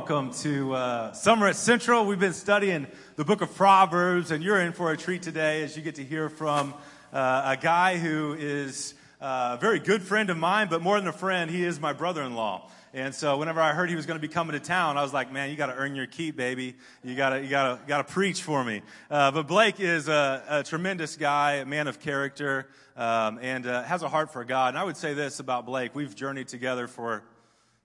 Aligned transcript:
welcome 0.00 0.32
to 0.32 0.72
uh, 0.72 1.12
Summer 1.12 1.46
at 1.46 1.56
Central. 1.56 2.06
We've 2.06 2.18
been 2.18 2.32
studying 2.32 2.86
the 3.16 3.24
book 3.26 3.42
of 3.42 3.54
Proverbs, 3.54 4.30
and 4.30 4.42
you're 4.42 4.58
in 4.58 4.72
for 4.72 4.90
a 4.92 4.96
treat 4.96 5.20
today 5.20 5.62
as 5.62 5.76
you 5.76 5.82
get 5.82 5.96
to 5.96 6.04
hear 6.04 6.30
from 6.30 6.72
uh, 7.12 7.54
a 7.58 7.58
guy 7.58 7.98
who 7.98 8.32
is 8.32 8.94
uh, 9.20 9.56
a 9.58 9.60
very 9.60 9.78
good 9.78 10.00
friend 10.00 10.30
of 10.30 10.38
mine, 10.38 10.68
but 10.70 10.80
more 10.80 10.98
than 10.98 11.06
a 11.06 11.12
friend, 11.12 11.50
he 11.50 11.62
is 11.62 11.78
my 11.78 11.92
brother 11.92 12.22
in 12.22 12.34
law. 12.34 12.70
And 12.94 13.14
so 13.14 13.36
whenever 13.36 13.60
I 13.60 13.74
heard 13.74 13.90
he 13.90 13.94
was 13.94 14.06
going 14.06 14.18
to 14.18 14.26
be 14.26 14.32
coming 14.32 14.54
to 14.54 14.58
town, 14.58 14.96
I 14.96 15.02
was 15.02 15.12
like, 15.12 15.30
man, 15.30 15.50
you 15.50 15.56
got 15.56 15.66
to 15.66 15.74
earn 15.74 15.94
your 15.94 16.06
keep, 16.06 16.34
baby. 16.34 16.76
You 17.04 17.14
got 17.14 17.30
to, 17.30 17.42
you 17.42 17.50
got 17.50 17.82
to, 17.82 17.86
got 17.86 17.98
to 17.98 18.10
preach 18.10 18.40
for 18.40 18.64
me. 18.64 18.80
Uh, 19.10 19.32
but 19.32 19.46
Blake 19.48 19.80
is 19.80 20.08
a, 20.08 20.42
a, 20.48 20.62
tremendous 20.62 21.16
guy, 21.16 21.56
a 21.56 21.66
man 21.66 21.88
of 21.88 22.00
character, 22.00 22.68
um, 22.96 23.38
and 23.42 23.66
uh, 23.66 23.82
has 23.82 24.02
a 24.02 24.08
heart 24.08 24.32
for 24.32 24.46
God. 24.46 24.68
And 24.70 24.78
I 24.78 24.84
would 24.84 24.96
say 24.96 25.12
this 25.12 25.40
about 25.40 25.66
Blake. 25.66 25.94
We've 25.94 26.16
journeyed 26.16 26.48
together 26.48 26.88
for 26.88 27.22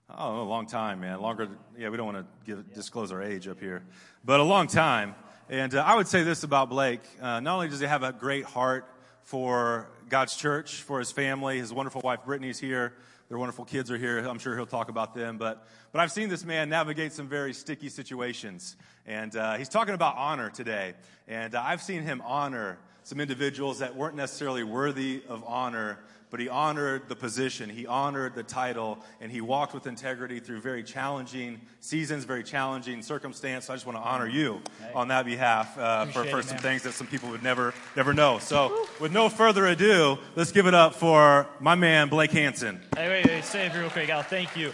Oh, 0.08 0.44
a 0.44 0.44
long 0.44 0.68
time, 0.68 1.00
man. 1.00 1.20
Longer. 1.20 1.50
Yeah, 1.76 1.90
we 1.90 1.98
don't 1.98 2.14
want 2.14 2.18
to 2.20 2.26
give, 2.46 2.74
disclose 2.74 3.12
our 3.12 3.24
age 3.24 3.48
up 3.48 3.60
here, 3.60 3.84
but 4.24 4.40
a 4.40 4.44
long 4.44 4.68
time. 4.68 5.16
And 5.50 5.74
uh, 5.74 5.84
I 5.84 5.96
would 5.96 6.08
say 6.08 6.22
this 6.22 6.44
about 6.44 6.70
Blake: 6.70 7.02
uh, 7.20 7.40
not 7.40 7.56
only 7.56 7.70
does 7.70 7.80
he 7.80 7.88
have 7.88 8.04
a 8.04 8.14
great 8.14 8.46
heart 8.46 8.88
for 9.24 9.90
God's 10.08 10.36
church, 10.36 10.84
for 10.84 11.00
his 11.00 11.12
family, 11.12 11.58
his 11.58 11.74
wonderful 11.74 12.02
wife 12.02 12.20
Brittany's 12.24 12.60
here. 12.60 12.94
Their 13.30 13.40
wonderful 13.40 13.66
kids 13.66 13.90
are 13.90 13.98
here. 13.98 14.20
I'm 14.20 14.38
sure 14.38 14.56
he'll 14.56 14.68
talk 14.68 14.90
about 14.90 15.16
them. 15.16 15.40
But, 15.40 15.68
but 15.92 16.00
I've 16.00 16.12
seen 16.12 16.30
this 16.30 16.46
man 16.46 16.70
navigate 16.70 17.12
some 17.12 17.28
very 17.28 17.54
sticky 17.54 17.90
situations. 17.90 18.76
And 19.08 19.36
uh, 19.36 19.56
he's 19.56 19.70
talking 19.70 19.96
about 19.96 20.16
honor 20.18 20.52
today. 20.52 20.94
And 21.28 21.56
uh, 21.56 21.64
I've 21.66 21.82
seen 21.82 22.04
him 22.04 22.22
honor 22.24 22.78
some 23.02 23.20
individuals 23.20 23.80
that 23.80 23.96
weren't 23.96 24.16
necessarily 24.16 24.64
worthy 24.64 25.24
of 25.28 25.44
honor 25.48 25.98
but 26.30 26.40
he 26.40 26.50
honored 26.50 27.08
the 27.08 27.16
position, 27.16 27.70
he 27.70 27.86
honored 27.88 28.36
the 28.36 28.44
title, 28.44 29.00
and 29.22 29.32
he 29.32 29.42
walked 29.42 29.74
with 29.74 29.88
integrity 29.88 30.40
through 30.40 30.60
very 30.62 30.84
challenging 30.84 31.62
seasons, 31.80 32.24
very 32.26 32.44
challenging 32.44 33.02
circumstances. 33.02 33.68
So 33.68 33.74
I 33.74 33.76
just 33.76 33.86
want 33.86 33.98
to 33.98 34.04
honor 34.04 34.28
you 34.28 34.62
on 34.94 35.08
that 35.10 35.26
behalf 35.26 35.78
uh, 35.78 36.06
for, 36.08 36.24
for 36.26 36.42
some 36.42 36.58
things 36.58 36.84
that 36.84 36.94
some 36.94 37.08
people 37.08 37.30
would 37.30 37.44
never 37.44 37.74
never 37.96 38.14
know. 38.14 38.40
So, 38.40 38.88
with 39.00 39.12
no 39.12 39.30
further 39.30 39.66
ado, 39.68 40.18
let's 40.36 40.52
give 40.52 40.68
it 40.68 40.74
up 40.74 40.96
for 40.96 41.48
my 41.60 41.76
man 41.76 42.10
Blake 42.10 42.32
Hansen. 42.32 42.82
Hey, 42.96 43.08
wait, 43.08 43.26
wait, 43.26 43.44
say 43.44 43.68
it 43.68 43.76
real 43.76 43.90
quick, 43.90 44.10
Al. 44.10 44.24
Thank 44.24 44.58
you. 44.58 44.72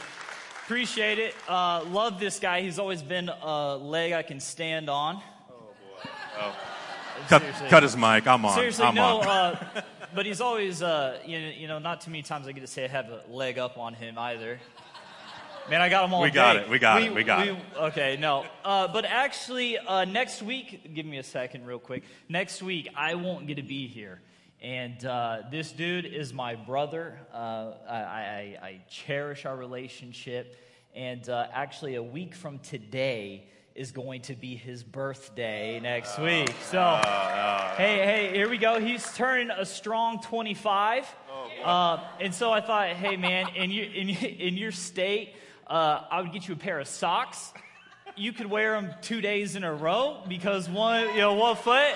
Appreciate 0.65 1.19
it. 1.19 1.35
Uh, 1.49 1.83
love 1.91 2.19
this 2.19 2.39
guy. 2.39 2.61
He's 2.61 2.79
always 2.79 3.01
been 3.01 3.29
a 3.29 3.75
leg 3.75 4.13
I 4.13 4.21
can 4.23 4.39
stand 4.39 4.89
on. 4.89 5.17
Oh 5.49 5.53
boy. 6.03 6.09
Oh. 6.39 6.55
Cut, 7.27 7.43
cut 7.69 7.83
his 7.83 7.95
mic. 7.97 8.25
I'm 8.25 8.45
on. 8.45 8.55
Seriously, 8.55 8.85
I'm 8.85 8.95
no. 8.95 9.19
On. 9.21 9.27
uh, 9.27 9.81
but 10.15 10.25
he's 10.25 10.41
always, 10.41 10.81
uh, 10.81 11.19
you, 11.25 11.39
know, 11.39 11.49
you 11.49 11.67
know, 11.67 11.79
not 11.79 12.01
too 12.01 12.11
many 12.11 12.23
times 12.23 12.47
I 12.47 12.51
get 12.51 12.61
to 12.61 12.67
say 12.67 12.85
I 12.85 12.87
have 12.87 13.09
a 13.09 13.23
leg 13.29 13.57
up 13.57 13.77
on 13.77 13.93
him 13.93 14.17
either. 14.17 14.59
Man, 15.69 15.81
I 15.81 15.89
got 15.89 16.03
him 16.05 16.13
all 16.13 16.21
We 16.23 16.29
day. 16.29 16.35
got 16.35 16.55
it. 16.57 16.69
We 16.69 16.79
got 16.79 17.03
it. 17.03 17.13
We 17.13 17.23
got 17.23 17.47
it. 17.47 17.55
Okay, 17.77 18.17
no. 18.19 18.45
Uh, 18.65 18.87
but 18.87 19.05
actually, 19.05 19.77
uh, 19.77 20.05
next 20.05 20.41
week, 20.41 20.93
give 20.93 21.05
me 21.05 21.17
a 21.17 21.23
second, 21.23 21.65
real 21.65 21.79
quick. 21.79 22.03
Next 22.27 22.61
week, 22.63 22.89
I 22.95 23.15
won't 23.15 23.47
get 23.47 23.55
to 23.55 23.63
be 23.63 23.87
here. 23.87 24.19
And 24.61 25.03
uh, 25.05 25.43
this 25.49 25.71
dude 25.71 26.05
is 26.05 26.33
my 26.33 26.55
brother. 26.55 27.17
Uh, 27.33 27.73
I, 27.87 27.95
I, 27.95 28.57
I 28.61 28.81
cherish 28.89 29.45
our 29.45 29.55
relationship. 29.55 30.57
And 30.95 31.27
uh, 31.29 31.47
actually, 31.53 31.95
a 31.95 32.03
week 32.03 32.35
from 32.35 32.59
today, 32.59 33.45
is 33.75 33.91
going 33.91 34.21
to 34.21 34.35
be 34.35 34.55
his 34.55 34.83
birthday 34.83 35.79
next 35.79 36.19
oh, 36.19 36.25
week. 36.25 36.53
So, 36.69 36.79
oh, 36.79 37.73
hey, 37.77 38.05
hey, 38.05 38.31
here 38.33 38.49
we 38.49 38.57
go. 38.57 38.79
He's 38.79 39.13
turning 39.15 39.49
a 39.49 39.65
strong 39.65 40.21
25. 40.21 41.07
Oh, 41.31 41.63
uh, 41.63 42.03
and 42.19 42.33
so 42.33 42.51
I 42.51 42.61
thought, 42.61 42.89
hey, 42.89 43.17
man, 43.17 43.47
in 43.55 43.71
your, 43.71 43.85
in, 43.85 44.09
in 44.09 44.57
your 44.57 44.71
state, 44.71 45.35
uh, 45.67 46.01
I 46.11 46.21
would 46.21 46.33
get 46.33 46.47
you 46.47 46.53
a 46.53 46.57
pair 46.57 46.79
of 46.79 46.87
socks. 46.87 47.53
You 48.17 48.33
could 48.33 48.47
wear 48.47 48.73
them 48.73 48.93
two 49.01 49.21
days 49.21 49.55
in 49.55 49.63
a 49.63 49.73
row 49.73 50.21
because 50.27 50.69
one, 50.69 51.07
you 51.09 51.21
know, 51.21 51.33
one 51.33 51.55
foot 51.55 51.95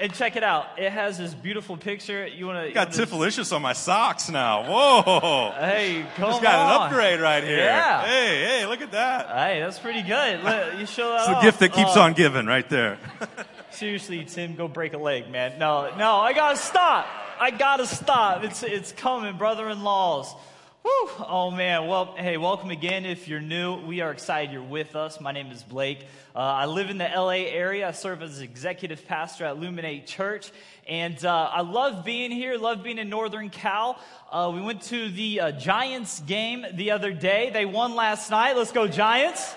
and 0.00 0.12
check 0.14 0.36
it 0.36 0.42
out. 0.42 0.66
It 0.78 0.90
has 0.90 1.18
this 1.18 1.34
beautiful 1.34 1.76
picture. 1.76 2.26
You 2.26 2.46
want 2.46 2.66
to? 2.66 2.72
Got 2.72 2.90
Tiffalicious 2.90 3.54
on 3.54 3.62
my 3.62 3.72
socks 3.74 4.28
now. 4.30 4.62
Whoa! 4.64 5.52
Hey, 5.58 6.04
come 6.16 6.30
Just 6.30 6.42
got 6.42 6.54
on. 6.54 6.76
an 6.76 6.82
upgrade 6.88 7.20
right 7.20 7.44
here. 7.44 7.58
Yeah. 7.58 8.02
Hey, 8.04 8.44
hey, 8.60 8.66
look 8.66 8.80
at 8.80 8.92
that. 8.92 9.28
Hey, 9.28 9.60
that's 9.60 9.78
pretty 9.78 10.02
good. 10.02 10.42
Look, 10.42 10.78
you 10.80 10.86
show 10.86 11.10
that. 11.10 11.28
It's 11.28 11.38
the 11.38 11.40
gift 11.42 11.58
that 11.60 11.72
keeps 11.72 11.96
Uh, 11.96 12.00
on 12.02 12.12
giving, 12.14 12.46
right 12.46 12.68
there. 12.68 12.98
Seriously, 13.70 14.24
Tim, 14.24 14.56
go 14.56 14.66
break 14.68 14.94
a 14.94 14.98
leg, 14.98 15.30
man. 15.30 15.58
No, 15.58 15.94
no, 15.96 16.16
I 16.16 16.32
gotta 16.32 16.56
stop. 16.56 17.06
I 17.38 17.50
gotta 17.50 17.86
stop. 17.86 18.42
It's 18.44 18.62
it's 18.62 18.92
coming, 18.92 19.36
brother-in-laws. 19.36 20.34
Whew. 20.82 21.10
Oh 21.18 21.50
man. 21.50 21.88
Well, 21.88 22.14
hey, 22.16 22.38
welcome 22.38 22.70
again. 22.70 23.04
If 23.04 23.28
you're 23.28 23.38
new, 23.38 23.76
we 23.84 24.00
are 24.00 24.10
excited 24.10 24.50
you're 24.50 24.62
with 24.62 24.96
us. 24.96 25.20
My 25.20 25.30
name 25.30 25.50
is 25.50 25.62
Blake. 25.62 26.06
Uh, 26.34 26.38
I 26.38 26.64
live 26.64 26.88
in 26.88 26.96
the 26.96 27.04
LA 27.04 27.44
area. 27.50 27.86
I 27.86 27.90
serve 27.90 28.22
as 28.22 28.40
executive 28.40 29.06
pastor 29.06 29.44
at 29.44 29.56
Luminate 29.56 30.06
Church, 30.06 30.50
and 30.88 31.22
uh, 31.22 31.50
I 31.52 31.60
love 31.60 32.02
being 32.02 32.30
here. 32.30 32.56
Love 32.56 32.82
being 32.82 32.96
in 32.96 33.10
Northern 33.10 33.50
Cal. 33.50 34.00
Uh, 34.32 34.50
we 34.54 34.62
went 34.62 34.80
to 34.84 35.10
the 35.10 35.40
uh, 35.40 35.52
Giants 35.52 36.20
game 36.20 36.64
the 36.72 36.92
other 36.92 37.12
day. 37.12 37.50
They 37.50 37.66
won 37.66 37.94
last 37.94 38.30
night. 38.30 38.56
Let's 38.56 38.72
go 38.72 38.88
Giants! 38.88 39.54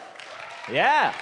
Yeah. 0.70 1.14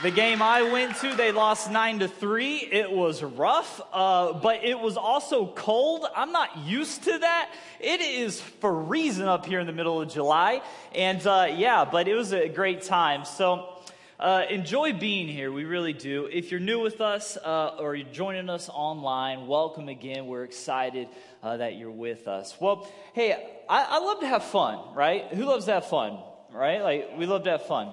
The 0.00 0.12
game 0.12 0.42
I 0.42 0.62
went 0.62 0.94
to, 0.98 1.12
they 1.16 1.32
lost 1.32 1.72
nine 1.72 1.98
to 1.98 2.06
three. 2.06 2.58
It 2.58 2.92
was 2.92 3.20
rough, 3.20 3.80
uh, 3.92 4.34
but 4.34 4.62
it 4.62 4.78
was 4.78 4.96
also 4.96 5.48
cold. 5.48 6.06
I'm 6.14 6.30
not 6.30 6.56
used 6.58 7.02
to 7.04 7.18
that. 7.18 7.50
It 7.80 8.00
is 8.00 8.40
freezing 8.40 9.26
up 9.26 9.44
here 9.44 9.58
in 9.58 9.66
the 9.66 9.72
middle 9.72 10.00
of 10.00 10.08
July, 10.08 10.62
and 10.94 11.26
uh, 11.26 11.48
yeah, 11.52 11.84
but 11.84 12.06
it 12.06 12.14
was 12.14 12.32
a 12.32 12.48
great 12.48 12.82
time. 12.82 13.24
So. 13.24 13.74
Uh, 14.20 14.42
enjoy 14.50 14.92
being 14.92 15.28
here. 15.28 15.52
We 15.52 15.64
really 15.64 15.92
do. 15.92 16.28
If 16.32 16.50
you're 16.50 16.58
new 16.58 16.80
with 16.80 17.00
us 17.00 17.36
uh, 17.36 17.76
or 17.78 17.94
you're 17.94 18.08
joining 18.08 18.50
us 18.50 18.68
online, 18.68 19.46
welcome 19.46 19.88
again. 19.88 20.26
We're 20.26 20.42
excited 20.42 21.06
uh, 21.40 21.58
that 21.58 21.76
you're 21.76 21.92
with 21.92 22.26
us. 22.26 22.56
Well, 22.60 22.90
hey, 23.12 23.34
I, 23.68 23.84
I 23.84 23.98
love 24.00 24.18
to 24.18 24.26
have 24.26 24.42
fun, 24.42 24.80
right? 24.96 25.26
Who 25.26 25.44
loves 25.44 25.66
to 25.66 25.74
have 25.74 25.86
fun, 25.86 26.18
right? 26.52 26.82
Like, 26.82 27.16
we 27.16 27.26
love 27.26 27.44
to 27.44 27.50
have 27.50 27.66
fun. 27.66 27.92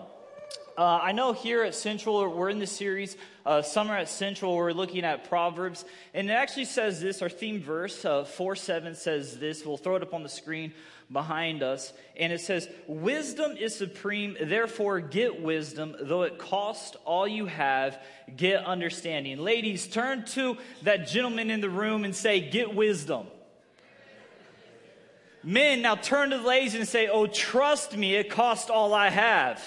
Uh, 0.77 0.99
I 1.01 1.13
know 1.13 1.31
here 1.31 1.63
at 1.63 1.73
Central, 1.73 2.27
we're 2.35 2.49
in 2.49 2.59
the 2.59 2.67
series 2.67 3.15
uh, 3.45 3.61
Summer 3.61 3.95
at 3.95 4.09
Central, 4.09 4.57
we're 4.57 4.73
looking 4.73 5.05
at 5.05 5.29
Proverbs. 5.29 5.85
And 6.13 6.29
it 6.29 6.33
actually 6.33 6.65
says 6.65 6.99
this, 6.99 7.21
our 7.21 7.29
theme 7.29 7.61
verse, 7.61 8.03
uh, 8.03 8.25
4 8.25 8.57
7 8.57 8.93
says 8.95 9.39
this. 9.39 9.65
We'll 9.65 9.77
throw 9.77 9.95
it 9.95 10.01
up 10.01 10.13
on 10.13 10.21
the 10.21 10.29
screen 10.29 10.73
behind 11.09 11.63
us. 11.63 11.93
And 12.17 12.33
it 12.33 12.41
says, 12.41 12.67
Wisdom 12.87 13.55
is 13.55 13.73
supreme, 13.73 14.35
therefore 14.41 14.99
get 14.99 15.41
wisdom, 15.41 15.95
though 16.01 16.23
it 16.23 16.39
cost 16.39 16.97
all 17.05 17.25
you 17.25 17.45
have, 17.45 17.97
get 18.35 18.65
understanding. 18.65 19.37
Ladies, 19.37 19.87
turn 19.87 20.25
to 20.25 20.57
that 20.81 21.07
gentleman 21.07 21.51
in 21.51 21.61
the 21.61 21.69
room 21.69 22.03
and 22.03 22.13
say, 22.13 22.41
Get 22.41 22.75
wisdom. 22.75 23.27
Men, 25.41 25.83
now 25.83 25.95
turn 25.95 26.31
to 26.31 26.39
the 26.39 26.43
ladies 26.43 26.75
and 26.75 26.87
say, 26.87 27.07
Oh, 27.07 27.27
trust 27.27 27.95
me, 27.95 28.15
it 28.15 28.29
cost 28.29 28.69
all 28.69 28.93
I 28.93 29.09
have. 29.09 29.63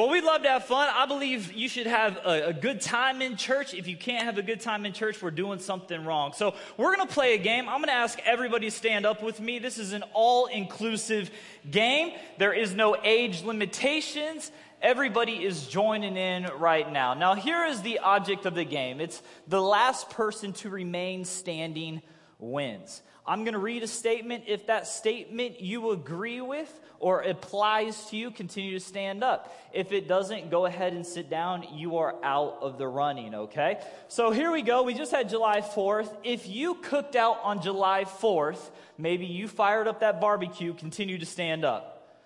Well, 0.00 0.08
we'd 0.08 0.24
love 0.24 0.44
to 0.44 0.48
have 0.48 0.64
fun. 0.64 0.88
I 0.90 1.04
believe 1.04 1.52
you 1.52 1.68
should 1.68 1.86
have 1.86 2.16
a, 2.24 2.46
a, 2.46 2.52
good 2.54 2.80
time 2.80 3.20
in 3.20 3.36
church. 3.36 3.74
If 3.74 3.86
you 3.86 3.98
can't 3.98 4.24
have 4.24 4.38
a 4.38 4.42
good 4.42 4.62
time 4.62 4.86
in 4.86 4.94
church, 4.94 5.20
we're 5.20 5.30
doing 5.30 5.58
something 5.58 6.06
wrong. 6.06 6.32
So, 6.32 6.54
we're 6.78 6.96
going 6.96 7.06
to 7.06 7.12
play 7.12 7.34
a 7.34 7.38
game. 7.38 7.68
I'm 7.68 7.80
going 7.80 7.88
to 7.88 7.92
ask 7.92 8.18
everybody 8.24 8.68
to 8.68 8.74
stand 8.74 9.04
up 9.04 9.22
with 9.22 9.40
me. 9.40 9.58
This 9.58 9.76
is 9.76 9.92
an 9.92 10.02
all 10.14 10.46
inclusive 10.46 11.30
game, 11.70 12.16
there 12.38 12.54
is 12.54 12.74
no 12.74 12.96
age 13.04 13.42
limitations. 13.42 14.50
Everybody 14.80 15.44
is 15.44 15.66
joining 15.66 16.16
in 16.16 16.46
right 16.56 16.90
now. 16.90 17.12
Now, 17.12 17.34
here 17.34 17.66
is 17.66 17.82
the 17.82 17.98
object 17.98 18.46
of 18.46 18.54
the 18.54 18.64
game 18.64 19.02
it's 19.02 19.20
the 19.48 19.60
last 19.60 20.08
person 20.08 20.54
to 20.54 20.70
remain 20.70 21.26
standing 21.26 22.00
wins. 22.38 23.02
I'm 23.30 23.44
going 23.44 23.54
to 23.54 23.60
read 23.60 23.84
a 23.84 23.86
statement. 23.86 24.44
If 24.48 24.66
that 24.66 24.88
statement 24.88 25.60
you 25.60 25.92
agree 25.92 26.40
with 26.40 26.68
or 26.98 27.20
applies 27.20 28.06
to 28.06 28.16
you, 28.16 28.32
continue 28.32 28.72
to 28.72 28.84
stand 28.84 29.22
up. 29.22 29.56
If 29.72 29.92
it 29.92 30.08
doesn't, 30.08 30.50
go 30.50 30.66
ahead 30.66 30.94
and 30.94 31.06
sit 31.06 31.30
down. 31.30 31.64
You 31.74 31.98
are 31.98 32.16
out 32.24 32.58
of 32.60 32.76
the 32.76 32.88
running, 32.88 33.32
okay? 33.36 33.78
So 34.08 34.32
here 34.32 34.50
we 34.50 34.62
go. 34.62 34.82
We 34.82 34.94
just 34.94 35.12
had 35.12 35.28
July 35.28 35.60
4th. 35.60 36.12
If 36.24 36.48
you 36.48 36.74
cooked 36.74 37.14
out 37.14 37.38
on 37.44 37.62
July 37.62 38.02
4th, 38.02 38.58
maybe 38.98 39.26
you 39.26 39.46
fired 39.46 39.86
up 39.86 40.00
that 40.00 40.20
barbecue, 40.20 40.74
continue 40.74 41.18
to 41.18 41.26
stand 41.26 41.64
up. 41.64 42.18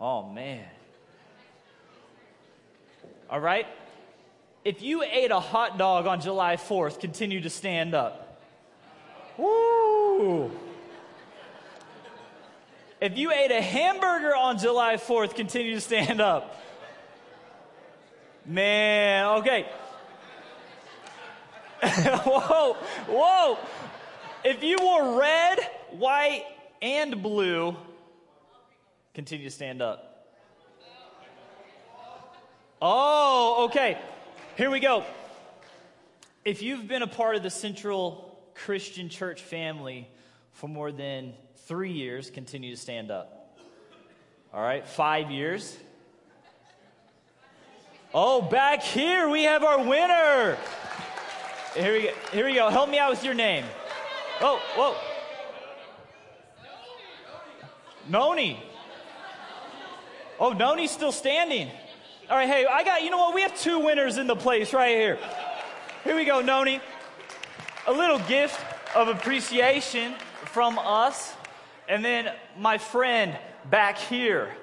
Oh, 0.00 0.26
man. 0.26 0.64
All 3.28 3.40
right? 3.40 3.66
If 4.64 4.80
you 4.80 5.02
ate 5.02 5.30
a 5.30 5.40
hot 5.40 5.76
dog 5.76 6.06
on 6.06 6.22
July 6.22 6.56
4th, 6.56 6.98
continue 6.98 7.42
to 7.42 7.50
stand 7.50 7.94
up. 7.94 8.40
Woo! 9.36 9.81
If 13.00 13.18
you 13.18 13.32
ate 13.32 13.50
a 13.50 13.60
hamburger 13.60 14.36
on 14.36 14.58
July 14.58 14.94
4th, 14.94 15.34
continue 15.34 15.74
to 15.74 15.80
stand 15.80 16.20
up. 16.20 16.62
Man, 18.46 19.38
okay. 19.38 19.66
whoa, 21.82 22.74
whoa. 23.08 23.58
If 24.44 24.62
you 24.62 24.78
wore 24.80 25.18
red, 25.18 25.58
white, 25.90 26.44
and 26.80 27.20
blue, 27.20 27.76
continue 29.14 29.46
to 29.48 29.54
stand 29.54 29.82
up? 29.82 30.28
Oh, 32.80 33.64
okay. 33.64 33.98
Here 34.56 34.70
we 34.70 34.78
go. 34.78 35.04
If 36.44 36.62
you've 36.62 36.86
been 36.86 37.02
a 37.02 37.08
part 37.08 37.34
of 37.34 37.42
the 37.42 37.50
Central 37.50 38.38
Christian 38.54 39.08
Church 39.08 39.42
family 39.42 40.08
for 40.52 40.68
more 40.68 40.92
than 40.92 41.34
three 41.66 41.92
years, 41.92 42.30
continue 42.30 42.74
to 42.74 42.80
stand 42.80 43.10
up. 43.10 43.58
All 44.52 44.62
right, 44.62 44.86
five 44.86 45.30
years. 45.30 45.76
Oh, 48.14 48.42
back 48.42 48.82
here 48.82 49.28
we 49.28 49.44
have 49.44 49.64
our 49.64 49.82
winner. 49.82 50.58
Here 51.74 51.92
we 51.92 52.02
go. 52.02 52.12
Here 52.32 52.44
we 52.44 52.54
go. 52.54 52.68
Help 52.68 52.90
me 52.90 52.98
out 52.98 53.10
with 53.10 53.24
your 53.24 53.32
name. 53.32 53.64
Oh, 54.42 54.60
whoa. 54.76 54.96
Noni. 58.08 58.62
Oh, 60.38 60.52
Noni's 60.52 60.90
still 60.90 61.12
standing. 61.12 61.70
All 62.28 62.36
right, 62.36 62.48
hey, 62.48 62.66
I 62.66 62.84
got, 62.84 63.02
you 63.02 63.10
know 63.10 63.18
what? 63.18 63.34
We 63.34 63.42
have 63.42 63.58
two 63.58 63.78
winners 63.78 64.18
in 64.18 64.26
the 64.26 64.36
place 64.36 64.74
right 64.74 64.94
here. 64.96 65.18
Here 66.04 66.16
we 66.16 66.24
go, 66.24 66.40
Noni. 66.40 66.80
A 67.86 67.92
little 67.92 68.18
gift 68.20 68.60
of 68.94 69.08
appreciation 69.08 70.14
from 70.52 70.78
us. 70.78 71.32
And 71.88 72.04
then 72.04 72.32
my 72.58 72.78
friend 72.78 73.36
back 73.70 73.98
here, 73.98 74.54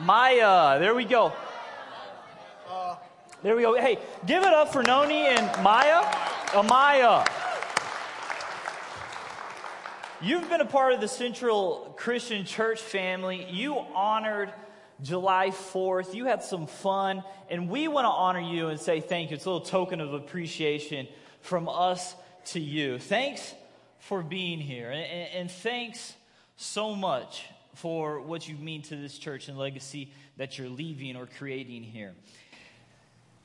Maya. 0.00 0.78
There 0.80 0.94
we 0.94 1.04
go. 1.04 1.32
There 3.42 3.54
we 3.54 3.62
go. 3.62 3.74
Hey, 3.74 3.98
give 4.26 4.42
it 4.42 4.52
up 4.52 4.72
for 4.72 4.82
Noni 4.82 5.26
and 5.26 5.62
Maya. 5.62 6.02
Amaya. 6.48 7.26
You've 10.20 10.48
been 10.48 10.60
a 10.60 10.66
part 10.66 10.94
of 10.94 11.00
the 11.00 11.08
Central 11.08 11.94
Christian 11.96 12.44
Church 12.44 12.80
family. 12.80 13.46
You 13.50 13.78
honored 13.94 14.52
July 15.02 15.50
4th. 15.50 16.14
You 16.14 16.24
had 16.24 16.42
some 16.42 16.66
fun, 16.66 17.22
and 17.50 17.68
we 17.68 17.88
want 17.88 18.06
to 18.06 18.10
honor 18.10 18.40
you 18.40 18.68
and 18.68 18.80
say 18.80 19.00
thank 19.00 19.30
you. 19.30 19.36
It's 19.36 19.44
a 19.44 19.50
little 19.50 19.66
token 19.66 20.00
of 20.00 20.14
appreciation 20.14 21.06
from 21.40 21.68
us 21.68 22.14
to 22.46 22.60
you. 22.60 22.98
Thanks 22.98 23.54
for 24.08 24.22
being 24.22 24.60
here, 24.60 24.90
and, 24.90 25.30
and 25.34 25.50
thanks 25.50 26.14
so 26.56 26.94
much 26.94 27.46
for 27.74 28.20
what 28.20 28.46
you 28.46 28.54
mean 28.56 28.82
to 28.82 28.96
this 28.96 29.16
church 29.16 29.48
and 29.48 29.56
legacy 29.56 30.10
that 30.36 30.58
you're 30.58 30.68
leaving 30.68 31.16
or 31.16 31.26
creating 31.38 31.82
here. 31.82 32.12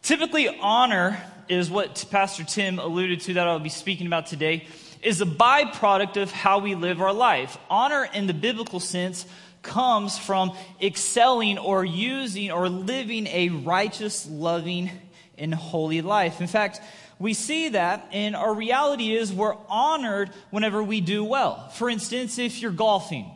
Typically, 0.02 0.50
honor 0.60 1.18
is 1.48 1.70
what 1.70 2.06
Pastor 2.12 2.44
Tim 2.44 2.78
alluded 2.78 3.22
to 3.22 3.36
that 3.36 3.48
I'll 3.48 3.60
be 3.60 3.70
speaking 3.70 4.06
about 4.06 4.28
today, 4.28 4.68
is 5.02 5.22
a 5.22 5.26
byproduct 5.26 6.22
of 6.22 6.30
how 6.32 6.60
we 6.60 6.76
live 6.76 7.02
our 7.02 7.14
life. 7.14 7.58
Honor 7.70 8.08
in 8.14 8.28
the 8.28 8.34
biblical 8.34 8.82
sense 8.82 9.26
comes 9.62 10.18
from 10.18 10.52
excelling 10.82 11.58
or 11.58 11.86
using 11.86 12.52
or 12.52 12.68
living 12.68 13.28
a 13.28 13.48
righteous, 13.50 14.28
loving, 14.30 14.92
and 15.38 15.54
holy 15.54 16.02
life. 16.02 16.42
In 16.42 16.48
fact, 16.48 16.82
we 17.20 17.34
see 17.34 17.70
that, 17.70 18.08
and 18.14 18.36
our 18.36 18.54
reality 18.54 19.14
is 19.14 19.32
we're 19.34 19.58
honored 19.68 20.30
whenever 20.52 20.82
we 20.82 21.02
do 21.02 21.24
well. 21.24 21.68
For 21.70 21.90
instance, 21.90 22.40
if 22.40 22.62
you're 22.62 22.72
golfing, 22.72 23.30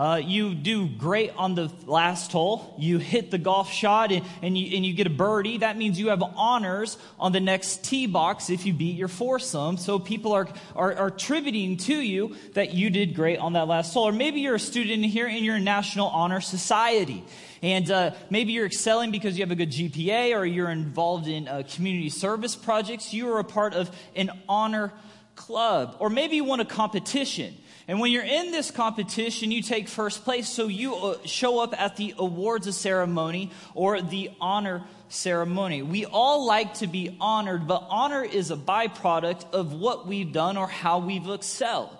uh, 0.00 0.16
you 0.16 0.54
do 0.54 0.86
great 0.86 1.30
on 1.36 1.54
the 1.54 1.70
last 1.84 2.32
hole. 2.32 2.74
You 2.78 2.96
hit 2.96 3.30
the 3.30 3.36
golf 3.36 3.70
shot 3.70 4.12
and, 4.12 4.24
and, 4.40 4.56
you, 4.56 4.76
and 4.76 4.86
you 4.86 4.94
get 4.94 5.06
a 5.06 5.10
birdie. 5.10 5.58
That 5.58 5.76
means 5.76 6.00
you 6.00 6.08
have 6.08 6.22
honors 6.22 6.96
on 7.18 7.32
the 7.32 7.40
next 7.40 7.84
tee 7.84 8.06
box 8.06 8.48
if 8.48 8.64
you 8.64 8.72
beat 8.72 8.96
your 8.96 9.08
foursome. 9.08 9.76
So 9.76 9.98
people 9.98 10.32
are, 10.32 10.48
are, 10.74 10.94
are 10.94 11.06
attributing 11.08 11.76
to 11.78 11.94
you 11.94 12.34
that 12.54 12.72
you 12.72 12.88
did 12.88 13.14
great 13.14 13.38
on 13.38 13.52
that 13.52 13.68
last 13.68 13.92
hole. 13.92 14.08
Or 14.08 14.12
maybe 14.12 14.40
you're 14.40 14.54
a 14.54 14.60
student 14.60 15.04
here 15.04 15.26
and 15.26 15.44
you're 15.44 15.56
in 15.56 15.64
National 15.64 16.08
Honor 16.08 16.40
Society. 16.40 17.22
And 17.62 17.90
uh, 17.90 18.12
maybe 18.30 18.52
you're 18.52 18.66
excelling 18.66 19.10
because 19.10 19.36
you 19.36 19.44
have 19.44 19.50
a 19.50 19.56
good 19.56 19.70
GPA 19.70 20.36
or 20.36 20.44
you're 20.46 20.70
involved 20.70 21.28
in 21.28 21.46
uh, 21.46 21.62
community 21.68 22.08
service 22.08 22.56
projects. 22.56 23.12
You 23.12 23.32
are 23.32 23.38
a 23.38 23.44
part 23.44 23.74
of 23.74 23.90
an 24.16 24.30
honor 24.48 24.92
club. 25.36 25.96
Or 25.98 26.08
maybe 26.08 26.36
you 26.36 26.44
won 26.44 26.60
a 26.60 26.64
competition. 26.64 27.54
And 27.86 27.98
when 27.98 28.12
you're 28.12 28.22
in 28.22 28.52
this 28.52 28.70
competition, 28.70 29.50
you 29.50 29.62
take 29.62 29.88
first 29.88 30.24
place, 30.24 30.48
so 30.48 30.68
you 30.68 30.94
uh, 30.94 31.18
show 31.24 31.58
up 31.58 31.78
at 31.78 31.96
the 31.96 32.14
awards 32.18 32.74
ceremony 32.76 33.50
or 33.74 34.00
the 34.00 34.30
honor 34.40 34.84
ceremony. 35.08 35.82
We 35.82 36.06
all 36.06 36.46
like 36.46 36.74
to 36.74 36.86
be 36.86 37.16
honored, 37.20 37.66
but 37.66 37.84
honor 37.90 38.22
is 38.22 38.50
a 38.50 38.56
byproduct 38.56 39.52
of 39.52 39.72
what 39.72 40.06
we've 40.06 40.32
done 40.32 40.56
or 40.56 40.68
how 40.68 41.00
we've 41.00 41.28
excelled. 41.28 41.96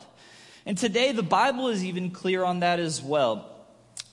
And 0.64 0.78
today, 0.78 1.10
the 1.12 1.24
Bible 1.24 1.68
is 1.68 1.84
even 1.84 2.10
clear 2.10 2.44
on 2.44 2.60
that 2.60 2.78
as 2.78 3.02
well. 3.02 3.59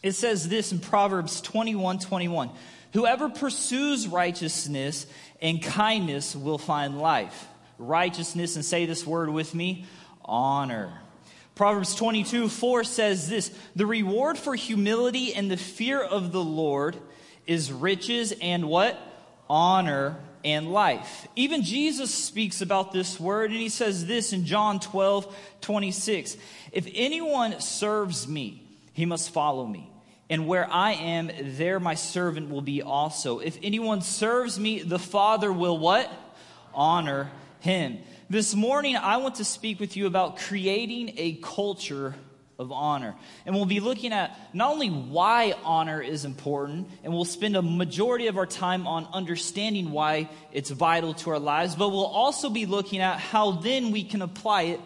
It 0.04 0.14
says 0.14 0.48
this 0.48 0.72
in 0.72 0.80
Proverbs 0.80 1.42
21 1.42 2.00
21. 2.00 2.50
Whoever 2.94 3.30
pursues 3.30 4.08
righteousness 4.08 5.06
and 5.42 5.62
kindness 5.62 6.36
will 6.36 6.58
find 6.58 7.00
life. 7.00 7.48
Righteousness, 7.78 8.56
and 8.56 8.66
say 8.66 8.86
this 8.86 9.06
word 9.06 9.30
with 9.30 9.54
me 9.54 9.86
honor. 10.26 11.02
Proverbs 11.56 11.96
22 11.96 12.50
4 12.50 12.84
says 12.84 13.30
this 13.30 13.52
The 13.76 13.86
reward 13.86 14.38
for 14.38 14.56
humility 14.56 15.34
and 15.34 15.50
the 15.50 15.58
fear 15.58 16.02
of 16.02 16.32
the 16.32 16.44
Lord 16.44 16.98
is 17.46 17.72
riches 17.72 18.34
and 18.42 18.68
what? 18.68 19.00
Honor 19.50 20.18
and 20.44 20.72
life. 20.72 21.28
Even 21.36 21.64
Jesus 21.64 22.14
speaks 22.14 22.62
about 22.62 22.92
this 22.92 23.20
word, 23.20 23.52
and 23.52 23.60
he 23.60 23.70
says 23.70 24.06
this 24.06 24.34
in 24.34 24.46
John 24.46 24.80
12 24.80 25.36
26. 25.62 26.38
If 26.72 26.88
anyone 26.94 27.60
serves 27.60 28.28
me, 28.28 28.67
he 28.98 29.06
must 29.06 29.30
follow 29.30 29.64
me. 29.64 29.88
And 30.28 30.48
where 30.48 30.68
I 30.70 30.94
am, 30.94 31.30
there 31.40 31.80
my 31.80 31.94
servant 31.94 32.50
will 32.50 32.64
be 32.64 32.82
also. 32.82 33.38
If 33.38 33.60
anyone 33.62 34.02
serves 34.02 34.60
me, 34.60 34.82
the 34.82 34.98
Father 34.98 35.54
will 35.54 35.78
what? 35.78 36.12
Honor 36.74 37.30
him. 37.60 38.00
This 38.28 38.56
morning, 38.56 38.96
I 38.96 39.18
want 39.18 39.36
to 39.36 39.46
speak 39.46 39.80
with 39.80 39.96
you 39.96 40.08
about 40.08 40.38
creating 40.38 41.14
a 41.18 41.34
culture 41.34 42.16
of 42.58 42.72
honor. 42.72 43.14
And 43.46 43.54
we'll 43.54 43.66
be 43.66 43.82
looking 43.82 44.14
at 44.14 44.36
not 44.52 44.72
only 44.72 44.90
why 44.90 45.54
honor 45.64 46.02
is 46.02 46.26
important, 46.26 46.90
and 47.04 47.14
we'll 47.14 47.24
spend 47.24 47.56
a 47.56 47.62
majority 47.62 48.26
of 48.26 48.38
our 48.40 48.48
time 48.48 48.88
on 48.88 49.08
understanding 49.14 49.92
why 49.92 50.28
it's 50.52 50.72
vital 50.72 51.14
to 51.14 51.30
our 51.30 51.40
lives, 51.40 51.76
but 51.76 51.90
we'll 51.90 52.04
also 52.04 52.50
be 52.50 52.66
looking 52.66 53.02
at 53.02 53.20
how 53.20 53.52
then 53.52 53.92
we 53.92 54.04
can 54.04 54.24
apply 54.24 54.64
it 54.64 54.82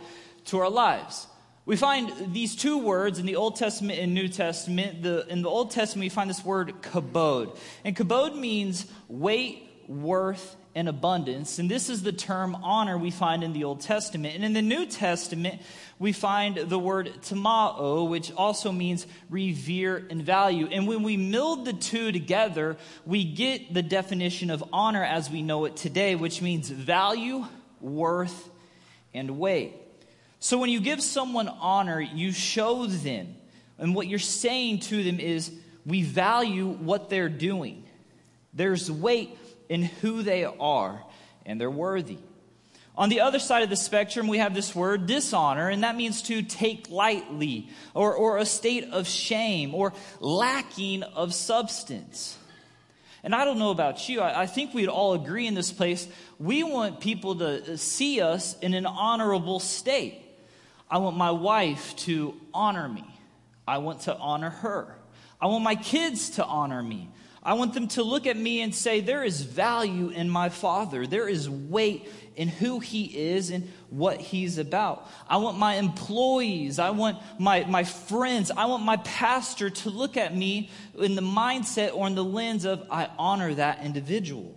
to 0.48 0.58
our 0.58 0.70
lives. 0.70 1.28
We 1.66 1.76
find 1.76 2.34
these 2.34 2.56
two 2.56 2.80
words 2.80 3.20
in 3.20 3.28
the 3.28 3.36
Old 3.36 3.56
Testament 3.56 4.00
and 4.00 4.16
New 4.16 4.28
Testament. 4.28 5.04
The, 5.04 5.28
in 5.28 5.44
the 5.44 5.50
Old 5.50 5.70
Testament, 5.70 6.06
we 6.06 6.10
find 6.10 6.30
this 6.30 6.44
word 6.44 6.74
kabod. 6.82 7.56
And 7.86 7.96
kabod 7.96 8.36
means 8.36 8.88
weight, 9.08 9.70
worth, 9.88 10.56
and 10.74 10.90
abundance. 10.90 11.60
And 11.60 11.70
this 11.70 11.90
is 11.90 12.02
the 12.02 12.14
term 12.14 12.56
honor 12.64 12.98
we 12.98 13.12
find 13.12 13.44
in 13.44 13.54
the 13.54 13.66
Old 13.66 13.82
Testament. 13.82 14.36
And 14.36 14.44
in 14.44 14.54
the 14.54 14.62
New 14.62 14.88
Testament, 14.88 15.62
we 16.00 16.14
find 16.14 16.56
the 16.56 16.80
word 16.80 17.12
timao, 17.22 18.10
which 18.10 18.32
also 18.32 18.72
means 18.72 19.06
revere 19.30 20.08
and 20.10 20.24
value. 20.24 20.68
And 20.68 20.88
when 20.88 21.04
we 21.04 21.16
meld 21.16 21.66
the 21.66 21.74
two 21.74 22.12
together, 22.12 22.78
we 23.06 23.24
get 23.24 23.72
the 23.72 23.84
definition 23.84 24.50
of 24.50 24.64
honor 24.74 25.04
as 25.04 25.30
we 25.30 25.44
know 25.44 25.66
it 25.66 25.76
today, 25.76 26.16
which 26.16 26.42
means 26.42 26.70
value, 26.70 27.46
worth, 27.82 28.50
and 29.14 29.38
weight. 29.38 29.76
So 30.42 30.58
when 30.58 30.72
you 30.72 30.82
give 30.82 31.04
someone 31.04 31.48
honor, 31.48 32.02
you 32.02 32.32
show 32.32 32.88
them. 32.88 33.36
And 33.78 33.94
what 33.94 34.08
you're 34.08 34.18
saying 34.18 34.80
to 34.80 35.04
them 35.04 35.20
is, 35.20 35.52
we 35.86 36.02
value 36.02 36.68
what 36.68 37.12
they're 37.12 37.30
doing. 37.30 37.84
There's 38.52 38.92
weight 38.92 39.38
in 39.70 39.84
who 39.84 40.24
they 40.24 40.44
are, 40.44 41.04
and 41.46 41.62
they're 41.62 41.70
worthy. 41.70 42.18
On 42.96 43.10
the 43.10 43.22
other 43.22 43.38
side 43.38 43.62
of 43.62 43.70
the 43.70 43.76
spectrum, 43.76 44.28
we 44.28 44.40
have 44.40 44.56
this 44.56 44.76
word 44.76 45.06
dishonor, 45.06 45.70
and 45.70 45.84
that 45.84 45.96
means 45.96 46.24
to 46.24 46.42
take 46.42 46.90
lightly, 46.90 47.70
or, 47.94 48.16
or 48.16 48.38
a 48.38 48.46
state 48.46 48.86
of 48.92 49.08
shame, 49.08 49.76
or 49.76 49.94
lacking 50.20 51.04
of 51.04 51.36
substance. 51.36 52.36
And 53.24 53.36
I 53.36 53.46
don't 53.46 53.60
know 53.60 53.70
about 53.70 54.10
you, 54.10 54.22
I, 54.22 54.42
I 54.42 54.46
think 54.48 54.74
we'd 54.74 54.90
all 54.90 55.14
agree 55.14 55.46
in 55.46 55.54
this 55.54 55.72
place, 55.72 56.08
we 56.40 56.64
want 56.64 57.00
people 57.00 57.36
to 57.36 57.78
see 57.78 58.22
us 58.22 58.58
in 58.60 58.74
an 58.74 58.88
honorable 58.88 59.60
state. 59.60 60.20
I 60.92 60.98
want 60.98 61.18
my 61.18 61.32
wife 61.32 61.96
to 61.98 62.36
honor 62.54 62.88
me, 62.88 63.06
I 63.68 63.80
want 63.80 64.02
to 64.02 64.16
honor 64.16 64.50
her, 64.52 64.96
I 65.40 65.48
want 65.48 65.64
my 65.64 65.76
kids 65.76 66.32
to 66.32 66.46
honor 66.46 66.84
me. 66.84 67.10
I 67.44 67.56
want 67.56 67.74
them 67.74 67.88
to 67.88 68.04
look 68.04 68.28
at 68.28 68.38
me 68.38 68.62
and 68.62 68.74
say, 68.74 69.02
There 69.02 69.24
is 69.24 69.42
value 69.42 70.10
in 70.10 70.30
my 70.30 70.50
father. 70.50 71.08
There 71.08 71.28
is 71.28 71.50
weight 71.50 72.08
in 72.36 72.48
who 72.48 72.80
he 72.80 73.06
is 73.06 73.50
and 73.50 73.70
what 73.90 74.22
he's 74.22 74.58
about. 74.58 75.10
I 75.28 75.38
want 75.38 75.58
my 75.58 75.76
employees, 75.76 76.80
I 76.80 76.92
want 76.92 77.18
my, 77.40 77.64
my 77.66 77.84
friends, 77.84 78.52
I 78.52 78.66
want 78.66 78.84
my 78.84 78.98
pastor 78.98 79.70
to 79.70 79.90
look 79.90 80.18
at 80.18 80.36
me 80.36 80.70
in 80.98 81.16
the 81.16 81.22
mindset 81.22 81.94
or 81.96 82.08
in 82.08 82.16
the 82.16 82.24
lens 82.24 82.66
of, 82.66 82.86
I 82.90 83.10
honor 83.18 83.54
that 83.56 83.84
individual. 83.84 84.56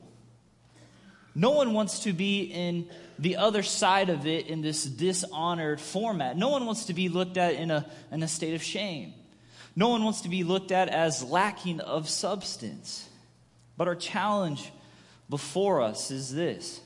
No 1.34 1.50
one 1.50 1.72
wants 1.72 2.00
to 2.00 2.12
be 2.12 2.42
in 2.42 2.88
the 3.18 3.36
other 3.36 3.62
side 3.62 4.10
of 4.10 4.26
it 4.26 4.46
in 4.46 4.60
this 4.60 4.84
dishonored 4.84 5.80
format. 5.80 6.36
No 6.36 6.48
one 6.48 6.66
wants 6.66 6.86
to 6.86 6.94
be 6.94 7.08
looked 7.08 7.36
at 7.36 7.54
in 7.54 7.70
a, 7.70 7.86
in 8.10 8.22
a 8.22 8.28
state 8.28 8.54
of 8.54 8.62
shame. 8.62 9.14
No 9.76 9.88
one 9.88 10.04
wants 10.04 10.22
to 10.22 10.28
be 10.28 10.44
looked 10.44 10.72
at 10.72 10.88
as 10.88 11.22
lacking 11.22 11.80
of 11.80 12.08
substance. 12.08 13.08
But 13.76 13.88
our 13.88 13.96
challenge 13.96 14.70
before 15.28 15.82
us 15.82 16.10
is 16.10 16.32
this 16.32 16.80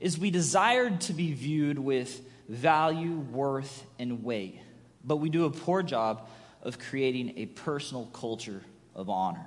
is 0.00 0.18
we 0.18 0.30
desired 0.30 1.00
to 1.00 1.12
be 1.12 1.32
viewed 1.32 1.78
with 1.78 2.20
value, 2.48 3.12
worth, 3.12 3.86
and 3.98 4.22
weight, 4.24 4.60
but 5.04 5.16
we 5.16 5.30
do 5.30 5.44
a 5.44 5.50
poor 5.50 5.82
job 5.82 6.28
of 6.62 6.78
creating 6.78 7.34
a 7.38 7.46
personal 7.46 8.06
culture 8.06 8.60
of 8.94 9.08
honor. 9.08 9.46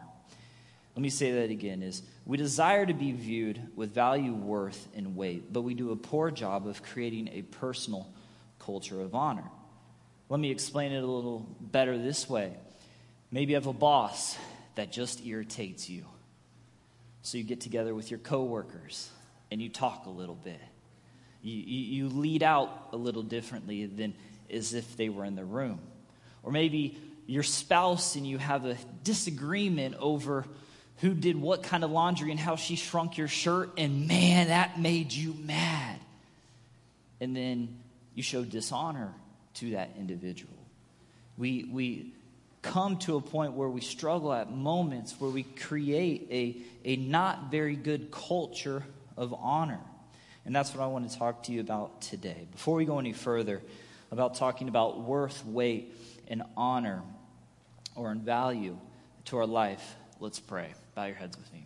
Let 0.96 1.01
me 1.01 1.10
say 1.10 1.32
that 1.34 1.51
again 1.51 1.84
is 1.84 2.01
we 2.27 2.36
desire 2.36 2.86
to 2.86 2.93
be 2.93 3.13
viewed 3.13 3.62
with 3.77 3.93
value, 3.93 4.34
worth, 4.34 4.89
and 4.93 5.15
weight, 5.15 5.53
but 5.53 5.62
we 5.62 5.74
do 5.74 5.91
a 5.91 5.96
poor 5.96 6.29
job 6.29 6.67
of 6.67 6.84
creating 6.84 7.29
a 7.29 7.41
personal 7.41 8.12
culture 8.60 9.00
of 9.00 9.15
honor. 9.15 9.50
Let 10.27 10.41
me 10.41 10.51
explain 10.51 10.91
it 10.91 11.01
a 11.01 11.07
little 11.07 11.48
better 11.62 11.98
this 11.98 12.29
way. 12.29 12.53
Maybe 13.31 13.51
you 13.51 13.55
have 13.55 13.67
a 13.67 13.74
boss 13.74 14.38
that 14.75 14.91
just 14.91 15.25
irritates 15.25 15.89
you. 15.89 16.03
So 17.22 17.38
you 17.38 17.46
get 17.46 17.62
together 17.62 17.96
with 17.96 18.12
your 18.12 18.19
coworkers 18.19 19.10
and 19.50 19.62
you 19.62 19.69
talk 19.69 20.05
a 20.05 20.10
little 20.10 20.36
bit. 20.36 20.60
You, 21.41 21.55
you, 21.55 22.07
you 22.07 22.10
lead 22.10 22.43
out 22.43 22.89
a 22.91 22.98
little 22.98 23.24
differently 23.24 23.86
than 23.86 24.13
as 24.50 24.74
if 24.74 24.98
they 24.98 25.07
were 25.07 25.24
in 25.24 25.36
the 25.36 25.46
room. 25.46 25.79
Or 26.43 26.51
maybe 26.51 26.98
your 27.25 27.43
spouse 27.43 28.17
and 28.17 28.27
you 28.27 28.38
have 28.38 28.65
a 28.65 28.75
disagreement 29.05 29.96
over 30.00 30.46
who 30.98 31.13
did 31.13 31.39
what 31.39 31.63
kind 31.63 31.84
of 31.84 31.92
laundry 31.92 32.32
and 32.32 32.39
how 32.39 32.56
she 32.56 32.75
shrunk 32.75 33.18
your 33.18 33.27
shirt, 33.27 33.72
and 33.77 34.08
man, 34.08 34.48
that 34.48 34.80
made 34.80 35.12
you 35.12 35.36
mad. 35.44 36.00
And 37.20 37.36
then 37.36 37.77
you 38.16 38.24
show 38.24 38.44
dishonor 38.44 39.13
to 39.56 39.72
that 39.72 39.92
individual. 39.98 40.54
We, 41.38 41.66
we 41.72 42.13
come 42.62 42.98
to 42.98 43.16
a 43.16 43.22
point 43.22 43.54
where 43.54 43.70
we 43.70 43.82
struggle 43.82 44.34
at 44.34 44.51
moments 44.51 45.16
where 45.20 45.30
we 45.30 45.44
create 45.44 46.27
a, 46.32 46.58
a 46.84 46.96
not 46.96 47.51
very 47.51 47.75
good 47.75 48.12
culture 48.12 48.84
of 49.16 49.34
honor. 49.34 49.80
And 50.46 50.56
that's 50.56 50.74
what 50.74 50.84
I 50.84 50.88
want 50.88 51.10
to 51.10 51.18
talk 51.18 51.44
to 51.44 51.51
you 51.51 51.60
about 51.60 52.01
today. 52.01 52.48
Before 52.51 52.75
we 52.75 52.86
go 52.86 53.00
any 53.00 53.13
further, 53.13 53.62
about 54.12 54.36
talking 54.36 54.70
about 54.70 55.01
worth, 55.01 55.46
weight, 55.46 55.94
and 56.27 56.44
honor 56.56 57.01
or 57.96 58.12
in 58.12 58.22
value 58.22 58.77
to 59.25 59.38
our 59.38 59.46
life, 59.46 59.96
let's 60.20 60.39
pray. 60.39 60.74
Bow 60.98 61.06
your 61.06 61.16
heads 61.16 61.38
with 61.38 61.54
me. 61.54 61.63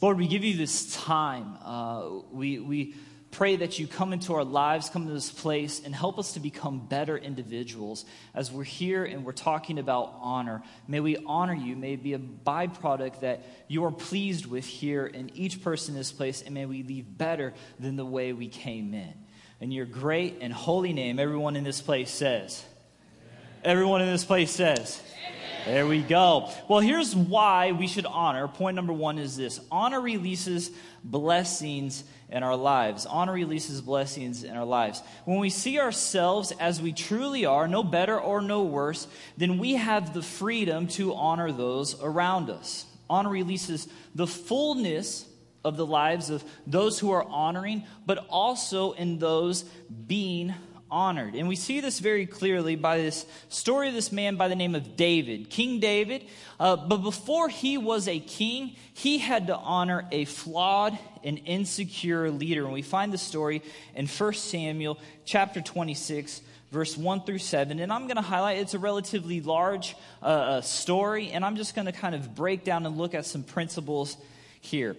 Lord, 0.00 0.18
we 0.18 0.26
give 0.26 0.42
you 0.42 0.56
this 0.56 0.92
time. 0.96 1.56
Uh, 1.64 2.08
we, 2.32 2.58
we 2.58 2.96
pray 3.30 3.54
that 3.54 3.78
you 3.78 3.86
come 3.86 4.12
into 4.12 4.34
our 4.34 4.42
lives, 4.42 4.90
come 4.90 5.06
to 5.06 5.12
this 5.12 5.30
place, 5.30 5.80
and 5.84 5.94
help 5.94 6.18
us 6.18 6.32
to 6.32 6.40
become 6.40 6.88
better 6.88 7.16
individuals. 7.16 8.04
As 8.34 8.50
we're 8.50 8.64
here 8.64 9.04
and 9.04 9.24
we're 9.24 9.30
talking 9.30 9.78
about 9.78 10.12
honor, 10.20 10.64
may 10.88 10.98
we 10.98 11.18
honor 11.24 11.54
you. 11.54 11.76
May 11.76 11.94
be 11.94 12.14
a 12.14 12.18
byproduct 12.18 13.20
that 13.20 13.44
you 13.68 13.84
are 13.84 13.92
pleased 13.92 14.46
with 14.46 14.66
here 14.66 15.06
in 15.06 15.30
each 15.36 15.62
person 15.62 15.94
in 15.94 16.00
this 16.00 16.10
place, 16.10 16.42
and 16.42 16.52
may 16.52 16.66
we 16.66 16.82
leave 16.82 17.16
better 17.16 17.54
than 17.78 17.94
the 17.94 18.04
way 18.04 18.32
we 18.32 18.48
came 18.48 18.92
in. 18.92 19.14
In 19.60 19.70
your 19.70 19.86
great 19.86 20.38
and 20.40 20.52
holy 20.52 20.92
name, 20.92 21.20
everyone 21.20 21.54
in 21.54 21.62
this 21.62 21.80
place 21.80 22.10
says, 22.10 22.64
Everyone 23.62 24.02
in 24.02 24.08
this 24.08 24.24
place 24.24 24.50
says, 24.50 25.00
there 25.66 25.86
we 25.86 26.02
go. 26.02 26.50
Well, 26.68 26.80
here's 26.80 27.16
why 27.16 27.72
we 27.72 27.86
should 27.86 28.06
honor. 28.06 28.48
Point 28.48 28.76
number 28.76 28.92
one 28.92 29.18
is 29.18 29.36
this 29.36 29.60
honor 29.70 30.00
releases 30.00 30.70
blessings 31.02 32.04
in 32.28 32.42
our 32.42 32.56
lives. 32.56 33.06
Honor 33.06 33.32
releases 33.32 33.80
blessings 33.80 34.44
in 34.44 34.56
our 34.56 34.64
lives. 34.64 35.02
When 35.24 35.38
we 35.38 35.50
see 35.50 35.78
ourselves 35.78 36.52
as 36.58 36.82
we 36.82 36.92
truly 36.92 37.46
are, 37.46 37.66
no 37.68 37.82
better 37.82 38.18
or 38.18 38.40
no 38.40 38.62
worse, 38.62 39.06
then 39.36 39.58
we 39.58 39.74
have 39.74 40.12
the 40.12 40.22
freedom 40.22 40.86
to 40.88 41.14
honor 41.14 41.50
those 41.52 42.00
around 42.02 42.50
us. 42.50 42.86
Honor 43.08 43.30
releases 43.30 43.88
the 44.14 44.26
fullness 44.26 45.26
of 45.64 45.76
the 45.76 45.86
lives 45.86 46.28
of 46.28 46.44
those 46.66 46.98
who 46.98 47.10
are 47.10 47.24
honoring, 47.24 47.84
but 48.04 48.26
also 48.28 48.92
in 48.92 49.18
those 49.18 49.62
being 50.06 50.54
honored. 50.94 51.34
And 51.34 51.48
we 51.48 51.56
see 51.56 51.80
this 51.80 51.98
very 51.98 52.24
clearly 52.24 52.76
by 52.76 52.98
this 52.98 53.26
story 53.48 53.88
of 53.88 53.94
this 53.94 54.12
man 54.12 54.36
by 54.36 54.46
the 54.46 54.54
name 54.54 54.76
of 54.76 54.96
David, 54.96 55.50
King 55.50 55.80
David. 55.80 56.24
Uh, 56.60 56.76
but 56.76 56.98
before 56.98 57.48
he 57.48 57.76
was 57.76 58.06
a 58.06 58.20
king, 58.20 58.76
he 58.92 59.18
had 59.18 59.48
to 59.48 59.56
honor 59.56 60.06
a 60.12 60.24
flawed 60.24 60.96
and 61.24 61.40
insecure 61.46 62.30
leader. 62.30 62.62
And 62.62 62.72
we 62.72 62.82
find 62.82 63.12
the 63.12 63.18
story 63.18 63.60
in 63.96 64.06
1 64.06 64.32
Samuel 64.34 64.98
chapter 65.24 65.60
26 65.60 66.40
verse 66.70 66.96
1 66.96 67.22
through 67.22 67.38
7. 67.38 67.78
And 67.78 67.92
I'm 67.92 68.04
going 68.04 68.16
to 68.16 68.22
highlight 68.22 68.58
it's 68.58 68.74
a 68.74 68.78
relatively 68.80 69.40
large 69.40 69.96
uh, 70.22 70.26
uh 70.26 70.60
story, 70.60 71.30
and 71.30 71.44
I'm 71.44 71.56
just 71.56 71.74
going 71.76 71.86
to 71.86 71.92
kind 71.92 72.14
of 72.16 72.34
break 72.34 72.64
down 72.64 72.84
and 72.84 72.96
look 72.96 73.14
at 73.14 73.26
some 73.26 73.44
principles 73.44 74.16
here. 74.60 74.96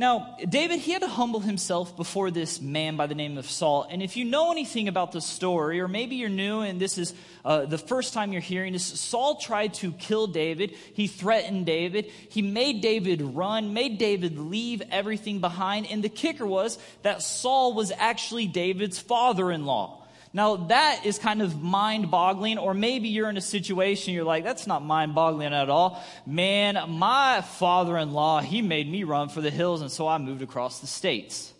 Now, 0.00 0.36
David, 0.48 0.78
he 0.78 0.92
had 0.92 1.02
to 1.02 1.08
humble 1.08 1.40
himself 1.40 1.96
before 1.96 2.30
this 2.30 2.60
man 2.60 2.94
by 2.96 3.08
the 3.08 3.16
name 3.16 3.36
of 3.36 3.50
Saul. 3.50 3.84
And 3.90 4.00
if 4.00 4.16
you 4.16 4.24
know 4.24 4.52
anything 4.52 4.86
about 4.86 5.10
the 5.10 5.20
story, 5.20 5.80
or 5.80 5.88
maybe 5.88 6.14
you're 6.14 6.28
new 6.28 6.60
and 6.60 6.80
this 6.80 6.98
is 6.98 7.12
uh, 7.44 7.66
the 7.66 7.78
first 7.78 8.14
time 8.14 8.30
you're 8.32 8.40
hearing 8.40 8.72
this, 8.72 8.84
Saul 8.84 9.40
tried 9.40 9.74
to 9.74 9.90
kill 9.90 10.28
David. 10.28 10.76
He 10.94 11.08
threatened 11.08 11.66
David. 11.66 12.12
He 12.28 12.42
made 12.42 12.80
David 12.80 13.20
run, 13.20 13.74
made 13.74 13.98
David 13.98 14.38
leave 14.38 14.82
everything 14.92 15.40
behind. 15.40 15.88
And 15.90 16.04
the 16.04 16.08
kicker 16.08 16.46
was 16.46 16.78
that 17.02 17.20
Saul 17.20 17.74
was 17.74 17.90
actually 17.90 18.46
David's 18.46 19.00
father 19.00 19.50
in 19.50 19.66
law. 19.66 20.04
Now, 20.32 20.56
that 20.56 21.06
is 21.06 21.18
kind 21.18 21.40
of 21.40 21.62
mind 21.62 22.10
boggling, 22.10 22.58
or 22.58 22.74
maybe 22.74 23.08
you're 23.08 23.30
in 23.30 23.36
a 23.36 23.42
situation 23.42 24.12
you're 24.12 24.24
like, 24.24 24.44
that's 24.44 24.66
not 24.66 24.84
mind 24.84 25.14
boggling 25.14 25.54
at 25.54 25.70
all. 25.70 26.02
Man, 26.26 26.78
my 26.88 27.40
father 27.40 27.96
in 27.96 28.12
law, 28.12 28.40
he 28.40 28.60
made 28.60 28.90
me 28.90 29.04
run 29.04 29.30
for 29.30 29.40
the 29.40 29.50
hills, 29.50 29.80
and 29.80 29.90
so 29.90 30.06
I 30.06 30.18
moved 30.18 30.42
across 30.42 30.80
the 30.80 30.86
states. 30.86 31.52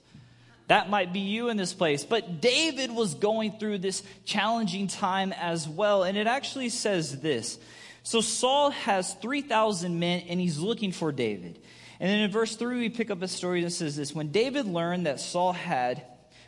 That 0.69 0.91
might 0.91 1.15
be 1.15 1.21
you 1.21 1.49
in 1.49 1.57
this 1.57 1.73
place. 1.73 2.05
But 2.05 2.43
David 2.43 2.91
was 2.91 3.15
going 3.15 3.53
through 3.59 3.79
this 3.79 4.03
challenging 4.27 4.87
time 4.87 5.33
as 5.33 5.67
well, 5.67 6.03
and 6.03 6.19
it 6.19 6.27
actually 6.27 6.69
says 6.69 7.21
this. 7.21 7.59
So 8.03 8.21
Saul 8.21 8.71
has 8.71 9.15
3,000 9.15 9.99
men, 9.99 10.25
and 10.29 10.39
he's 10.39 10.59
looking 10.59 10.93
for 10.93 11.11
David. 11.11 11.59
And 12.01 12.11
then 12.11 12.21
in 12.21 12.31
verse 12.31 12.55
3, 12.55 12.79
we 12.79 12.91
pick 12.91 13.11
up 13.11 13.23
a 13.23 13.29
story 13.29 13.63
that 13.63 13.71
says 13.71 13.97
this 13.97 14.15
When 14.15 14.31
David 14.31 14.67
learned 14.67 15.07
that 15.07 15.21
Saul 15.21 15.53
had, 15.53 16.03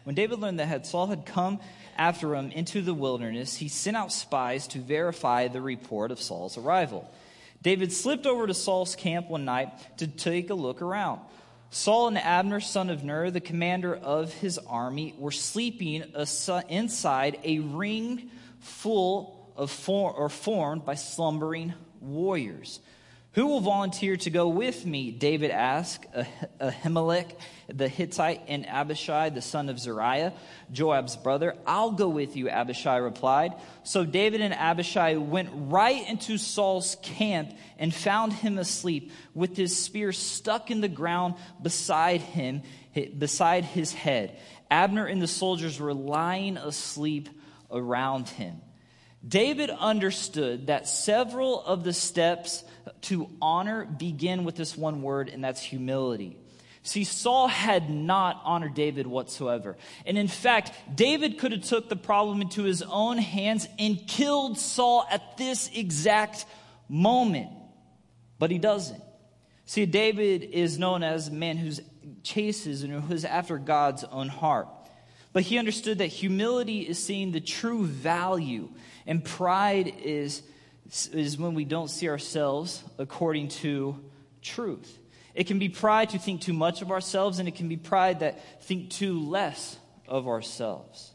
when 0.04 0.14
David 0.14 0.38
learned 0.38 0.60
that 0.60 0.68
had 0.68 0.86
Saul 0.86 1.06
had 1.06 1.24
come 1.24 1.58
after 2.00 2.34
him 2.34 2.50
into 2.50 2.80
the 2.80 2.94
wilderness, 2.94 3.56
he 3.56 3.68
sent 3.68 3.94
out 3.94 4.10
spies 4.10 4.66
to 4.68 4.78
verify 4.78 5.48
the 5.48 5.60
report 5.60 6.10
of 6.10 6.18
Saul's 6.18 6.56
arrival. 6.56 7.12
David 7.60 7.92
slipped 7.92 8.26
over 8.26 8.46
to 8.46 8.54
Saul's 8.54 8.96
camp 8.96 9.28
one 9.28 9.44
night 9.44 9.98
to 9.98 10.06
take 10.06 10.48
a 10.48 10.54
look 10.54 10.80
around. 10.80 11.20
Saul 11.68 12.08
and 12.08 12.16
Abner, 12.16 12.58
son 12.58 12.88
of 12.88 13.04
Ner, 13.04 13.30
the 13.30 13.38
commander 13.38 13.94
of 13.94 14.32
his 14.32 14.56
army, 14.56 15.14
were 15.18 15.30
sleeping 15.30 16.02
inside 16.70 17.38
a 17.44 17.58
ring 17.58 18.30
full 18.60 19.52
of 19.54 19.70
form, 19.70 20.14
or 20.16 20.30
formed 20.30 20.86
by 20.86 20.94
slumbering 20.94 21.74
warriors. 22.00 22.80
Who 23.34 23.46
will 23.46 23.60
volunteer 23.60 24.16
to 24.16 24.30
go 24.30 24.48
with 24.48 24.84
me? 24.84 25.12
David 25.12 25.52
asked 25.52 26.04
Ahimelech 26.60 27.30
the 27.68 27.86
Hittite 27.86 28.40
and 28.48 28.66
Abishai, 28.66 29.28
the 29.28 29.40
son 29.40 29.68
of 29.68 29.78
Zeruiah, 29.78 30.32
Joab's 30.72 31.16
brother. 31.16 31.54
I'll 31.64 31.92
go 31.92 32.08
with 32.08 32.34
you, 32.34 32.48
Abishai 32.48 32.96
replied. 32.96 33.54
So 33.84 34.04
David 34.04 34.40
and 34.40 34.52
Abishai 34.52 35.14
went 35.14 35.50
right 35.52 36.08
into 36.08 36.38
Saul's 36.38 36.96
camp 37.02 37.52
and 37.78 37.94
found 37.94 38.32
him 38.32 38.58
asleep 38.58 39.12
with 39.32 39.56
his 39.56 39.78
spear 39.78 40.10
stuck 40.10 40.72
in 40.72 40.80
the 40.80 40.88
ground 40.88 41.36
beside 41.62 42.22
him, 42.22 42.62
beside 43.16 43.64
his 43.64 43.92
head. 43.92 44.36
Abner 44.72 45.06
and 45.06 45.22
the 45.22 45.28
soldiers 45.28 45.78
were 45.78 45.94
lying 45.94 46.56
asleep 46.56 47.28
around 47.70 48.28
him. 48.28 48.60
David 49.26 49.70
understood 49.70 50.66
that 50.66 50.88
several 50.88 51.62
of 51.62 51.84
the 51.84 51.92
steps 51.92 52.64
to 53.02 53.28
honor 53.40 53.84
begin 53.84 54.44
with 54.44 54.56
this 54.56 54.76
one 54.76 55.02
word, 55.02 55.28
and 55.28 55.42
that's 55.42 55.62
humility. 55.62 56.36
See, 56.82 57.04
Saul 57.04 57.46
had 57.48 57.90
not 57.90 58.40
honored 58.44 58.74
David 58.74 59.06
whatsoever. 59.06 59.76
And 60.06 60.16
in 60.16 60.28
fact, 60.28 60.72
David 60.94 61.38
could 61.38 61.52
have 61.52 61.62
took 61.62 61.88
the 61.88 61.96
problem 61.96 62.40
into 62.40 62.62
his 62.62 62.82
own 62.82 63.18
hands 63.18 63.68
and 63.78 64.06
killed 64.06 64.58
Saul 64.58 65.06
at 65.10 65.36
this 65.36 65.70
exact 65.74 66.46
moment. 66.88 67.50
But 68.38 68.50
he 68.50 68.58
doesn't. 68.58 69.02
See, 69.66 69.84
David 69.84 70.42
is 70.42 70.78
known 70.78 71.02
as 71.02 71.28
a 71.28 71.32
man 71.32 71.58
who 71.58 71.70
chases 72.22 72.82
and 72.82 73.02
who's 73.04 73.26
after 73.26 73.58
God's 73.58 74.02
own 74.04 74.28
heart. 74.28 74.68
But 75.32 75.42
he 75.42 75.58
understood 75.58 75.98
that 75.98 76.06
humility 76.06 76.80
is 76.80 77.02
seeing 77.02 77.30
the 77.30 77.40
true 77.40 77.84
value, 77.84 78.70
and 79.06 79.24
pride 79.24 79.94
is, 80.02 80.42
is 81.12 81.38
when 81.38 81.54
we 81.54 81.64
don't 81.64 81.88
see 81.88 82.08
ourselves 82.08 82.82
according 82.98 83.48
to 83.48 83.98
truth. 84.42 84.98
It 85.34 85.46
can 85.46 85.58
be 85.58 85.68
pride 85.68 86.10
to 86.10 86.18
think 86.18 86.40
too 86.40 86.52
much 86.52 86.82
of 86.82 86.90
ourselves, 86.90 87.38
and 87.38 87.48
it 87.48 87.54
can 87.54 87.68
be 87.68 87.76
pride 87.76 88.20
that 88.20 88.62
think 88.64 88.90
too 88.90 89.20
less 89.20 89.78
of 90.08 90.26
ourselves. 90.26 91.12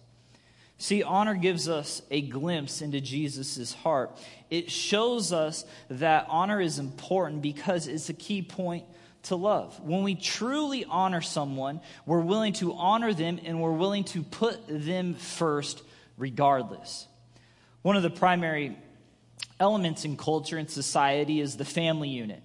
See, 0.77 1.03
honor 1.03 1.35
gives 1.35 1.69
us 1.69 2.01
a 2.11 2.21
glimpse 2.21 2.81
into 2.81 2.99
Jesus' 2.99 3.73
heart. 3.73 4.17
It 4.49 4.69
shows 4.69 5.31
us 5.31 5.65
that 5.89 6.27
honor 6.29 6.59
is 6.59 6.79
important 6.79 7.41
because 7.41 7.87
it's 7.87 8.09
a 8.09 8.13
key 8.13 8.41
point 8.41 8.85
to 9.23 9.35
love. 9.35 9.79
When 9.81 10.03
we 10.03 10.15
truly 10.15 10.85
honor 10.85 11.21
someone, 11.21 11.81
we're 12.05 12.21
willing 12.21 12.53
to 12.53 12.73
honor 12.73 13.13
them 13.13 13.39
and 13.43 13.61
we're 13.61 13.71
willing 13.71 14.03
to 14.05 14.21
put 14.21 14.59
them 14.67 15.15
first 15.15 15.81
regardless. 16.17 17.07
One 17.81 17.95
of 17.95 18.03
the 18.03 18.09
primary 18.09 18.77
elements 19.59 20.05
in 20.05 20.17
culture 20.17 20.57
and 20.57 20.69
society 20.69 21.39
is 21.39 21.57
the 21.57 21.65
family 21.65 22.09
unit. 22.09 22.41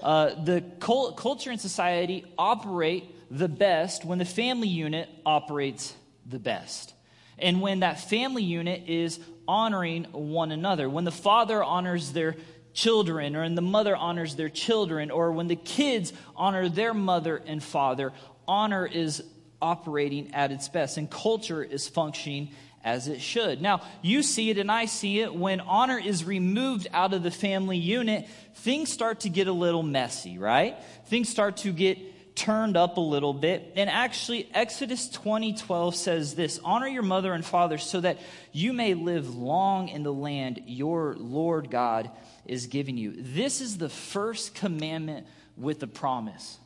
Uh, 0.00 0.34
the 0.44 0.62
culture 0.80 1.50
and 1.50 1.60
society 1.60 2.24
operate 2.36 3.04
the 3.30 3.48
best 3.48 4.04
when 4.04 4.18
the 4.18 4.24
family 4.24 4.68
unit 4.68 5.08
operates 5.24 5.94
the 6.26 6.38
best. 6.38 6.94
And 7.38 7.60
when 7.60 7.80
that 7.80 8.00
family 8.00 8.42
unit 8.42 8.84
is 8.86 9.18
honoring 9.48 10.04
one 10.12 10.52
another, 10.52 10.88
when 10.88 11.04
the 11.04 11.12
father 11.12 11.62
honors 11.62 12.12
their 12.12 12.36
children, 12.72 13.34
or 13.36 13.42
when 13.42 13.54
the 13.54 13.62
mother 13.62 13.96
honors 13.96 14.36
their 14.36 14.48
children, 14.48 15.10
or 15.10 15.32
when 15.32 15.48
the 15.48 15.56
kids 15.56 16.12
honor 16.36 16.68
their 16.68 16.94
mother 16.94 17.42
and 17.46 17.62
father, 17.62 18.12
honor 18.46 18.86
is 18.86 19.22
operating 19.62 20.34
at 20.34 20.52
its 20.52 20.68
best, 20.68 20.96
and 20.96 21.10
culture 21.10 21.62
is 21.62 21.88
functioning 21.88 22.50
as 22.84 23.08
it 23.08 23.20
should. 23.20 23.62
Now, 23.62 23.80
you 24.02 24.22
see 24.22 24.50
it 24.50 24.58
and 24.58 24.70
I 24.70 24.84
see 24.84 25.20
it. 25.20 25.34
When 25.34 25.60
honor 25.60 25.98
is 25.98 26.22
removed 26.22 26.86
out 26.92 27.14
of 27.14 27.22
the 27.22 27.30
family 27.30 27.78
unit, 27.78 28.28
things 28.56 28.92
start 28.92 29.20
to 29.20 29.30
get 29.30 29.48
a 29.48 29.52
little 29.52 29.82
messy, 29.82 30.38
right? 30.38 30.76
Things 31.06 31.30
start 31.30 31.56
to 31.58 31.72
get 31.72 31.98
turned 32.36 32.76
up 32.76 32.96
a 32.96 33.00
little 33.00 33.32
bit. 33.32 33.72
And 33.76 33.88
actually, 33.88 34.48
Exodus 34.52 35.08
20:12 35.08 35.94
says 35.94 36.34
this, 36.34 36.60
"Honor 36.64 36.88
your 36.88 37.02
mother 37.02 37.32
and 37.32 37.44
father 37.44 37.78
so 37.78 38.00
that 38.00 38.18
you 38.52 38.72
may 38.72 38.94
live 38.94 39.34
long 39.34 39.88
in 39.88 40.02
the 40.02 40.12
land 40.12 40.62
your 40.66 41.14
Lord 41.16 41.70
God 41.70 42.10
is 42.44 42.66
giving 42.66 42.98
you." 42.98 43.14
This 43.16 43.60
is 43.60 43.78
the 43.78 43.88
first 43.88 44.54
commandment 44.54 45.26
with 45.56 45.82
a 45.82 45.86
promise. 45.86 46.58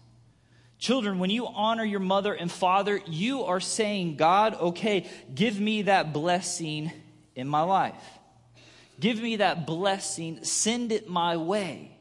Children, 0.78 1.18
when 1.18 1.30
you 1.30 1.46
honor 1.46 1.84
your 1.84 2.00
mother 2.00 2.32
and 2.32 2.50
father, 2.50 3.00
you 3.06 3.44
are 3.44 3.60
saying, 3.60 4.16
God, 4.16 4.54
okay, 4.54 5.08
give 5.34 5.58
me 5.58 5.82
that 5.82 6.12
blessing 6.12 6.92
in 7.34 7.48
my 7.48 7.62
life. 7.62 8.02
Give 9.00 9.20
me 9.20 9.36
that 9.36 9.66
blessing, 9.66 10.44
send 10.44 10.92
it 10.92 11.08
my 11.08 11.36
way. 11.36 11.92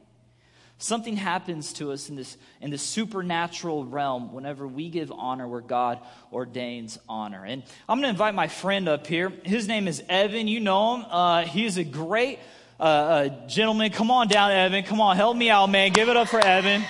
Something 0.79 1.15
happens 1.15 1.73
to 1.73 1.91
us 1.91 2.07
in 2.07 2.15
this, 2.15 2.37
in 2.61 2.69
the 2.69 2.77
supernatural 2.77 3.85
realm 3.85 4.31
whenever 4.31 4.67
we 4.67 4.89
give 4.89 5.11
honor 5.11 5.47
where 5.47 5.61
God 5.61 5.99
ordains 6.31 6.99
honor. 7.09 7.43
And 7.45 7.63
I'm 7.89 7.97
going 7.97 8.03
to 8.03 8.09
invite 8.09 8.35
my 8.35 8.47
friend 8.47 8.87
up 8.87 9.07
here. 9.07 9.33
His 9.43 9.67
name 9.67 9.87
is 9.87 10.03
Evan. 10.07 10.47
You 10.47 10.59
know 10.59 10.97
him. 10.97 11.05
Uh, 11.09 11.41
he's 11.45 11.77
a 11.77 11.83
great 11.83 12.37
uh, 12.79 12.83
uh, 12.83 13.47
gentleman. 13.47 13.91
Come 13.91 14.11
on 14.11 14.27
down, 14.27 14.51
Evan. 14.51 14.83
Come 14.83 15.01
on, 15.01 15.15
help 15.15 15.35
me 15.35 15.49
out, 15.49 15.67
man. 15.71 15.93
Give 15.93 16.09
it 16.09 16.17
up 16.17 16.27
for 16.27 16.39
Evan. 16.39 16.83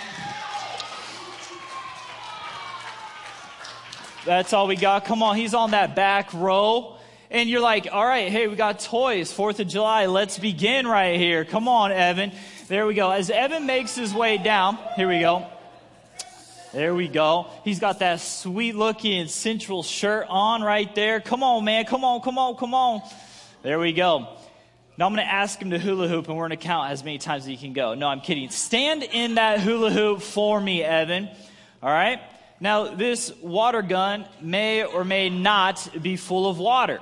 That's 4.28 4.52
all 4.52 4.68
we 4.68 4.76
got. 4.76 5.06
Come 5.06 5.24
on, 5.24 5.38
he's 5.38 5.54
on 5.54 5.72
that 5.72 5.96
back 5.96 6.34
row. 6.34 6.98
And 7.32 7.50
you're 7.50 7.62
like, 7.62 7.88
all 7.90 8.06
right, 8.06 8.30
hey, 8.30 8.48
we 8.48 8.58
got 8.58 8.82
toys, 8.82 9.32
4th 9.32 9.60
of 9.60 9.70
July. 9.70 10.08
Let's 10.08 10.38
begin 10.38 10.86
right 10.86 11.18
here. 11.18 11.46
Come 11.46 11.70
on, 11.70 11.94
Evan. 11.94 12.34
There 12.68 12.86
we 12.86 12.94
go. 12.94 13.10
As 13.10 13.30
Evan 13.30 13.66
makes 13.66 13.96
his 13.96 14.14
way 14.14 14.38
down, 14.38 14.78
here 14.98 15.08
we 15.08 15.22
go. 15.22 15.48
There 16.74 16.94
we 16.94 17.08
go. 17.08 17.48
He's 17.64 17.80
got 17.80 18.00
that 18.00 18.20
sweet 18.20 18.76
looking 18.76 19.28
central 19.28 19.82
shirt 19.82 20.26
on 20.28 20.62
right 20.62 20.94
there. 20.94 21.22
Come 21.22 21.42
on, 21.42 21.64
man. 21.64 21.86
Come 21.86 22.04
on, 22.04 22.20
come 22.20 22.38
on, 22.38 22.58
come 22.58 22.74
on. 22.74 23.02
There 23.64 23.80
we 23.80 23.94
go. 23.94 24.28
Now 24.98 25.06
I'm 25.06 25.14
going 25.14 25.26
to 25.26 25.32
ask 25.32 25.62
him 25.62 25.70
to 25.70 25.80
hula 25.80 26.10
hoop 26.10 26.28
and 26.28 26.36
we're 26.36 26.50
going 26.50 26.60
to 26.60 26.66
count 26.66 26.92
as 26.92 27.02
many 27.02 27.18
times 27.18 27.44
as 27.44 27.48
he 27.48 27.56
can 27.56 27.72
go. 27.72 27.94
No, 27.94 28.08
I'm 28.08 28.20
kidding. 28.20 28.50
Stand 28.50 29.04
in 29.04 29.36
that 29.36 29.62
hula 29.62 29.90
hoop 29.90 30.22
for 30.22 30.60
me, 30.60 30.84
Evan. 30.84 31.30
All 31.82 31.90
right? 31.90 32.20
Now, 32.60 32.96
this 32.96 33.32
water 33.42 33.82
gun 33.82 34.28
may 34.42 34.84
or 34.84 35.04
may 35.04 35.30
not 35.30 35.90
be 36.02 36.16
full 36.16 36.50
of 36.50 36.58
water. 36.58 37.00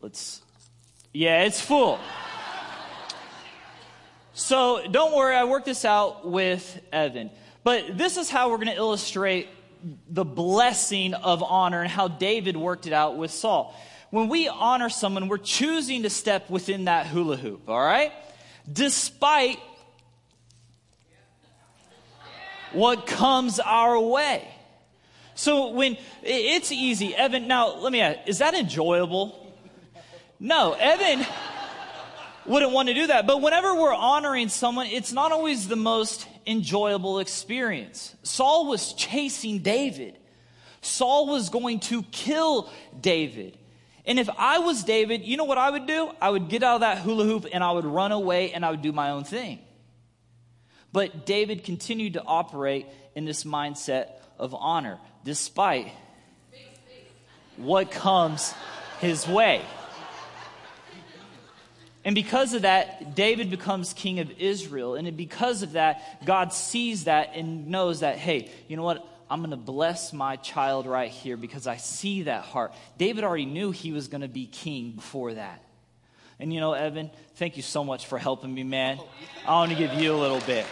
Let's, 0.00 0.40
yeah, 1.12 1.42
it's 1.42 1.60
full. 1.60 1.98
So 4.32 4.86
don't 4.90 5.14
worry, 5.14 5.36
I 5.36 5.44
worked 5.44 5.66
this 5.66 5.84
out 5.84 6.28
with 6.28 6.80
Evan. 6.92 7.30
But 7.62 7.96
this 7.96 8.16
is 8.16 8.30
how 8.30 8.50
we're 8.50 8.56
going 8.56 8.68
to 8.68 8.76
illustrate 8.76 9.48
the 10.08 10.24
blessing 10.24 11.14
of 11.14 11.42
honor 11.42 11.82
and 11.82 11.90
how 11.90 12.08
David 12.08 12.56
worked 12.56 12.86
it 12.86 12.92
out 12.92 13.16
with 13.16 13.30
Saul. 13.30 13.78
When 14.10 14.28
we 14.28 14.48
honor 14.48 14.88
someone, 14.88 15.28
we're 15.28 15.38
choosing 15.38 16.02
to 16.04 16.10
step 16.10 16.48
within 16.48 16.86
that 16.86 17.06
hula 17.06 17.36
hoop, 17.36 17.68
all 17.68 17.80
right? 17.80 18.12
Despite 18.70 19.58
what 22.74 23.06
comes 23.06 23.60
our 23.60 23.98
way. 23.98 24.46
So 25.34 25.70
when 25.70 25.96
it's 26.22 26.70
easy, 26.70 27.14
Evan, 27.14 27.48
now 27.48 27.76
let 27.76 27.92
me 27.92 28.00
ask, 28.00 28.20
is 28.26 28.38
that 28.38 28.54
enjoyable? 28.54 29.52
No, 30.38 30.74
Evan 30.74 31.26
wouldn't 32.46 32.72
want 32.72 32.88
to 32.88 32.94
do 32.94 33.08
that. 33.08 33.26
But 33.26 33.40
whenever 33.40 33.74
we're 33.74 33.94
honoring 33.94 34.48
someone, 34.48 34.86
it's 34.86 35.12
not 35.12 35.32
always 35.32 35.66
the 35.66 35.76
most 35.76 36.28
enjoyable 36.46 37.18
experience. 37.18 38.14
Saul 38.22 38.66
was 38.66 38.92
chasing 38.92 39.60
David. 39.60 40.18
Saul 40.80 41.26
was 41.26 41.48
going 41.48 41.80
to 41.80 42.02
kill 42.04 42.70
David. 43.00 43.58
And 44.06 44.18
if 44.18 44.28
I 44.36 44.58
was 44.58 44.84
David, 44.84 45.24
you 45.24 45.36
know 45.36 45.44
what 45.44 45.58
I 45.58 45.70
would 45.70 45.86
do? 45.86 46.10
I 46.20 46.28
would 46.28 46.48
get 46.48 46.62
out 46.62 46.76
of 46.76 46.80
that 46.82 46.98
hula 46.98 47.24
hoop 47.24 47.46
and 47.52 47.64
I 47.64 47.72
would 47.72 47.86
run 47.86 48.12
away 48.12 48.52
and 48.52 48.64
I 48.64 48.70
would 48.70 48.82
do 48.82 48.92
my 48.92 49.10
own 49.10 49.24
thing. 49.24 49.60
But 50.94 51.26
David 51.26 51.64
continued 51.64 52.12
to 52.12 52.22
operate 52.22 52.86
in 53.16 53.24
this 53.24 53.42
mindset 53.42 54.10
of 54.38 54.54
honor, 54.54 55.00
despite 55.24 55.90
what 57.56 57.90
comes 57.90 58.54
his 59.00 59.26
way. 59.26 59.62
And 62.04 62.14
because 62.14 62.54
of 62.54 62.62
that, 62.62 63.16
David 63.16 63.50
becomes 63.50 63.92
king 63.92 64.20
of 64.20 64.30
Israel. 64.38 64.94
And 64.94 65.16
because 65.16 65.64
of 65.64 65.72
that, 65.72 66.24
God 66.24 66.52
sees 66.52 67.04
that 67.04 67.30
and 67.34 67.66
knows 67.66 68.00
that, 68.00 68.16
hey, 68.16 68.48
you 68.68 68.76
know 68.76 68.84
what? 68.84 69.04
I'm 69.28 69.40
going 69.40 69.50
to 69.50 69.56
bless 69.56 70.12
my 70.12 70.36
child 70.36 70.86
right 70.86 71.10
here 71.10 71.36
because 71.36 71.66
I 71.66 71.76
see 71.76 72.22
that 72.22 72.44
heart. 72.44 72.72
David 72.98 73.24
already 73.24 73.46
knew 73.46 73.72
he 73.72 73.90
was 73.90 74.06
going 74.06 74.20
to 74.20 74.28
be 74.28 74.46
king 74.46 74.92
before 74.92 75.34
that. 75.34 75.60
And 76.40 76.52
you 76.52 76.60
know, 76.60 76.72
Evan, 76.72 77.10
thank 77.36 77.56
you 77.56 77.62
so 77.62 77.84
much 77.84 78.06
for 78.06 78.18
helping 78.18 78.52
me, 78.52 78.64
man. 78.64 78.98
I 79.46 79.52
want 79.52 79.70
to 79.70 79.76
give 79.76 79.94
you 79.94 80.14
a 80.14 80.18
little 80.18 80.40
bit. 80.40 80.66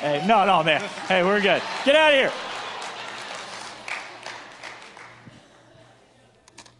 Hey, 0.00 0.24
no, 0.26 0.44
no, 0.44 0.62
man. 0.62 0.82
Hey, 1.08 1.22
we're 1.24 1.40
good. 1.40 1.62
Get 1.84 1.96
out 1.96 2.12
of 2.12 2.18
here. 2.18 2.32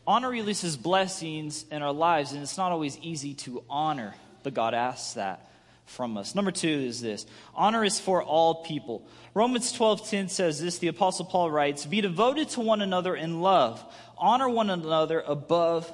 Honor 0.07 0.31
releases 0.31 0.77
blessings 0.77 1.64
in 1.70 1.83
our 1.83 1.92
lives, 1.92 2.33
and 2.33 2.42
it's 2.42 2.57
not 2.57 2.70
always 2.70 2.96
easy 2.99 3.35
to 3.35 3.64
honor, 3.68 4.14
but 4.42 4.55
God 4.55 4.72
asks 4.72 5.14
that 5.14 5.51
from 5.87 6.16
us. 6.16 6.35
Number 6.35 6.51
two 6.51 6.68
is 6.68 7.01
this 7.01 7.27
honor 7.55 7.85
is 7.85 7.99
for 7.99 8.22
all 8.22 8.62
people. 8.62 9.09
Romans 9.35 9.72
12:10 9.72 10.29
says 10.29 10.61
this, 10.61 10.79
the 10.79 10.88
apostle 10.88 11.25
Paul 11.25 11.51
writes, 11.51 11.87
"Be 11.87 12.01
devoted 12.01 12.51
to 12.51 12.61
one 12.61 12.83
another 12.83 13.16
in 13.16 13.40
love. 13.40 13.85
Honor 14.18 14.49
one 14.49 14.70
another 14.70 15.20
above 15.27 15.92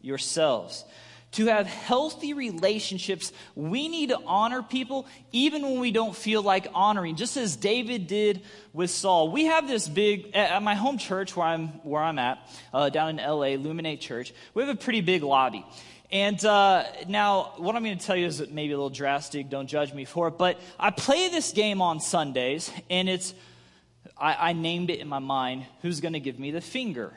yourselves." 0.00 0.84
To 1.32 1.46
have 1.46 1.66
healthy 1.66 2.34
relationships, 2.34 3.32
we 3.54 3.88
need 3.88 4.10
to 4.10 4.18
honor 4.26 4.62
people 4.62 5.06
even 5.32 5.62
when 5.62 5.80
we 5.80 5.90
don't 5.90 6.14
feel 6.14 6.42
like 6.42 6.66
honoring, 6.74 7.16
just 7.16 7.38
as 7.38 7.56
David 7.56 8.06
did 8.06 8.42
with 8.74 8.90
Saul. 8.90 9.30
We 9.30 9.46
have 9.46 9.66
this 9.66 9.88
big, 9.88 10.36
at 10.36 10.62
my 10.62 10.74
home 10.74 10.98
church 10.98 11.34
where 11.34 11.46
I'm, 11.46 11.68
where 11.84 12.02
I'm 12.02 12.18
at, 12.18 12.38
uh, 12.74 12.90
down 12.90 13.08
in 13.10 13.16
LA, 13.16 13.54
Illuminate 13.54 14.00
Church, 14.00 14.34
we 14.52 14.62
have 14.62 14.68
a 14.68 14.78
pretty 14.78 15.00
big 15.00 15.22
lobby. 15.22 15.64
And 16.12 16.44
uh, 16.44 16.84
now, 17.08 17.54
what 17.56 17.74
I'm 17.74 17.82
going 17.82 17.96
to 17.96 18.06
tell 18.06 18.16
you 18.16 18.26
is 18.26 18.46
maybe 18.50 18.74
a 18.74 18.76
little 18.76 18.90
drastic. 18.90 19.48
Don't 19.48 19.66
judge 19.66 19.94
me 19.94 20.04
for 20.04 20.28
it. 20.28 20.36
But 20.36 20.60
I 20.78 20.90
play 20.90 21.30
this 21.30 21.52
game 21.52 21.80
on 21.80 22.00
Sundays, 22.00 22.70
and 22.90 23.08
it's, 23.08 23.32
I, 24.18 24.50
I 24.50 24.52
named 24.52 24.90
it 24.90 25.00
in 25.00 25.08
my 25.08 25.20
mind, 25.20 25.64
Who's 25.80 26.00
Going 26.00 26.12
to 26.12 26.20
Give 26.20 26.38
Me 26.38 26.50
the 26.50 26.60
Finger? 26.60 27.14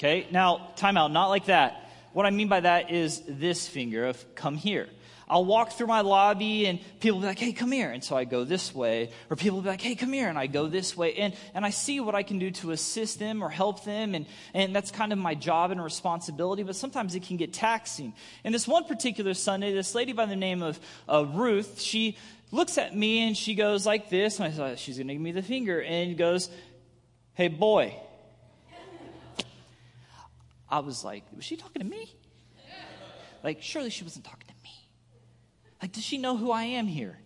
Okay, 0.00 0.26
now, 0.32 0.72
time 0.74 0.96
out, 0.96 1.12
not 1.12 1.28
like 1.28 1.46
that. 1.46 1.83
What 2.14 2.26
I 2.26 2.30
mean 2.30 2.48
by 2.48 2.60
that 2.60 2.92
is 2.92 3.22
this 3.28 3.68
finger 3.68 4.06
of 4.06 4.34
come 4.34 4.56
here. 4.56 4.88
I'll 5.28 5.44
walk 5.44 5.72
through 5.72 5.86
my 5.88 6.02
lobby 6.02 6.66
and 6.66 6.78
people 7.00 7.18
be 7.18 7.26
like, 7.26 7.38
hey, 7.38 7.52
come 7.52 7.72
here. 7.72 7.90
And 7.90 8.04
so 8.04 8.16
I 8.16 8.24
go 8.24 8.44
this 8.44 8.74
way. 8.74 9.10
Or 9.30 9.36
people 9.36 9.60
be 9.62 9.68
like, 9.68 9.80
hey, 9.80 9.96
come 9.96 10.12
here. 10.12 10.28
And 10.28 10.38
I 10.38 10.46
go 10.46 10.68
this 10.68 10.96
way. 10.96 11.14
And, 11.14 11.34
and 11.54 11.64
I 11.64 11.70
see 11.70 11.98
what 11.98 12.14
I 12.14 12.22
can 12.22 12.38
do 12.38 12.50
to 12.52 12.70
assist 12.70 13.18
them 13.18 13.42
or 13.42 13.48
help 13.48 13.84
them. 13.84 14.14
And, 14.14 14.26
and 14.52 14.76
that's 14.76 14.92
kind 14.92 15.12
of 15.12 15.18
my 15.18 15.34
job 15.34 15.70
and 15.70 15.82
responsibility. 15.82 16.62
But 16.62 16.76
sometimes 16.76 17.16
it 17.16 17.24
can 17.24 17.36
get 17.36 17.52
taxing. 17.52 18.12
And 18.44 18.54
this 18.54 18.68
one 18.68 18.84
particular 18.84 19.34
Sunday, 19.34 19.72
this 19.72 19.94
lady 19.94 20.12
by 20.12 20.26
the 20.26 20.36
name 20.36 20.62
of 20.62 20.78
uh, 21.08 21.24
Ruth, 21.24 21.80
she 21.80 22.16
looks 22.52 22.78
at 22.78 22.94
me 22.94 23.26
and 23.26 23.36
she 23.36 23.56
goes 23.56 23.86
like 23.86 24.10
this. 24.10 24.38
And 24.38 24.46
I 24.46 24.50
thought, 24.50 24.78
she's 24.78 24.98
going 24.98 25.08
to 25.08 25.14
give 25.14 25.22
me 25.22 25.32
the 25.32 25.42
finger. 25.42 25.82
And 25.82 26.16
goes, 26.16 26.50
hey, 27.32 27.48
boy. 27.48 27.96
I 30.74 30.80
was 30.80 31.04
like, 31.04 31.22
was 31.32 31.44
she 31.44 31.54
talking 31.56 31.82
to 31.82 31.88
me? 31.88 32.12
Like, 33.44 33.62
surely 33.62 33.90
she 33.90 34.02
wasn't 34.02 34.24
talking 34.24 34.48
to 34.48 34.54
me. 34.64 34.72
Like, 35.80 35.92
does 35.92 36.02
she 36.02 36.18
know 36.18 36.36
who 36.36 36.50
I 36.50 36.64
am 36.64 36.88
here? 36.88 37.16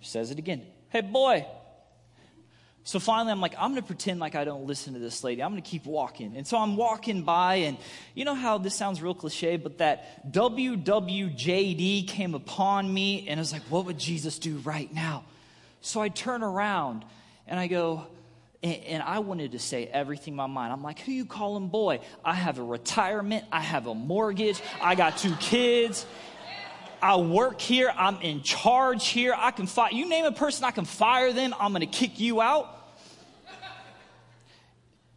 She 0.00 0.10
says 0.10 0.30
it 0.30 0.38
again. 0.38 0.60
Hey, 0.90 1.00
boy. 1.00 1.46
So 2.82 2.98
finally, 2.98 3.32
I'm 3.32 3.40
like, 3.40 3.54
I'm 3.58 3.70
going 3.70 3.80
to 3.80 3.86
pretend 3.86 4.20
like 4.20 4.34
I 4.34 4.44
don't 4.44 4.66
listen 4.66 4.92
to 4.92 4.98
this 4.98 5.24
lady. 5.24 5.42
I'm 5.42 5.52
going 5.52 5.62
to 5.62 5.66
keep 5.66 5.86
walking. 5.86 6.36
And 6.36 6.46
so 6.46 6.58
I'm 6.58 6.76
walking 6.76 7.22
by, 7.22 7.54
and 7.54 7.78
you 8.14 8.26
know 8.26 8.34
how 8.34 8.58
this 8.58 8.74
sounds 8.74 9.00
real 9.00 9.14
cliche, 9.14 9.56
but 9.56 9.78
that 9.78 10.30
WWJD 10.30 12.08
came 12.08 12.34
upon 12.34 12.92
me, 12.92 13.26
and 13.26 13.40
I 13.40 13.40
was 13.40 13.54
like, 13.54 13.62
what 13.70 13.86
would 13.86 13.98
Jesus 13.98 14.38
do 14.38 14.58
right 14.58 14.92
now? 14.92 15.24
So 15.80 16.02
I 16.02 16.10
turn 16.10 16.42
around 16.42 17.06
and 17.46 17.58
I 17.58 17.68
go, 17.68 18.06
and, 18.64 19.02
I 19.02 19.18
wanted 19.18 19.52
to 19.52 19.58
say 19.58 19.86
everything 19.86 20.32
in 20.32 20.36
my 20.36 20.46
mind. 20.46 20.72
I'm 20.72 20.82
like, 20.82 20.98
who 21.00 21.12
you 21.12 21.26
calling 21.26 21.68
boy? 21.68 22.00
I 22.24 22.32
have 22.32 22.58
a 22.58 22.64
retirement. 22.64 23.44
I 23.52 23.60
have 23.60 23.86
a 23.86 23.94
mortgage. 23.94 24.60
I 24.80 24.94
got 24.94 25.18
two 25.18 25.34
kids. 25.36 26.06
I 27.02 27.16
work 27.16 27.60
here. 27.60 27.92
I'm 27.94 28.16
in 28.22 28.42
charge 28.42 29.08
here. 29.08 29.34
I 29.36 29.50
can 29.50 29.66
fire. 29.66 29.92
You 29.92 30.08
name 30.08 30.24
a 30.24 30.32
person, 30.32 30.64
I 30.64 30.70
can 30.70 30.86
fire 30.86 31.32
them. 31.32 31.54
I'm 31.60 31.72
going 31.72 31.80
to 31.80 31.86
kick 31.86 32.18
you 32.18 32.40
out. 32.40 32.70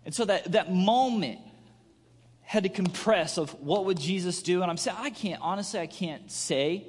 And 0.03 0.13
so 0.13 0.25
that, 0.25 0.51
that 0.51 0.73
moment 0.73 1.39
had 2.41 2.63
to 2.63 2.69
compress 2.69 3.37
of 3.37 3.51
what 3.61 3.85
would 3.85 3.99
Jesus 3.99 4.41
do. 4.41 4.61
And 4.61 4.69
I'm 4.69 4.77
saying, 4.77 4.97
I 4.99 5.09
can't, 5.09 5.41
honestly, 5.41 5.79
I 5.79 5.87
can't 5.87 6.29
say 6.31 6.87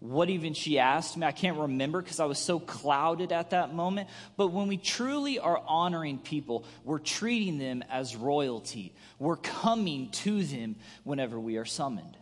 what 0.00 0.30
even 0.30 0.54
she 0.54 0.78
asked 0.78 1.16
me. 1.16 1.26
I 1.26 1.32
can't 1.32 1.58
remember 1.58 2.00
because 2.00 2.20
I 2.20 2.24
was 2.24 2.38
so 2.38 2.58
clouded 2.58 3.32
at 3.32 3.50
that 3.50 3.74
moment. 3.74 4.08
But 4.36 4.48
when 4.48 4.66
we 4.66 4.78
truly 4.78 5.38
are 5.38 5.62
honoring 5.66 6.18
people, 6.18 6.64
we're 6.84 6.98
treating 6.98 7.58
them 7.58 7.84
as 7.90 8.16
royalty. 8.16 8.94
We're 9.18 9.36
coming 9.36 10.10
to 10.10 10.42
them 10.42 10.76
whenever 11.04 11.38
we 11.38 11.58
are 11.58 11.66
summoned. 11.66 12.16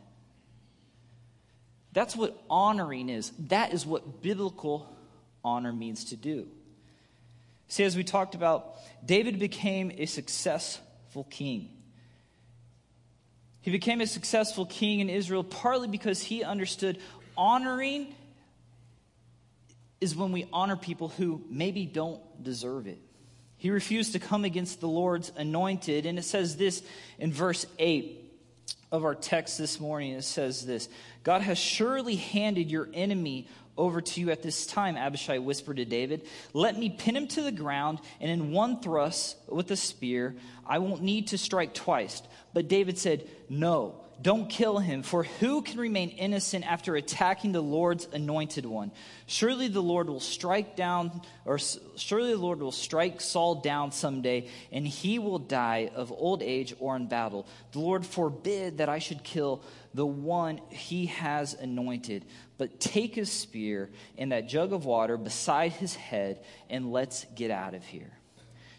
That's 1.92 2.16
what 2.16 2.36
honoring 2.50 3.08
is. 3.08 3.32
That 3.48 3.72
is 3.72 3.86
what 3.86 4.22
biblical 4.22 4.92
honor 5.44 5.72
means 5.72 6.06
to 6.06 6.16
do. 6.16 6.48
See, 7.68 7.84
as 7.84 7.96
we 7.96 8.02
talked 8.02 8.34
about, 8.34 8.76
David 9.04 9.38
became 9.38 9.92
a 9.96 10.06
successful 10.06 11.24
king. 11.30 11.70
He 13.60 13.70
became 13.70 14.00
a 14.00 14.06
successful 14.06 14.64
king 14.64 15.00
in 15.00 15.10
Israel 15.10 15.44
partly 15.44 15.88
because 15.88 16.22
he 16.22 16.42
understood 16.42 16.98
honoring 17.38 18.14
is 20.00 20.14
when 20.14 20.32
we 20.32 20.46
honor 20.52 20.76
people 20.76 21.08
who 21.08 21.42
maybe 21.48 21.86
don't 21.86 22.20
deserve 22.42 22.86
it. 22.86 22.98
He 23.56 23.70
refused 23.70 24.12
to 24.12 24.18
come 24.18 24.44
against 24.44 24.80
the 24.80 24.88
Lord's 24.88 25.32
anointed. 25.36 26.06
And 26.06 26.18
it 26.18 26.24
says 26.24 26.56
this 26.56 26.82
in 27.18 27.32
verse 27.32 27.66
8 27.78 28.24
of 28.92 29.04
our 29.04 29.14
text 29.14 29.58
this 29.58 29.80
morning. 29.80 30.12
It 30.12 30.22
says 30.22 30.64
this 30.64 30.88
God 31.24 31.42
has 31.42 31.58
surely 31.58 32.16
handed 32.16 32.70
your 32.70 32.88
enemy 32.92 33.48
over 33.76 34.00
to 34.00 34.20
you 34.20 34.30
at 34.30 34.42
this 34.42 34.66
time, 34.66 34.96
Abishai 34.96 35.38
whispered 35.38 35.76
to 35.76 35.84
David. 35.84 36.26
Let 36.52 36.76
me 36.76 36.90
pin 36.90 37.16
him 37.16 37.28
to 37.28 37.42
the 37.42 37.52
ground, 37.52 38.00
and 38.20 38.28
in 38.28 38.50
one 38.50 38.80
thrust 38.80 39.36
with 39.48 39.70
a 39.70 39.76
spear, 39.76 40.34
I 40.66 40.78
won't 40.78 41.02
need 41.02 41.28
to 41.28 41.38
strike 41.38 41.74
twice. 41.74 42.20
But 42.52 42.68
David 42.68 42.98
said, 42.98 43.28
No. 43.48 44.00
Don't 44.20 44.50
kill 44.50 44.78
him, 44.78 45.04
for 45.04 45.22
who 45.22 45.62
can 45.62 45.78
remain 45.78 46.10
innocent 46.10 46.66
after 46.66 46.96
attacking 46.96 47.52
the 47.52 47.60
Lord's 47.60 48.08
anointed 48.12 48.66
one? 48.66 48.90
Surely 49.26 49.68
the 49.68 49.82
Lord 49.82 50.08
will 50.08 50.18
strike 50.18 50.74
down, 50.74 51.22
or 51.44 51.58
surely 51.58 52.32
the 52.32 52.38
Lord 52.38 52.60
will 52.60 52.72
strike 52.72 53.20
Saul 53.20 53.56
down 53.56 53.92
someday, 53.92 54.48
and 54.72 54.86
he 54.86 55.20
will 55.20 55.38
die 55.38 55.92
of 55.94 56.10
old 56.10 56.42
age 56.42 56.74
or 56.80 56.96
in 56.96 57.06
battle. 57.06 57.46
The 57.70 57.78
Lord 57.78 58.04
forbid 58.04 58.78
that 58.78 58.88
I 58.88 58.98
should 58.98 59.22
kill 59.22 59.62
the 59.94 60.06
one 60.06 60.60
he 60.68 61.06
has 61.06 61.54
anointed. 61.54 62.24
But 62.56 62.80
take 62.80 63.14
his 63.14 63.30
spear 63.30 63.88
and 64.16 64.32
that 64.32 64.48
jug 64.48 64.72
of 64.72 64.84
water 64.84 65.16
beside 65.16 65.72
his 65.72 65.94
head, 65.94 66.44
and 66.68 66.90
let's 66.90 67.24
get 67.36 67.52
out 67.52 67.74
of 67.74 67.84
here 67.84 68.17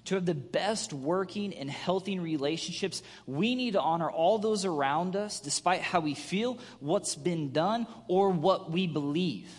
to 0.10 0.16
have 0.16 0.26
the 0.26 0.34
best 0.34 0.92
working 0.92 1.54
and 1.54 1.70
healthy 1.70 2.18
relationships, 2.18 3.04
we 3.28 3.54
need 3.54 3.74
to 3.74 3.80
honor 3.80 4.10
all 4.10 4.40
those 4.40 4.66
around 4.66 5.16
us, 5.16 5.40
despite 5.40 5.82
how 5.82 6.00
we 6.00 6.16
feel, 6.16 6.58
what's 6.80 7.16
been 7.16 7.52
done, 7.52 7.86
or 8.08 8.32
what 8.32 8.72
we 8.72 8.88
believe. 8.88 9.52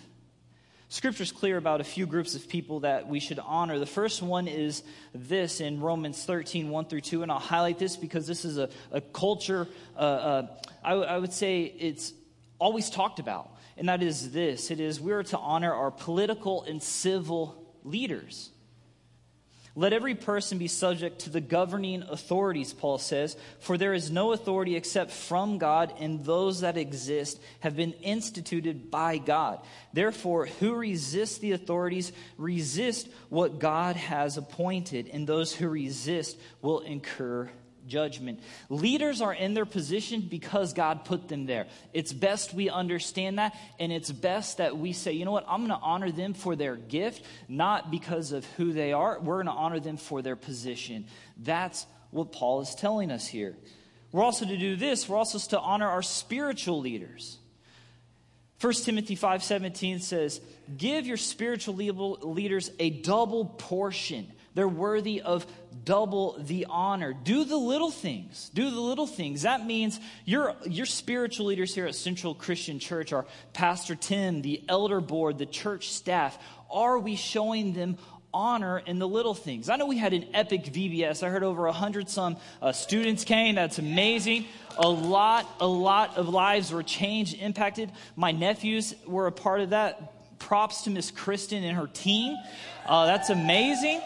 Scripture's 0.89 1.31
clear 1.31 1.57
about 1.57 1.81
a 1.81 1.85
few 1.85 2.05
groups 2.05 2.35
of 2.35 2.49
people 2.49 2.81
that 2.81 3.07
we 3.07 3.21
should 3.21 3.39
honor. 3.39 3.79
The 3.79 3.87
first 3.87 4.23
one 4.23 4.49
is 4.49 4.83
this 5.15 5.61
in 5.61 5.81
Romans 5.81 6.25
13, 6.25 6.69
1 6.69 6.85
through 6.87 7.03
2. 7.03 7.23
And 7.23 7.31
I'll 7.31 7.39
highlight 7.39 7.79
this 7.79 7.97
because 7.97 8.27
this 8.27 8.45
is 8.45 8.59
a, 8.59 8.71
a 8.91 9.01
culture, 9.01 9.69
uh, 9.97 10.47
uh, 10.85 11.19
would 11.21 11.33
say 11.33 11.63
it's 11.63 12.13
always 12.59 12.91
talked 12.91 13.21
about. 13.21 13.53
And 13.77 13.89
that 13.89 14.03
is 14.03 14.33
this 14.33 14.73
it 14.73 14.81
is 14.81 15.01
we 15.01 15.13
are 15.13 15.23
to 15.23 15.39
honor 15.39 15.73
our 15.73 15.93
political 15.93 16.65
and 16.65 16.83
civil 16.83 17.73
leaders. 17.85 18.51
Let 19.77 19.93
every 19.93 20.15
person 20.15 20.59
be 20.59 20.67
subject 20.67 21.21
to 21.21 21.31
the 21.31 21.41
governing 21.41 22.03
authorities, 22.03 22.73
Paul 22.73 22.99
says, 22.99 23.37
for 23.61 23.79
there 23.79 23.95
is 23.95 24.11
no 24.11 24.33
authority 24.33 24.75
except 24.75 25.13
from 25.13 25.59
God, 25.59 25.95
and 26.01 26.25
those 26.25 26.61
that 26.61 26.77
exist 26.77 27.41
have 27.61 27.77
been 27.77 27.93
instituted 28.03 28.91
by 28.91 29.19
God. 29.19 29.61
Therefore, 29.93 30.47
who 30.47 30.75
resists 30.75 31.39
the 31.39 31.53
authorities 31.53 32.13
resist 32.37 33.09
what 33.29 33.61
God 33.61 33.97
has 33.97 34.37
appointed, 34.37 35.09
and 35.13 35.27
those 35.27 35.55
who 35.55 35.69
resist 35.69 36.37
will 36.63 36.81
incur 36.81 37.49
judgment. 37.87 38.41
Leaders 38.69 39.21
are 39.21 39.35
in 39.35 39.55
their 39.55 39.67
position 39.67 40.21
because 40.21 40.73
God 40.73 41.05
put 41.05 41.29
them 41.29 41.47
there. 41.47 41.67
It's 41.93 42.13
best 42.13 42.55
we 42.55 42.69
understand 42.71 43.39
that, 43.39 43.57
and 43.79 43.93
it's 43.93 44.11
best 44.11 44.59
that 44.59 44.77
we 44.77 44.93
say, 44.93 45.13
you 45.13 45.25
know 45.25 45.33
what, 45.33 45.47
I'm 45.49 45.67
going 45.67 45.79
to 45.79 45.85
honor 45.85 46.11
them 46.11 46.35
for 46.35 46.57
their 46.57 46.77
gift, 46.77 47.25
not 47.49 47.91
because 47.91 48.33
of 48.33 48.45
who 48.57 48.73
they 48.73 48.93
are. 48.93 49.19
We're 49.21 49.43
going 49.43 49.47
to 49.47 49.53
honor 49.53 49.81
them 49.81 49.97
for 49.97 50.23
their 50.23 50.37
position. 50.37 51.07
That's 51.37 51.87
what 52.11 52.33
Paul 52.33 52.61
is 52.61 52.75
telling 52.75 53.11
us 53.11 53.27
here. 53.27 53.57
We're 54.13 54.25
also 54.25 54.45
to 54.45 54.57
do 54.57 54.77
this, 54.77 55.09
we're 55.09 55.17
also 55.17 55.39
to 55.51 55.61
honor 55.61 55.89
our 55.89 56.03
spiritual 56.03 56.81
leaders. 56.81 57.39
1 58.61 58.85
Timothy 58.85 59.17
5:17 59.17 60.01
says, 60.01 60.41
"Give 60.77 61.07
your 61.07 61.17
spiritual 61.17 61.75
leaders 61.75 62.71
a 62.79 62.91
double 62.91 63.47
portion." 63.47 64.31
They're 64.55 64.69
worthy 64.69 65.23
of 65.23 65.47
double 65.85 66.37
the 66.41 66.67
honor. 66.69 67.13
Do 67.13 67.45
the 67.45 67.57
little 67.57 67.91
things. 67.91 68.51
Do 68.53 68.71
the 68.71 68.81
little 68.81 69.07
things. 69.07 69.43
That 69.43 69.65
means 69.65 70.01
your, 70.25 70.57
your 70.67 70.87
spiritual 70.87 71.47
leaders 71.47 71.75
here 71.75 71.87
at 71.87 71.95
Central 71.95 72.35
Christian 72.35 72.79
Church 72.79 73.13
are 73.13 73.27
Pastor 73.53 73.95
Tim, 73.95 74.43
the 74.43 74.63
elder 74.69 75.01
board, 75.01 75.39
the 75.39 75.47
church 75.47 75.91
staff. 75.91 76.37
Are 76.71 76.99
we 76.99 77.17
showing 77.17 77.75
them 77.75 77.97
honor 78.35 78.79
in 78.79 78.99
the 78.99 79.07
little 79.09 79.35
things? 79.35 79.69
I 79.69 79.77
know 79.77 79.87
we 79.87 79.99
had 79.99 80.13
an 80.13 80.27
epic 80.35 80.65
VBS. 80.65 81.23
I 81.23 81.29
heard 81.29 81.45
over 81.45 81.67
a 81.67 81.73
hundred 81.73 82.09
some 82.09 82.37
uh, 82.61 82.73
students 82.73 83.25
came. 83.25 83.55
That's 83.55 83.79
amazing. 83.79 84.47
A 84.79 84.89
lot, 84.89 85.47
a 85.61 85.67
lot 85.67 86.17
of 86.17 86.29
lives 86.29 86.73
were 86.73 86.83
changed, 86.83 87.37
impacted. 87.41 87.91
My 88.17 88.33
nephews 88.33 88.95
were 89.07 89.29
a 89.29 89.33
part 89.33 89.61
of 89.61 89.71
that. 89.71 90.39
Props 90.41 90.83
to 90.83 90.91
Miss 90.91 91.11
Kristen 91.11 91.63
and 91.65 91.77
her 91.77 91.87
team. 91.87 92.37
Uh, 92.87 93.07
that's 93.07 93.31
amazing. 93.31 94.01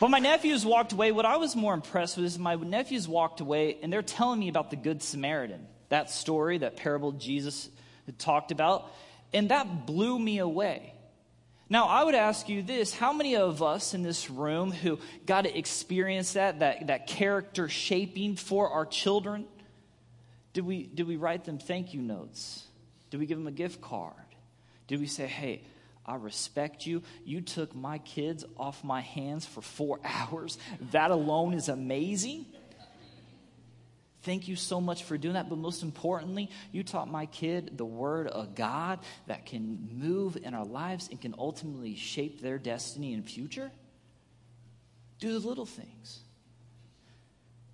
But 0.00 0.08
my 0.08 0.18
nephews 0.18 0.64
walked 0.64 0.92
away. 0.92 1.12
What 1.12 1.26
I 1.26 1.36
was 1.36 1.54
more 1.54 1.74
impressed 1.74 2.16
with 2.16 2.24
is 2.24 2.38
my 2.38 2.54
nephews 2.54 3.06
walked 3.06 3.40
away 3.40 3.76
and 3.82 3.92
they're 3.92 4.00
telling 4.00 4.40
me 4.40 4.48
about 4.48 4.70
the 4.70 4.76
Good 4.76 5.02
Samaritan, 5.02 5.66
that 5.90 6.10
story, 6.10 6.56
that 6.58 6.76
parable 6.76 7.12
Jesus 7.12 7.68
talked 8.18 8.50
about. 8.50 8.90
And 9.34 9.50
that 9.50 9.86
blew 9.86 10.18
me 10.18 10.38
away. 10.38 10.94
Now, 11.68 11.86
I 11.86 12.02
would 12.02 12.14
ask 12.14 12.48
you 12.48 12.62
this 12.62 12.94
how 12.94 13.12
many 13.12 13.36
of 13.36 13.62
us 13.62 13.92
in 13.92 14.02
this 14.02 14.30
room 14.30 14.72
who 14.72 14.98
got 15.26 15.42
to 15.42 15.56
experience 15.56 16.32
that, 16.32 16.60
that, 16.60 16.86
that 16.86 17.06
character 17.06 17.68
shaping 17.68 18.36
for 18.36 18.70
our 18.70 18.86
children? 18.86 19.44
Did 20.54 20.64
we, 20.64 20.82
did 20.82 21.06
we 21.06 21.16
write 21.16 21.44
them 21.44 21.58
thank 21.58 21.92
you 21.92 22.00
notes? 22.00 22.64
Did 23.10 23.20
we 23.20 23.26
give 23.26 23.38
them 23.38 23.46
a 23.46 23.52
gift 23.52 23.82
card? 23.82 24.14
Did 24.88 24.98
we 24.98 25.06
say, 25.06 25.26
hey, 25.26 25.62
I 26.10 26.16
respect 26.16 26.86
you. 26.86 27.02
You 27.24 27.40
took 27.40 27.72
my 27.72 27.98
kids 27.98 28.44
off 28.56 28.82
my 28.82 29.00
hands 29.00 29.46
for 29.46 29.62
four 29.62 30.00
hours. 30.04 30.58
That 30.90 31.12
alone 31.12 31.54
is 31.54 31.68
amazing. 31.68 32.46
Thank 34.22 34.48
you 34.48 34.56
so 34.56 34.80
much 34.80 35.04
for 35.04 35.16
doing 35.16 35.34
that. 35.34 35.48
But 35.48 35.58
most 35.58 35.84
importantly, 35.84 36.50
you 36.72 36.82
taught 36.82 37.08
my 37.08 37.26
kid 37.26 37.78
the 37.78 37.84
word 37.84 38.26
of 38.26 38.56
God 38.56 38.98
that 39.28 39.46
can 39.46 39.88
move 39.92 40.36
in 40.42 40.52
our 40.52 40.64
lives 40.64 41.08
and 41.10 41.20
can 41.20 41.34
ultimately 41.38 41.94
shape 41.94 42.40
their 42.42 42.58
destiny 42.58 43.14
and 43.14 43.24
future. 43.24 43.70
Do 45.20 45.38
the 45.38 45.48
little 45.48 45.64
things. 45.64 46.18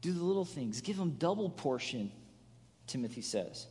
Do 0.03 0.13
the 0.13 0.23
little 0.23 0.45
things. 0.45 0.83
Give 0.83 0.99
them 0.99 1.13
double 1.19 1.49
portion, 1.49 2.13
Timothy 2.87 3.23
says. 3.23 3.67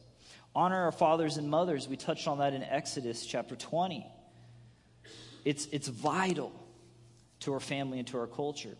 Honor 0.55 0.85
our 0.85 0.91
fathers 0.91 1.37
and 1.37 1.49
mothers. 1.49 1.87
We 1.87 1.97
touched 1.97 2.27
on 2.27 2.39
that 2.39 2.53
in 2.53 2.63
Exodus 2.63 3.25
chapter 3.25 3.55
20. 3.55 4.05
It's, 5.45 5.67
it's 5.71 5.87
vital 5.87 6.51
to 7.41 7.53
our 7.53 7.59
family 7.59 7.99
and 7.99 8.07
to 8.09 8.17
our 8.17 8.27
culture. 8.27 8.75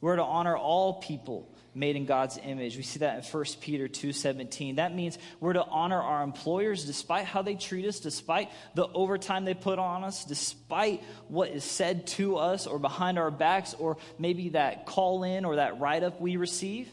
We're 0.00 0.16
to 0.16 0.24
honor 0.24 0.56
all 0.56 0.94
people 0.94 1.48
made 1.74 1.96
in 1.96 2.06
God's 2.06 2.38
image. 2.42 2.76
We 2.76 2.82
see 2.82 2.98
that 2.98 3.16
in 3.18 3.22
1 3.22 3.44
Peter 3.60 3.88
2:17. 3.88 4.76
That 4.76 4.94
means 4.94 5.16
we're 5.40 5.52
to 5.52 5.64
honor 5.64 6.00
our 6.00 6.22
employers 6.22 6.84
despite 6.84 7.24
how 7.24 7.42
they 7.42 7.54
treat 7.54 7.86
us, 7.86 8.00
despite 8.00 8.50
the 8.74 8.88
overtime 8.88 9.44
they 9.44 9.54
put 9.54 9.78
on 9.78 10.04
us, 10.04 10.24
despite 10.24 11.02
what 11.28 11.50
is 11.50 11.64
said 11.64 12.08
to 12.08 12.36
us 12.36 12.66
or 12.66 12.78
behind 12.78 13.18
our 13.18 13.30
backs 13.30 13.74
or 13.74 13.96
maybe 14.18 14.50
that 14.50 14.86
call 14.86 15.22
in 15.22 15.44
or 15.44 15.56
that 15.56 15.80
write 15.80 16.02
up 16.02 16.20
we 16.20 16.36
receive. 16.36 16.88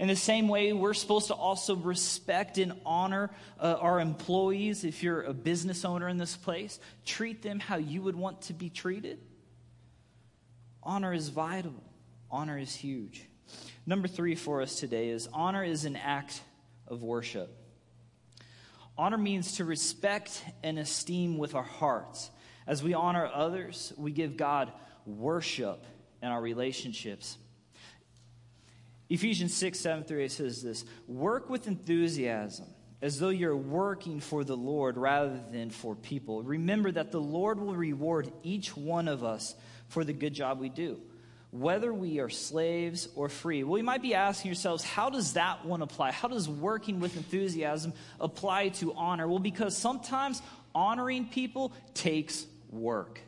In 0.00 0.08
the 0.08 0.16
same 0.16 0.48
way, 0.48 0.72
we're 0.72 0.94
supposed 0.94 1.26
to 1.26 1.34
also 1.34 1.76
respect 1.76 2.56
and 2.56 2.72
honor 2.86 3.30
uh, 3.58 3.76
our 3.78 4.00
employees. 4.00 4.82
If 4.82 5.02
you're 5.02 5.20
a 5.20 5.34
business 5.34 5.84
owner 5.84 6.08
in 6.08 6.16
this 6.16 6.38
place, 6.38 6.80
treat 7.04 7.42
them 7.42 7.60
how 7.60 7.76
you 7.76 8.00
would 8.00 8.16
want 8.16 8.40
to 8.42 8.54
be 8.54 8.70
treated. 8.70 9.18
Honor 10.82 11.12
is 11.12 11.28
vital, 11.28 11.74
honor 12.30 12.56
is 12.56 12.74
huge. 12.74 13.28
Number 13.84 14.08
three 14.08 14.36
for 14.36 14.62
us 14.62 14.76
today 14.76 15.10
is 15.10 15.28
honor 15.34 15.62
is 15.62 15.84
an 15.84 15.96
act 15.96 16.40
of 16.88 17.02
worship. 17.02 17.54
Honor 18.96 19.18
means 19.18 19.56
to 19.56 19.66
respect 19.66 20.42
and 20.62 20.78
esteem 20.78 21.36
with 21.36 21.54
our 21.54 21.62
hearts. 21.62 22.30
As 22.66 22.82
we 22.82 22.94
honor 22.94 23.30
others, 23.30 23.92
we 23.98 24.12
give 24.12 24.38
God 24.38 24.72
worship 25.04 25.84
in 26.22 26.28
our 26.28 26.40
relationships. 26.40 27.36
Ephesians 29.10 29.52
6, 29.54 29.78
7 29.78 30.04
through 30.04 30.20
8 30.22 30.30
says 30.30 30.62
this 30.62 30.84
Work 31.08 31.50
with 31.50 31.66
enthusiasm 31.66 32.66
as 33.02 33.18
though 33.18 33.30
you're 33.30 33.56
working 33.56 34.20
for 34.20 34.44
the 34.44 34.56
Lord 34.56 34.96
rather 34.96 35.40
than 35.50 35.70
for 35.70 35.96
people. 35.96 36.42
Remember 36.42 36.92
that 36.92 37.10
the 37.10 37.20
Lord 37.20 37.58
will 37.58 37.74
reward 37.74 38.30
each 38.42 38.76
one 38.76 39.08
of 39.08 39.24
us 39.24 39.54
for 39.88 40.04
the 40.04 40.12
good 40.12 40.34
job 40.34 40.60
we 40.60 40.68
do, 40.68 41.00
whether 41.50 41.92
we 41.92 42.20
are 42.20 42.28
slaves 42.28 43.08
or 43.16 43.28
free. 43.28 43.64
Well, 43.64 43.78
you 43.78 43.84
might 43.84 44.02
be 44.02 44.14
asking 44.14 44.50
yourselves, 44.50 44.84
how 44.84 45.10
does 45.10 45.32
that 45.32 45.64
one 45.64 45.82
apply? 45.82 46.12
How 46.12 46.28
does 46.28 46.48
working 46.48 47.00
with 47.00 47.16
enthusiasm 47.16 47.94
apply 48.20 48.68
to 48.68 48.92
honor? 48.92 49.26
Well, 49.26 49.38
because 49.38 49.76
sometimes 49.76 50.42
honoring 50.74 51.26
people 51.26 51.72
takes 51.94 52.46
work. 52.70 53.18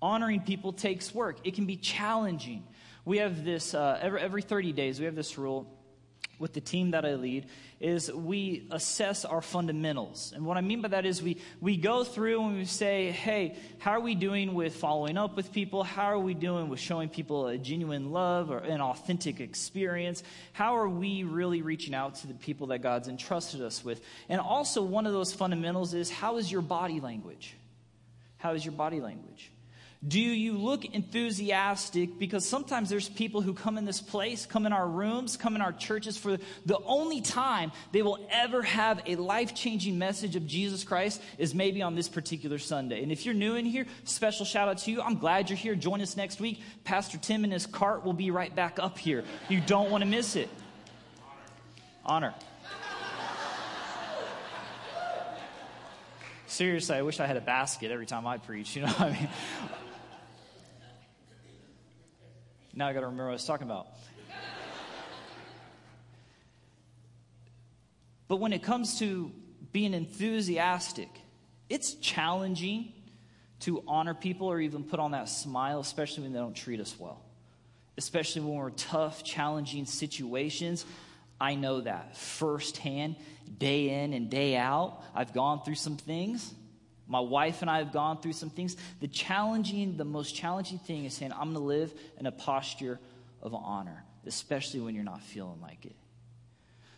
Honoring 0.00 0.40
people 0.40 0.72
takes 0.72 1.14
work. 1.14 1.36
It 1.44 1.54
can 1.54 1.66
be 1.66 1.76
challenging 1.76 2.64
we 3.04 3.18
have 3.18 3.44
this 3.44 3.74
uh, 3.74 3.98
every, 4.00 4.20
every 4.20 4.42
30 4.42 4.72
days 4.72 4.98
we 4.98 5.06
have 5.06 5.14
this 5.14 5.38
rule 5.38 5.66
with 6.42 6.52
the 6.52 6.60
team 6.60 6.90
that 6.90 7.04
I 7.04 7.14
lead 7.14 7.46
is 7.78 8.12
we 8.12 8.66
assess 8.72 9.24
our 9.24 9.40
fundamentals. 9.40 10.32
And 10.34 10.44
what 10.44 10.56
I 10.56 10.60
mean 10.60 10.82
by 10.82 10.88
that 10.88 11.06
is 11.06 11.22
we, 11.22 11.38
we 11.60 11.76
go 11.76 12.02
through 12.02 12.42
and 12.42 12.56
we 12.58 12.64
say, 12.64 13.12
hey, 13.12 13.56
how 13.78 13.92
are 13.92 14.00
we 14.00 14.16
doing 14.16 14.52
with 14.52 14.74
following 14.74 15.16
up 15.16 15.36
with 15.36 15.52
people? 15.52 15.84
How 15.84 16.06
are 16.06 16.18
we 16.18 16.34
doing 16.34 16.68
with 16.68 16.80
showing 16.80 17.08
people 17.08 17.46
a 17.46 17.58
genuine 17.58 18.10
love 18.10 18.50
or 18.50 18.58
an 18.58 18.80
authentic 18.80 19.40
experience? 19.40 20.24
How 20.52 20.76
are 20.76 20.88
we 20.88 21.22
really 21.22 21.62
reaching 21.62 21.94
out 21.94 22.16
to 22.16 22.26
the 22.26 22.34
people 22.34 22.66
that 22.68 22.80
God's 22.80 23.06
entrusted 23.06 23.62
us 23.62 23.84
with? 23.84 24.00
And 24.28 24.40
also, 24.40 24.82
one 24.82 25.06
of 25.06 25.12
those 25.12 25.32
fundamentals 25.32 25.94
is 25.94 26.10
how 26.10 26.38
is 26.38 26.50
your 26.50 26.62
body 26.62 26.98
language? 26.98 27.54
How 28.38 28.54
is 28.54 28.64
your 28.64 28.72
body 28.72 29.00
language? 29.00 29.51
Do 30.06 30.20
you 30.20 30.58
look 30.58 30.84
enthusiastic? 30.84 32.18
Because 32.18 32.44
sometimes 32.44 32.90
there's 32.90 33.08
people 33.08 33.40
who 33.40 33.54
come 33.54 33.78
in 33.78 33.84
this 33.84 34.00
place, 34.00 34.46
come 34.46 34.66
in 34.66 34.72
our 34.72 34.88
rooms, 34.88 35.36
come 35.36 35.54
in 35.54 35.62
our 35.62 35.72
churches 35.72 36.18
for 36.18 36.38
the 36.66 36.78
only 36.84 37.20
time 37.20 37.70
they 37.92 38.02
will 38.02 38.18
ever 38.28 38.62
have 38.62 39.00
a 39.06 39.14
life 39.14 39.54
changing 39.54 39.98
message 39.98 40.34
of 40.34 40.44
Jesus 40.44 40.82
Christ 40.82 41.22
is 41.38 41.54
maybe 41.54 41.82
on 41.82 41.94
this 41.94 42.08
particular 42.08 42.58
Sunday. 42.58 43.04
And 43.04 43.12
if 43.12 43.24
you're 43.24 43.34
new 43.34 43.54
in 43.54 43.64
here, 43.64 43.86
special 44.02 44.44
shout 44.44 44.68
out 44.68 44.78
to 44.78 44.90
you. 44.90 45.00
I'm 45.00 45.18
glad 45.18 45.50
you're 45.50 45.56
here. 45.56 45.76
Join 45.76 46.00
us 46.00 46.16
next 46.16 46.40
week. 46.40 46.60
Pastor 46.82 47.16
Tim 47.18 47.44
and 47.44 47.52
his 47.52 47.66
cart 47.66 48.04
will 48.04 48.12
be 48.12 48.32
right 48.32 48.54
back 48.54 48.80
up 48.80 48.98
here. 48.98 49.22
You 49.48 49.60
don't 49.60 49.88
want 49.88 50.02
to 50.02 50.10
miss 50.10 50.34
it. 50.34 50.48
Honor. 52.04 52.34
Seriously, 56.48 56.96
I 56.96 57.02
wish 57.02 57.20
I 57.20 57.26
had 57.26 57.36
a 57.36 57.40
basket 57.40 57.92
every 57.92 58.04
time 58.04 58.26
I 58.26 58.38
preach. 58.38 58.74
You 58.74 58.82
know 58.82 58.88
what 58.88 59.00
I 59.00 59.12
mean? 59.12 59.28
Now 62.74 62.88
I 62.88 62.92
got 62.92 63.00
to 63.00 63.06
remember 63.06 63.24
what 63.24 63.30
I 63.30 63.34
was 63.34 63.44
talking 63.44 63.66
about. 63.66 63.88
but 68.28 68.36
when 68.36 68.52
it 68.52 68.62
comes 68.62 68.98
to 69.00 69.30
being 69.72 69.94
enthusiastic, 69.94 71.08
it's 71.68 71.94
challenging 71.94 72.92
to 73.60 73.82
honor 73.86 74.14
people 74.14 74.48
or 74.48 74.60
even 74.60 74.84
put 74.84 75.00
on 75.00 75.12
that 75.12 75.28
smile, 75.28 75.80
especially 75.80 76.24
when 76.24 76.32
they 76.32 76.38
don't 76.38 76.56
treat 76.56 76.80
us 76.80 76.94
well. 76.98 77.22
Especially 77.96 78.40
when 78.42 78.54
we're 78.54 78.70
tough, 78.70 79.22
challenging 79.22 79.84
situations. 79.84 80.84
I 81.40 81.54
know 81.54 81.82
that 81.82 82.16
firsthand, 82.16 83.16
day 83.58 84.02
in 84.02 84.14
and 84.14 84.30
day 84.30 84.56
out. 84.56 85.02
I've 85.14 85.32
gone 85.32 85.62
through 85.62 85.74
some 85.74 85.96
things. 85.96 86.54
My 87.12 87.20
wife 87.20 87.60
and 87.60 87.70
I 87.70 87.76
have 87.76 87.92
gone 87.92 88.22
through 88.22 88.32
some 88.32 88.48
things. 88.48 88.74
The 89.00 89.06
challenging, 89.06 89.98
the 89.98 90.04
most 90.04 90.34
challenging 90.34 90.78
thing 90.78 91.04
is 91.04 91.12
saying, 91.12 91.30
I'm 91.32 91.52
going 91.52 91.54
to 91.56 91.60
live 91.60 91.92
in 92.18 92.24
a 92.24 92.32
posture 92.32 92.98
of 93.42 93.52
honor, 93.54 94.02
especially 94.26 94.80
when 94.80 94.94
you're 94.94 95.04
not 95.04 95.20
feeling 95.20 95.60
like 95.60 95.84
it. 95.84 95.94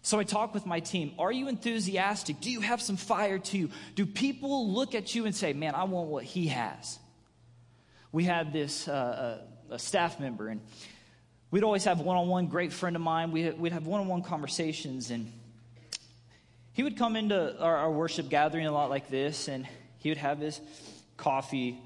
So 0.03 0.21
I 0.21 0.23
talk 0.23 0.55
with 0.55 0.67
my 0.67 0.79
team. 0.79 1.15
Are 1.19 1.33
you 1.33 1.49
enthusiastic? 1.49 2.41
Do 2.41 2.53
you 2.53 2.61
have 2.61 2.81
some 2.81 2.97
fire 2.97 3.41
to 3.41 3.59
you? 3.59 3.71
Do 3.97 4.07
people 4.07 4.71
look 4.71 4.95
at 4.95 5.17
you 5.17 5.27
and 5.27 5.35
say, 5.35 5.53
man, 5.53 5.75
I 5.75 5.83
want 5.83 6.09
what 6.09 6.23
he 6.23 6.47
has? 6.47 6.97
We 8.13 8.23
had 8.23 8.53
this 8.53 8.87
uh, 8.87 9.41
a, 9.69 9.75
a 9.75 9.79
staff 9.81 10.21
member, 10.21 10.47
and 10.47 10.61
we'd 11.51 11.65
always 11.65 11.87
have 11.87 11.99
one 11.99 12.17
on 12.17 12.29
one, 12.29 12.47
great 12.47 12.73
friend 12.73 12.95
of 12.95 13.03
mine. 13.03 13.33
We'd 13.33 13.73
have 13.73 13.89
one 13.89 14.01
on 14.01 14.07
one 14.07 14.23
conversations, 14.23 15.11
and 15.11 15.33
he 16.73 16.85
would 16.85 16.97
come 16.97 17.17
into 17.17 17.61
our, 17.61 17.79
our 17.79 17.91
worship 17.91 18.29
gathering 18.29 18.67
a 18.67 18.73
lot 18.73 18.91
like 18.91 19.11
this, 19.11 19.49
and 19.49 19.67
he 20.05 20.11
would 20.11 20.19
have 20.19 20.39
his 20.39 20.61
coffee 21.17 21.81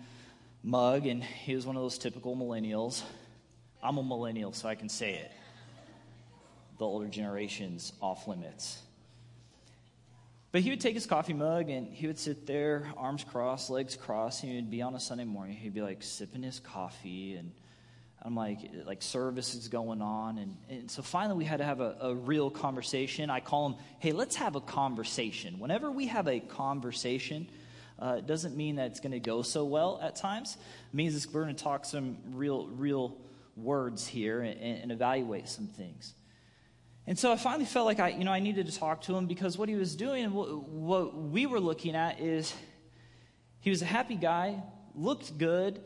mug, 0.64 1.07
and 1.07 1.22
he 1.22 1.54
was 1.54 1.64
one 1.64 1.76
of 1.76 1.83
those 1.83 1.98
typical 1.98 2.35
millennials. 2.35 3.04
I'm 3.81 3.96
a 3.96 4.02
millennial, 4.02 4.52
so 4.52 4.68
I 4.68 4.74
can 4.74 4.88
say 4.88 5.14
it. 5.14 5.31
The 6.78 6.85
older 6.85 7.07
generation's 7.07 7.92
off 8.02 8.26
limits. 8.26 8.83
But 10.50 10.62
he 10.62 10.70
would 10.70 10.81
take 10.81 10.94
his 10.94 11.07
coffee 11.07 11.33
mug 11.33 11.70
and 11.70 11.87
he 11.87 12.09
would 12.09 12.18
sit 12.18 12.44
there, 12.44 12.90
arms 12.96 13.22
crossed, 13.22 13.70
legs 13.70 13.94
crossed. 13.94 14.42
and 14.42 14.50
He 14.50 14.57
would 14.57 14.70
be 14.70 14.83
on 14.83 14.96
a 14.96 15.00
Sunday 15.00 15.24
morning. 15.24 15.54
He'd 15.54 15.74
be 15.74 15.83
like 15.83 16.02
sipping 16.02 16.42
his 16.42 16.59
coffee, 16.59 17.37
and 17.37 17.52
I'm 18.20 18.35
like, 18.35 18.59
like 18.85 19.00
service 19.00 19.54
is 19.54 19.68
going 19.68 20.02
on, 20.02 20.38
and, 20.38 20.57
and 20.68 20.90
so 20.90 21.02
finally 21.02 21.38
we 21.38 21.44
had 21.44 21.59
to 21.59 21.64
have 21.64 21.81
a, 21.81 21.94
a 22.00 22.14
real 22.16 22.50
conversation. 22.50 23.31
I 23.31 23.38
call 23.38 23.68
him, 23.68 23.76
hey, 24.00 24.11
let's 24.11 24.35
have 24.35 24.57
a 24.57 24.61
conversation. 24.61 25.61
Whenever 25.61 25.92
we 25.92 26.09
have 26.09 26.26
a 26.26 26.40
conversation, 26.40 27.46
uh, 28.00 28.16
it 28.18 28.26
doesn't 28.26 28.56
mean 28.56 28.76
that 28.76 28.87
it's 28.87 29.00
going 29.00 29.12
to 29.12 29.20
go 29.20 29.42
so 29.42 29.64
well 29.64 29.98
at 30.02 30.16
times. 30.16 30.56
It 30.92 30.96
means 30.96 31.26
we're 31.32 31.42
going 31.42 31.54
to 31.54 31.62
talk 31.62 31.84
some 31.84 32.18
real, 32.32 32.68
real 32.68 33.16
words 33.56 34.06
here 34.06 34.42
and, 34.42 34.61
and 34.61 34.92
evaluate 34.92 35.48
some 35.48 35.66
things. 35.66 36.14
And 37.06 37.18
so 37.18 37.32
I 37.32 37.37
finally 37.37 37.64
felt 37.64 37.87
like 37.87 38.00
I, 38.00 38.11
you 38.11 38.24
know, 38.24 38.32
I 38.32 38.38
needed 38.38 38.66
to 38.66 38.78
talk 38.78 39.02
to 39.02 39.16
him 39.16 39.26
because 39.26 39.56
what 39.56 39.68
he 39.68 39.74
was 39.74 39.96
doing 39.96 40.30
what, 40.32 40.62
what 40.68 41.14
we 41.16 41.46
were 41.46 41.58
looking 41.58 41.96
at 41.96 42.20
is 42.20 42.52
he 43.61 43.70
was 43.70 43.82
a 43.82 43.87
happy 43.87 44.14
guy, 44.14 44.62
looked 44.94 45.37
good, 45.38 45.80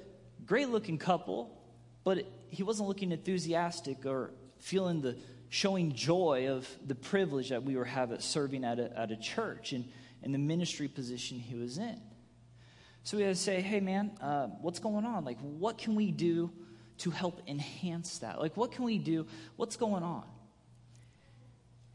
great 0.45 0.69
looking 0.69 0.99
couple, 0.99 1.57
but 2.05 2.27
he 2.51 2.63
wasn't 2.63 2.89
looking 2.89 3.13
enthusiastic 3.13 4.05
or 4.05 4.33
feeling 4.59 5.01
the 5.01 5.17
showing 5.49 5.93
joy 5.93 6.49
of 6.49 6.69
the 6.87 6.95
privilege 6.95 7.51
that 7.51 7.63
we 7.63 7.77
were 7.77 7.85
having 7.85 8.19
serving 8.21 8.65
at 8.65 8.79
a, 8.79 8.99
at 8.99 9.11
a 9.11 9.17
church. 9.17 9.73
And 9.73 9.85
and 10.23 10.33
the 10.33 10.39
ministry 10.39 10.89
position 10.89 11.39
he 11.39 11.55
was 11.55 11.79
in. 11.79 12.01
So 13.05 13.17
we 13.17 13.25
had 13.25 13.35
to 13.35 13.41
say, 13.41 13.61
hey, 13.61 13.81
man, 13.81 14.13
uh, 14.21 14.47
what's 14.61 14.79
going 14.79 15.05
on? 15.05 15.25
Like, 15.25 15.39
what 15.41 15.79
can 15.79 15.95
we 15.95 16.11
do 16.11 16.51
to 16.99 17.11
help 17.11 17.41
enhance 17.49 18.19
that? 18.19 18.41
Like, 18.41 18.57
what 18.57 18.73
can 18.73 18.85
we 18.85 18.99
do? 18.99 19.27
What's 19.57 19.77
going 19.77 20.05
on? 20.05 20.25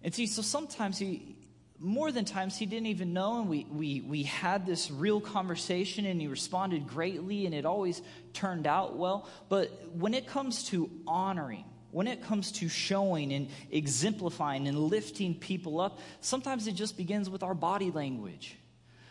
And 0.04 0.14
see, 0.14 0.28
so 0.28 0.42
sometimes 0.42 0.98
he, 0.98 1.38
more 1.80 2.12
than 2.12 2.26
times, 2.26 2.58
he 2.58 2.66
didn't 2.66 2.88
even 2.88 3.14
know, 3.14 3.40
and 3.40 3.50
we, 3.50 3.66
we, 3.72 4.02
we 4.02 4.24
had 4.24 4.66
this 4.66 4.92
real 4.92 5.22
conversation, 5.22 6.06
and 6.06 6.20
he 6.20 6.28
responded 6.28 6.88
greatly, 6.88 7.46
and 7.46 7.56
it 7.56 7.66
always 7.66 8.02
turned 8.34 8.68
out 8.68 8.98
well. 8.98 9.30
But 9.48 9.72
when 9.94 10.14
it 10.14 10.28
comes 10.28 10.66
to 10.70 10.90
honoring, 11.08 11.66
when 11.92 12.08
it 12.08 12.24
comes 12.24 12.52
to 12.54 12.70
showing 12.70 13.34
and 13.34 13.50
exemplifying 13.72 14.68
and 14.68 14.78
lifting 14.78 15.36
people 15.36 15.80
up, 15.80 16.00
sometimes 16.22 16.68
it 16.68 16.74
just 16.74 16.98
begins 16.98 17.30
with 17.30 17.44
our 17.44 17.54
body 17.54 17.92
language. 17.92 18.58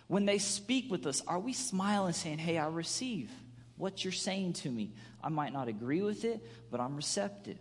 When 0.09 0.27
they 0.27 0.39
speak 0.39 0.91
with 0.91 1.07
us, 1.07 1.23
are 1.27 1.41
we 1.41 1.53
smiling 1.53 2.13
saying, 2.13 2.39
Hey, 2.39 2.59
I 2.59 2.69
receive 2.69 3.31
what 3.77 4.05
you're 4.05 4.13
saying 4.13 4.55
to 4.55 4.71
me? 4.71 4.93
I 5.23 5.29
might 5.29 5.53
not 5.53 5.69
agree 5.69 6.03
with 6.03 6.25
it, 6.25 6.41
but 6.71 6.81
I'm 6.81 6.97
receptive. 6.97 7.59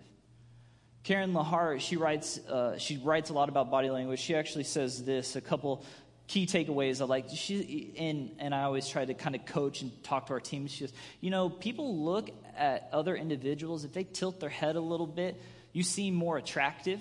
Karen 1.04 1.34
LaHart, 1.34 1.82
she 1.82 1.98
writes, 1.98 2.40
uh, 2.48 2.78
she 2.78 2.98
writes 2.98 3.30
a 3.30 3.34
lot 3.34 3.48
about 3.48 3.70
body 3.70 3.90
language. 3.90 4.20
She 4.20 4.36
actually 4.36 4.64
says 4.64 5.04
this 5.04 5.36
a 5.36 5.42
couple 5.42 5.86
key 6.28 6.48
takeaways 6.48 7.02
I 7.02 7.06
like 7.06 7.30
she 7.30 7.94
and 7.98 8.32
and 8.40 8.56
I 8.56 8.64
always 8.64 8.88
try 8.88 9.06
to 9.06 9.14
kind 9.14 9.36
of 9.36 9.46
coach 9.46 9.82
and 9.82 9.92
talk 10.04 10.28
to 10.28 10.34
our 10.34 10.40
team. 10.40 10.68
She 10.68 10.86
goes, 10.86 10.94
you 11.22 11.30
know, 11.30 11.50
people 11.50 12.04
look 12.04 12.32
at 12.58 12.90
other 12.92 13.16
individuals 13.16 13.84
if 13.84 13.94
they 13.94 14.04
tilt 14.04 14.40
their 14.40 14.50
head 14.50 14.76
a 14.76 14.82
little 14.82 15.08
bit, 15.08 15.42
you 15.74 15.84
seem 15.84 16.14
more 16.16 16.38
attractive. 16.38 17.00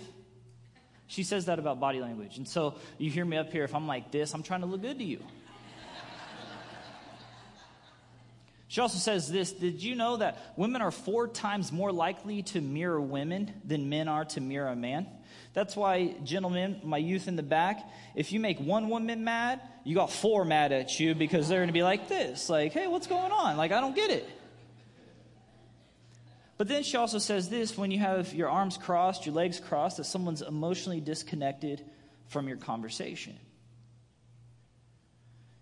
She 1.06 1.22
says 1.22 1.46
that 1.46 1.58
about 1.58 1.80
body 1.80 2.00
language. 2.00 2.38
And 2.38 2.48
so 2.48 2.74
you 2.98 3.10
hear 3.10 3.24
me 3.24 3.36
up 3.36 3.52
here 3.52 3.64
if 3.64 3.74
I'm 3.74 3.86
like 3.86 4.10
this, 4.10 4.34
I'm 4.34 4.42
trying 4.42 4.60
to 4.60 4.66
look 4.66 4.82
good 4.82 4.98
to 4.98 5.04
you. 5.04 5.20
She 8.74 8.80
also 8.80 8.98
says 8.98 9.30
this 9.30 9.52
Did 9.52 9.84
you 9.84 9.94
know 9.94 10.16
that 10.16 10.52
women 10.56 10.82
are 10.82 10.90
four 10.90 11.28
times 11.28 11.70
more 11.70 11.92
likely 11.92 12.42
to 12.42 12.60
mirror 12.60 13.00
women 13.00 13.52
than 13.64 13.88
men 13.88 14.08
are 14.08 14.24
to 14.24 14.40
mirror 14.40 14.66
a 14.66 14.74
man? 14.74 15.06
That's 15.52 15.76
why, 15.76 16.16
gentlemen, 16.24 16.80
my 16.82 16.98
youth 16.98 17.28
in 17.28 17.36
the 17.36 17.44
back, 17.44 17.88
if 18.16 18.32
you 18.32 18.40
make 18.40 18.58
one 18.58 18.88
woman 18.88 19.22
mad, 19.22 19.60
you 19.84 19.94
got 19.94 20.10
four 20.10 20.44
mad 20.44 20.72
at 20.72 20.98
you 20.98 21.14
because 21.14 21.48
they're 21.48 21.60
going 21.60 21.68
to 21.68 21.72
be 21.72 21.84
like 21.84 22.08
this 22.08 22.48
like, 22.48 22.72
hey, 22.72 22.88
what's 22.88 23.06
going 23.06 23.30
on? 23.30 23.56
Like, 23.56 23.70
I 23.70 23.80
don't 23.80 23.94
get 23.94 24.10
it. 24.10 24.28
But 26.56 26.68
then 26.68 26.82
she 26.82 26.96
also 26.96 27.18
says 27.18 27.48
this 27.48 27.76
when 27.76 27.90
you 27.90 27.98
have 27.98 28.32
your 28.32 28.48
arms 28.48 28.76
crossed, 28.76 29.26
your 29.26 29.34
legs 29.34 29.58
crossed, 29.58 29.96
that 29.96 30.04
someone's 30.04 30.42
emotionally 30.42 31.00
disconnected 31.00 31.84
from 32.28 32.48
your 32.48 32.56
conversation. 32.56 33.36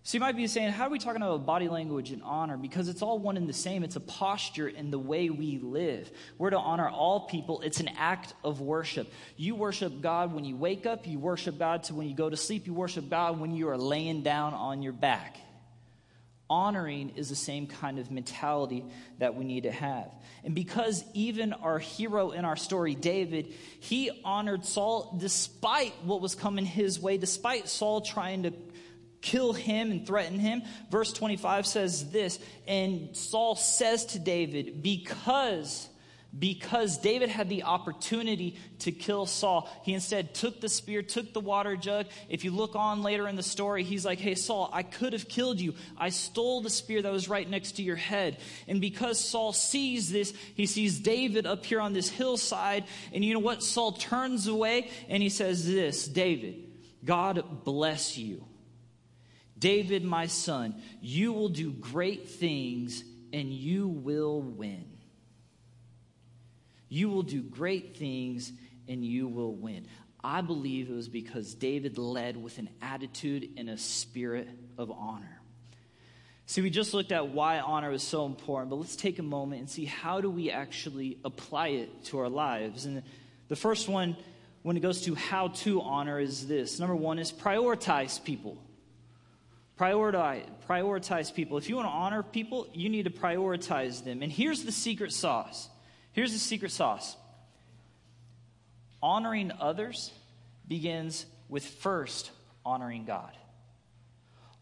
So 0.05 0.17
you 0.17 0.19
might 0.19 0.35
be 0.35 0.47
saying, 0.47 0.73
how 0.73 0.87
are 0.87 0.89
we 0.89 0.99
talking 0.99 1.21
about 1.21 1.45
body 1.45 1.69
language 1.69 2.11
and 2.11 2.21
honor? 2.23 2.57
Because 2.57 2.89
it's 2.89 3.01
all 3.01 3.19
one 3.19 3.37
and 3.37 3.47
the 3.47 3.53
same. 3.53 3.85
It's 3.85 3.95
a 3.95 4.01
posture 4.01 4.67
in 4.67 4.91
the 4.91 4.99
way 4.99 5.29
we 5.29 5.59
live. 5.59 6.11
We're 6.37 6.49
to 6.49 6.57
honor 6.57 6.89
all 6.89 7.21
people. 7.21 7.61
It's 7.61 7.79
an 7.79 7.89
act 7.97 8.33
of 8.43 8.59
worship. 8.59 9.09
You 9.37 9.55
worship 9.55 10.01
God 10.01 10.33
when 10.33 10.43
you 10.43 10.57
wake 10.57 10.85
up. 10.85 11.07
You 11.07 11.19
worship 11.19 11.57
God 11.57 11.83
to 11.83 11.93
when 11.95 12.09
you 12.09 12.15
go 12.15 12.29
to 12.29 12.35
sleep. 12.35 12.67
You 12.67 12.73
worship 12.73 13.09
God 13.09 13.39
when 13.39 13.55
you 13.55 13.69
are 13.69 13.77
laying 13.77 14.23
down 14.23 14.53
on 14.53 14.83
your 14.83 14.91
back. 14.91 15.37
Honoring 16.49 17.13
is 17.15 17.29
the 17.29 17.35
same 17.35 17.67
kind 17.67 17.99
of 17.99 18.11
mentality 18.11 18.85
that 19.19 19.35
we 19.35 19.45
need 19.45 19.63
to 19.63 19.71
have. 19.71 20.11
And 20.43 20.53
because 20.53 21.03
even 21.13 21.53
our 21.53 21.79
hero 21.79 22.31
in 22.31 22.45
our 22.45 22.57
story, 22.57 22.95
David, 22.95 23.53
he 23.79 24.11
honored 24.23 24.65
Saul 24.65 25.15
despite 25.17 25.93
what 26.03 26.21
was 26.21 26.35
coming 26.35 26.65
his 26.65 26.99
way, 26.99 27.17
despite 27.17 27.69
Saul 27.69 28.01
trying 28.01 28.43
to 28.43 28.53
kill 29.21 29.53
him 29.53 29.89
and 29.89 30.05
threaten 30.05 30.37
him. 30.37 30.63
Verse 30.91 31.13
25 31.13 31.65
says 31.65 32.11
this, 32.11 32.39
and 32.67 33.15
Saul 33.15 33.55
says 33.55 34.05
to 34.07 34.19
David, 34.19 34.83
because 34.83 35.87
because 36.37 36.97
David 36.97 37.29
had 37.29 37.47
the 37.47 37.63
opportunity 37.63 38.57
to 38.79 38.91
kill 38.91 39.27
Saul, 39.27 39.69
he 39.83 39.93
instead 39.93 40.33
took 40.33 40.61
the 40.61 40.69
spear, 40.69 41.03
took 41.03 41.31
the 41.31 41.39
water 41.39 41.75
jug. 41.75 42.07
If 42.27 42.43
you 42.43 42.51
look 42.51 42.75
on 42.75 43.03
later 43.03 43.27
in 43.27 43.35
the 43.35 43.43
story, 43.43 43.83
he's 43.83 44.03
like, 44.03 44.19
Hey, 44.19 44.33
Saul, 44.33 44.69
I 44.73 44.81
could 44.81 45.13
have 45.13 45.29
killed 45.29 45.61
you. 45.61 45.75
I 45.95 46.09
stole 46.09 46.61
the 46.61 46.71
spear 46.71 47.01
that 47.01 47.11
was 47.11 47.29
right 47.29 47.47
next 47.47 47.73
to 47.73 47.83
your 47.83 47.95
head. 47.95 48.37
And 48.67 48.81
because 48.81 49.19
Saul 49.19 49.53
sees 49.53 50.11
this, 50.11 50.33
he 50.55 50.65
sees 50.65 50.99
David 50.99 51.45
up 51.45 51.65
here 51.65 51.79
on 51.79 51.93
this 51.93 52.09
hillside. 52.09 52.85
And 53.13 53.23
you 53.23 53.33
know 53.33 53.39
what? 53.39 53.61
Saul 53.61 53.91
turns 53.91 54.47
away 54.47 54.89
and 55.09 55.21
he 55.21 55.29
says 55.29 55.67
this 55.67 56.07
David, 56.07 56.63
God 57.05 57.63
bless 57.63 58.17
you. 58.17 58.43
David, 59.57 60.03
my 60.03 60.25
son, 60.25 60.81
you 60.99 61.31
will 61.31 61.49
do 61.49 61.71
great 61.71 62.27
things 62.27 63.03
and 63.31 63.53
you 63.53 63.87
will 63.87 64.41
win. 64.41 64.85
You 66.93 67.09
will 67.09 67.23
do 67.23 67.41
great 67.41 67.97
things 67.97 68.53
and 68.87 69.03
you 69.03 69.27
will 69.27 69.55
win. 69.55 69.87
I 70.23 70.41
believe 70.41 70.91
it 70.91 70.93
was 70.93 71.09
because 71.09 71.55
David 71.55 71.97
led 71.97 72.37
with 72.37 72.59
an 72.59 72.69
attitude 72.83 73.49
and 73.57 73.67
a 73.67 73.79
spirit 73.79 74.47
of 74.77 74.91
honor. 74.91 75.41
See, 76.45 76.61
we 76.61 76.69
just 76.69 76.93
looked 76.93 77.11
at 77.11 77.29
why 77.29 77.59
honor 77.61 77.91
is 77.91 78.03
so 78.03 78.27
important, 78.27 78.69
but 78.69 78.75
let's 78.75 78.95
take 78.95 79.17
a 79.17 79.23
moment 79.23 79.61
and 79.61 79.67
see 79.67 79.85
how 79.85 80.21
do 80.21 80.29
we 80.29 80.51
actually 80.51 81.17
apply 81.25 81.69
it 81.69 82.03
to 82.05 82.19
our 82.19 82.29
lives. 82.29 82.85
And 82.85 83.01
the 83.47 83.55
first 83.55 83.89
one, 83.89 84.15
when 84.61 84.77
it 84.77 84.81
goes 84.81 85.01
to 85.05 85.15
how 85.15 85.47
to 85.47 85.81
honor, 85.81 86.19
is 86.19 86.47
this. 86.47 86.79
Number 86.79 86.95
one 86.95 87.17
is 87.17 87.31
prioritize 87.31 88.23
people. 88.23 88.55
Prioritize, 89.79 90.43
prioritize 90.69 91.33
people. 91.33 91.57
If 91.57 91.69
you 91.69 91.75
want 91.75 91.87
to 91.87 91.91
honor 91.91 92.21
people, 92.21 92.67
you 92.71 92.87
need 92.87 93.05
to 93.05 93.09
prioritize 93.09 94.03
them. 94.03 94.21
And 94.21 94.31
here's 94.31 94.63
the 94.63 94.71
secret 94.71 95.11
sauce. 95.11 95.69
Here's 96.13 96.31
the 96.31 96.39
secret 96.39 96.71
sauce. 96.71 97.17
Honoring 99.01 99.51
others 99.59 100.11
begins 100.67 101.25
with 101.49 101.65
first 101.65 102.31
honoring 102.65 103.05
God. 103.05 103.37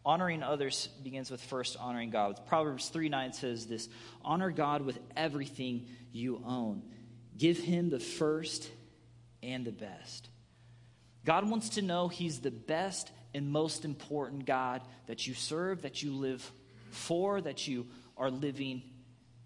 Honoring 0.04 0.42
others 0.42 0.88
begins 1.04 1.30
with 1.30 1.42
first 1.42 1.78
honoring 1.80 2.10
God. 2.10 2.40
Proverbs 2.48 2.90
3 2.90 3.10
9 3.10 3.34
says 3.34 3.68
this 3.68 3.88
Honor 4.24 4.50
God 4.50 4.82
with 4.82 4.98
everything 5.16 5.86
you 6.12 6.42
own, 6.46 6.82
give 7.38 7.60
him 7.60 7.90
the 7.90 8.00
first 8.00 8.70
and 9.44 9.64
the 9.64 9.72
best. 9.72 10.30
God 11.24 11.48
wants 11.48 11.70
to 11.70 11.84
know 11.84 12.08
he's 12.08 12.40
the 12.40 12.50
best 12.50 13.12
and 13.34 13.52
most 13.52 13.86
important 13.86 14.46
God 14.46 14.82
that 15.06 15.28
you 15.28 15.34
serve, 15.34 15.84
that 15.84 16.02
you 16.02 16.14
live 16.14 16.52
for, 16.90 17.40
that 17.42 17.68
you 17.68 17.88
are 18.18 18.32
living 18.32 18.82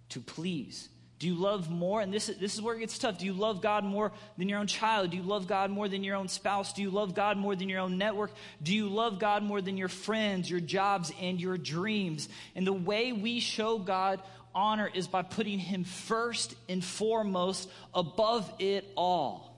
to 0.10 0.22
please? 0.22 0.88
Do 1.18 1.28
you 1.28 1.36
love 1.36 1.70
more? 1.70 2.02
And 2.02 2.14
this, 2.14 2.28
this 2.28 2.56
is 2.56 2.62
where 2.62 2.76
it 2.76 2.80
gets 2.80 2.98
tough. 2.98 3.18
Do 3.18 3.26
you 3.26 3.34
love 3.34 3.62
God 3.62 3.84
more 3.84 4.12
than 4.38 4.50
your 4.50 4.60
own 4.60 4.68
child? 4.68 5.12
Do 5.12 5.18
you 5.18 5.24
love 5.24 5.48
God 5.48 5.72
more 5.72 5.88
than 5.88 6.04
your 6.04 6.16
own 6.18 6.28
spouse? 6.28 6.74
Do 6.74 6.82
you 6.82 6.90
love 6.90 7.16
God 7.16 7.38
more 7.38 7.56
than 7.56 7.70
your 7.70 7.80
own 7.80 7.98
network? 7.98 8.32
Do 8.62 8.74
you 8.74 8.90
love 8.90 9.18
God 9.18 9.42
more 9.42 9.62
than 9.62 9.78
your 9.78 9.88
friends, 9.88 10.50
your 10.50 10.60
jobs, 10.60 11.14
and 11.22 11.40
your 11.40 11.58
dreams? 11.58 12.28
And 12.54 12.68
the 12.68 12.74
way 12.74 13.14
we 13.14 13.40
show 13.40 13.78
God 13.80 14.22
honor 14.54 14.90
is 14.94 15.08
by 15.08 15.22
putting 15.22 15.60
Him 15.60 15.86
first 15.86 16.56
and 16.68 16.84
foremost 16.84 17.70
above 17.94 18.52
it 18.60 18.86
all 18.96 19.56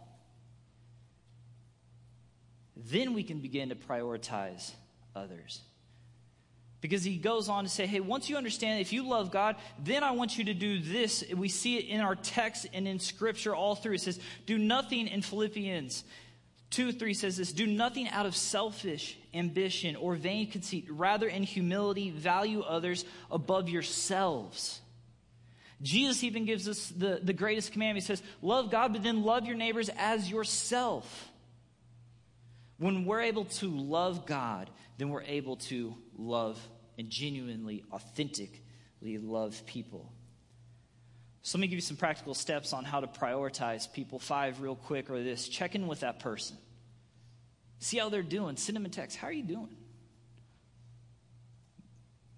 then 2.90 3.14
we 3.14 3.24
can 3.24 3.40
begin 3.40 3.70
to 3.70 3.76
prioritize 3.76 4.72
others. 5.16 5.62
Because 6.80 7.04
he 7.04 7.18
goes 7.18 7.50
on 7.50 7.64
to 7.64 7.70
say, 7.70 7.88
hey, 7.88 8.00
once 8.00 8.30
you 8.30 8.38
understand, 8.38 8.82
if 8.82 8.94
you 8.94 9.08
love 9.08 9.32
God, 9.32 9.56
then 9.84 10.04
I 10.04 10.12
want 10.12 10.38
you 10.38 10.44
to 10.46 10.54
do 10.54 10.80
this. 10.80 11.24
We 11.36 11.50
see 11.50 11.78
it 11.78 11.86
in 11.86 12.02
our 12.02 12.16
text 12.16 12.68
and 12.72 12.88
in 12.88 13.00
scripture 13.00 13.56
all 13.56 13.76
through. 13.76 13.96
It 13.96 14.02
says, 14.02 14.20
do 14.46 14.58
nothing 14.58 15.08
in 15.08 15.22
Philippians 15.22 16.04
2 16.70 16.92
3 16.92 17.14
says 17.14 17.38
this 17.38 17.54
do 17.54 17.66
nothing 17.66 18.10
out 18.10 18.26
of 18.26 18.36
selfish 18.36 19.18
ambition 19.34 19.96
or 19.96 20.16
vain 20.16 20.50
conceit. 20.50 20.88
Rather, 20.90 21.28
in 21.28 21.44
humility, 21.44 22.10
value 22.10 22.62
others 22.62 23.06
above 23.32 23.70
yourselves. 23.70 24.82
Jesus 25.82 26.24
even 26.24 26.46
gives 26.46 26.68
us 26.68 26.90
the, 26.90 27.20
the 27.22 27.34
greatest 27.34 27.72
commandment. 27.72 28.04
He 28.04 28.08
says, 28.08 28.24
love 28.42 28.72
God, 28.72 28.94
but 28.94 29.04
then 29.04 29.24
love 29.24 29.46
your 29.46 29.56
neighbors 29.56 29.90
as 29.96 30.30
yourself. 30.30 31.30
When 32.78 33.06
we're 33.06 33.22
able 33.22 33.46
to 33.46 33.70
love 33.70 34.26
God, 34.26 34.70
then 34.98 35.10
we're 35.10 35.24
able 35.24 35.56
to 35.58 35.96
love 36.16 36.60
and 36.98 37.10
genuinely, 37.10 37.84
authentically 37.92 39.18
love 39.18 39.66
people. 39.66 40.12
So 41.42 41.58
let 41.58 41.62
me 41.62 41.68
give 41.68 41.78
you 41.78 41.82
some 41.82 41.98
practical 41.98 42.34
steps 42.34 42.74
on 42.74 42.84
how 42.84 43.00
to 43.00 43.08
prioritize 43.08 43.92
people. 43.92 44.20
Five, 44.20 44.62
real 44.62 44.76
quick, 44.76 45.10
or 45.10 45.24
this 45.24 45.48
check 45.48 45.76
in 45.76 45.88
with 45.88 46.02
that 46.02 46.20
person. 46.20 46.58
See 47.80 47.98
how 47.98 48.10
they're 48.10 48.24
doing. 48.24 48.58
Send 48.58 48.76
them 48.76 48.86
a 48.86 48.90
text. 48.90 49.18
How 49.18 49.28
are 49.28 49.32
you 49.32 49.44
doing? 49.44 49.76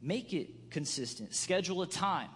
Make 0.02 0.34
it 0.34 0.69
consistent. 0.69 1.34
Schedule 1.34 1.82
a 1.82 1.88
time. 1.88 2.30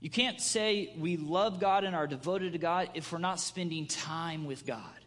You 0.00 0.10
can't 0.10 0.40
say 0.40 0.94
we 0.98 1.16
love 1.16 1.58
God 1.58 1.82
and 1.82 1.96
are 1.96 2.06
devoted 2.06 2.52
to 2.52 2.58
God 2.58 2.90
if 2.94 3.10
we're 3.10 3.18
not 3.18 3.40
spending 3.40 3.86
time 3.86 4.44
with 4.44 4.64
God. 4.64 4.97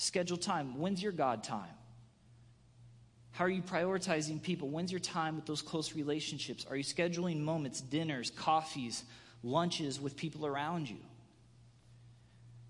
Schedule 0.00 0.36
time. 0.36 0.78
When's 0.78 1.02
your 1.02 1.10
God 1.10 1.42
time? 1.42 1.74
How 3.32 3.46
are 3.46 3.50
you 3.50 3.62
prioritizing 3.62 4.40
people? 4.40 4.68
When's 4.68 4.92
your 4.92 5.00
time 5.00 5.34
with 5.34 5.44
those 5.44 5.60
close 5.60 5.92
relationships? 5.92 6.64
Are 6.70 6.76
you 6.76 6.84
scheduling 6.84 7.40
moments, 7.40 7.80
dinners, 7.80 8.30
coffees, 8.30 9.02
lunches 9.42 10.00
with 10.00 10.16
people 10.16 10.46
around 10.46 10.88
you? 10.88 10.98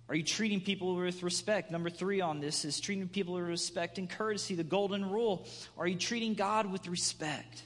Are 0.09 0.14
you 0.14 0.22
treating 0.22 0.62
people 0.62 0.97
with 0.97 1.22
respect? 1.22 1.70
Number 1.70 1.91
three 1.91 2.22
on 2.22 2.41
this 2.41 2.64
is 2.64 2.81
treating 2.81 3.09
people 3.09 3.35
with 3.35 3.45
respect 3.45 3.99
and 3.99 4.09
courtesy, 4.09 4.55
the 4.55 4.64
golden 4.64 5.11
rule. 5.11 5.47
Are 5.76 5.87
you 5.87 5.97
treating 5.97 6.33
God 6.33 6.72
with 6.72 6.89
respect? 6.89 7.62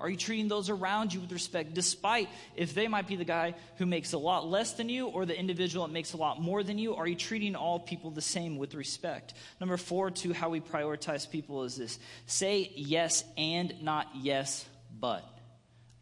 Are 0.00 0.10
you 0.10 0.16
treating 0.16 0.48
those 0.48 0.70
around 0.70 1.14
you 1.14 1.20
with 1.20 1.30
respect, 1.30 1.72
despite 1.72 2.28
if 2.56 2.74
they 2.74 2.88
might 2.88 3.06
be 3.06 3.16
the 3.16 3.24
guy 3.24 3.54
who 3.76 3.86
makes 3.86 4.12
a 4.12 4.18
lot 4.18 4.46
less 4.46 4.72
than 4.74 4.88
you 4.88 5.06
or 5.06 5.24
the 5.24 5.38
individual 5.38 5.86
that 5.86 5.92
makes 5.92 6.12
a 6.14 6.16
lot 6.16 6.40
more 6.40 6.62
than 6.62 6.78
you? 6.78 6.96
Are 6.96 7.06
you 7.06 7.14
treating 7.14 7.54
all 7.54 7.78
people 7.78 8.10
the 8.10 8.20
same 8.20 8.58
with 8.58 8.74
respect? 8.74 9.34
Number 9.60 9.76
four, 9.76 10.10
to 10.10 10.32
how 10.32 10.50
we 10.50 10.60
prioritize 10.60 11.30
people 11.30 11.62
is 11.62 11.76
this 11.76 11.98
say 12.26 12.72
yes 12.74 13.24
and 13.36 13.82
not 13.82 14.08
yes, 14.14 14.66
but. 14.98 15.24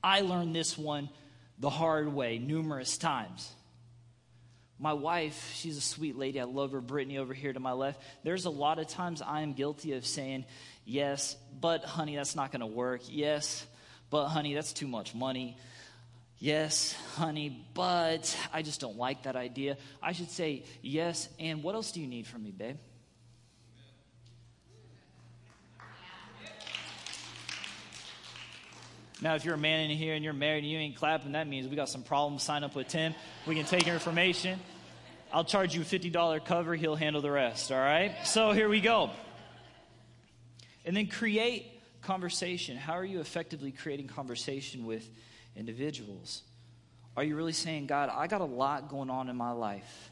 I 0.03 0.23
learned 0.23 0.57
this 0.57 0.77
one 0.77 1.09
the 1.59 1.71
hard 1.71 2.13
way 2.13 2.39
numerous 2.39 2.99
times. 2.99 3.53
My 4.79 4.95
wife, 4.95 5.53
she's 5.55 5.77
a 5.77 5.83
sweet 5.83 6.19
lady. 6.19 6.41
I 6.41 6.45
love 6.45 6.73
her. 6.73 6.81
Brittany 6.81 7.19
over 7.19 7.33
here 7.33 7.53
to 7.53 7.61
my 7.61 7.71
left. 7.71 8.03
There's 8.25 8.47
a 8.47 8.51
lot 8.51 8.81
of 8.81 8.89
times 8.89 9.23
I 9.23 9.43
am 9.43 9.53
guilty 9.53 9.93
of 9.93 10.05
saying, 10.05 10.45
Yes, 10.85 11.37
but 11.61 11.85
honey, 11.85 12.17
that's 12.17 12.35
not 12.35 12.51
going 12.51 12.61
to 12.61 12.67
work. 12.67 13.03
Yes, 13.09 13.65
but 14.13 14.29
honey, 14.29 14.53
that's 14.53 14.75
too 14.75 14.87
much 14.87 15.15
money. 15.15 15.57
Yes, 16.39 16.95
honey, 17.17 17.65
but 17.73 18.37
I 18.53 18.61
just 18.61 18.79
don't 18.79 18.99
like 18.99 19.23
that 19.23 19.37
idea. 19.37 19.79
I 20.03 20.13
should 20.13 20.31
say, 20.31 20.65
Yes, 20.83 21.31
and 21.41 21.63
what 21.63 21.75
else 21.75 21.93
do 21.93 22.01
you 22.01 22.07
need 22.07 22.27
from 22.27 22.43
me, 22.43 22.51
babe? 22.51 22.77
Now, 29.23 29.35
if 29.35 29.45
you're 29.47 29.55
a 29.55 29.59
man 29.59 29.89
in 29.89 29.97
here 29.97 30.15
and 30.15 30.23
you're 30.23 30.35
married 30.35 30.65
and 30.65 30.71
you 30.71 30.79
ain't 30.79 30.97
clapping, 30.97 31.33
that 31.33 31.47
means 31.47 31.69
we 31.69 31.77
got 31.77 31.89
some 31.89 32.03
problems. 32.03 32.43
Sign 32.43 32.65
up 32.65 32.75
with 32.75 32.89
Tim. 32.89 33.15
We 33.47 33.55
can 33.55 33.65
take 33.65 33.87
your 33.87 33.95
information. 33.95 34.59
I'll 35.33 35.45
charge 35.45 35.75
you 35.75 35.81
a 35.81 35.85
$50 35.85 36.45
cover. 36.45 36.75
He'll 36.75 36.97
handle 36.97 37.23
the 37.23 37.31
rest, 37.31 37.73
all 37.73 37.79
right? 37.79 38.15
So 38.25 38.51
here 38.51 38.69
we 38.69 38.81
go. 38.81 39.11
And 40.85 40.97
then 40.97 41.07
create 41.07 41.72
conversation. 42.03 42.77
How 42.77 42.95
are 42.95 43.05
you 43.05 43.21
effectively 43.21 43.73
creating 43.73 44.09
conversation 44.09 44.85
with 44.85 45.09
individuals? 45.57 46.43
Are 47.17 47.25
you 47.25 47.37
really 47.37 47.53
saying, 47.53 47.87
God, 47.87 48.11
I 48.13 48.27
got 48.27 48.41
a 48.41 48.47
lot 48.47 48.89
going 48.89 49.11
on 49.11 49.29
in 49.29 49.37
my 49.37 49.53
life? 49.53 50.11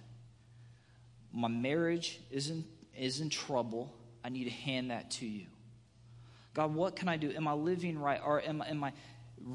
My 1.32 1.49
marriage 1.49 2.20
is 2.30 2.51
in, 2.51 2.64
is 2.97 3.20
in 3.20 3.30
trouble. 3.30 3.95
I 4.24 4.28
need 4.28 4.45
to 4.45 4.51
hand 4.51 4.91
that 4.91 5.11
to 5.12 5.26
you. 5.26 5.47
God, 6.55 6.74
what 6.74 6.97
can 6.97 7.09
I 7.09 7.16
do? 7.16 7.30
Am 7.32 7.47
I 7.47 7.53
living 7.53 7.99
right? 7.99 8.20
Or 8.24 8.43
am, 8.43 8.62
am 8.62 8.84
I 8.84 8.93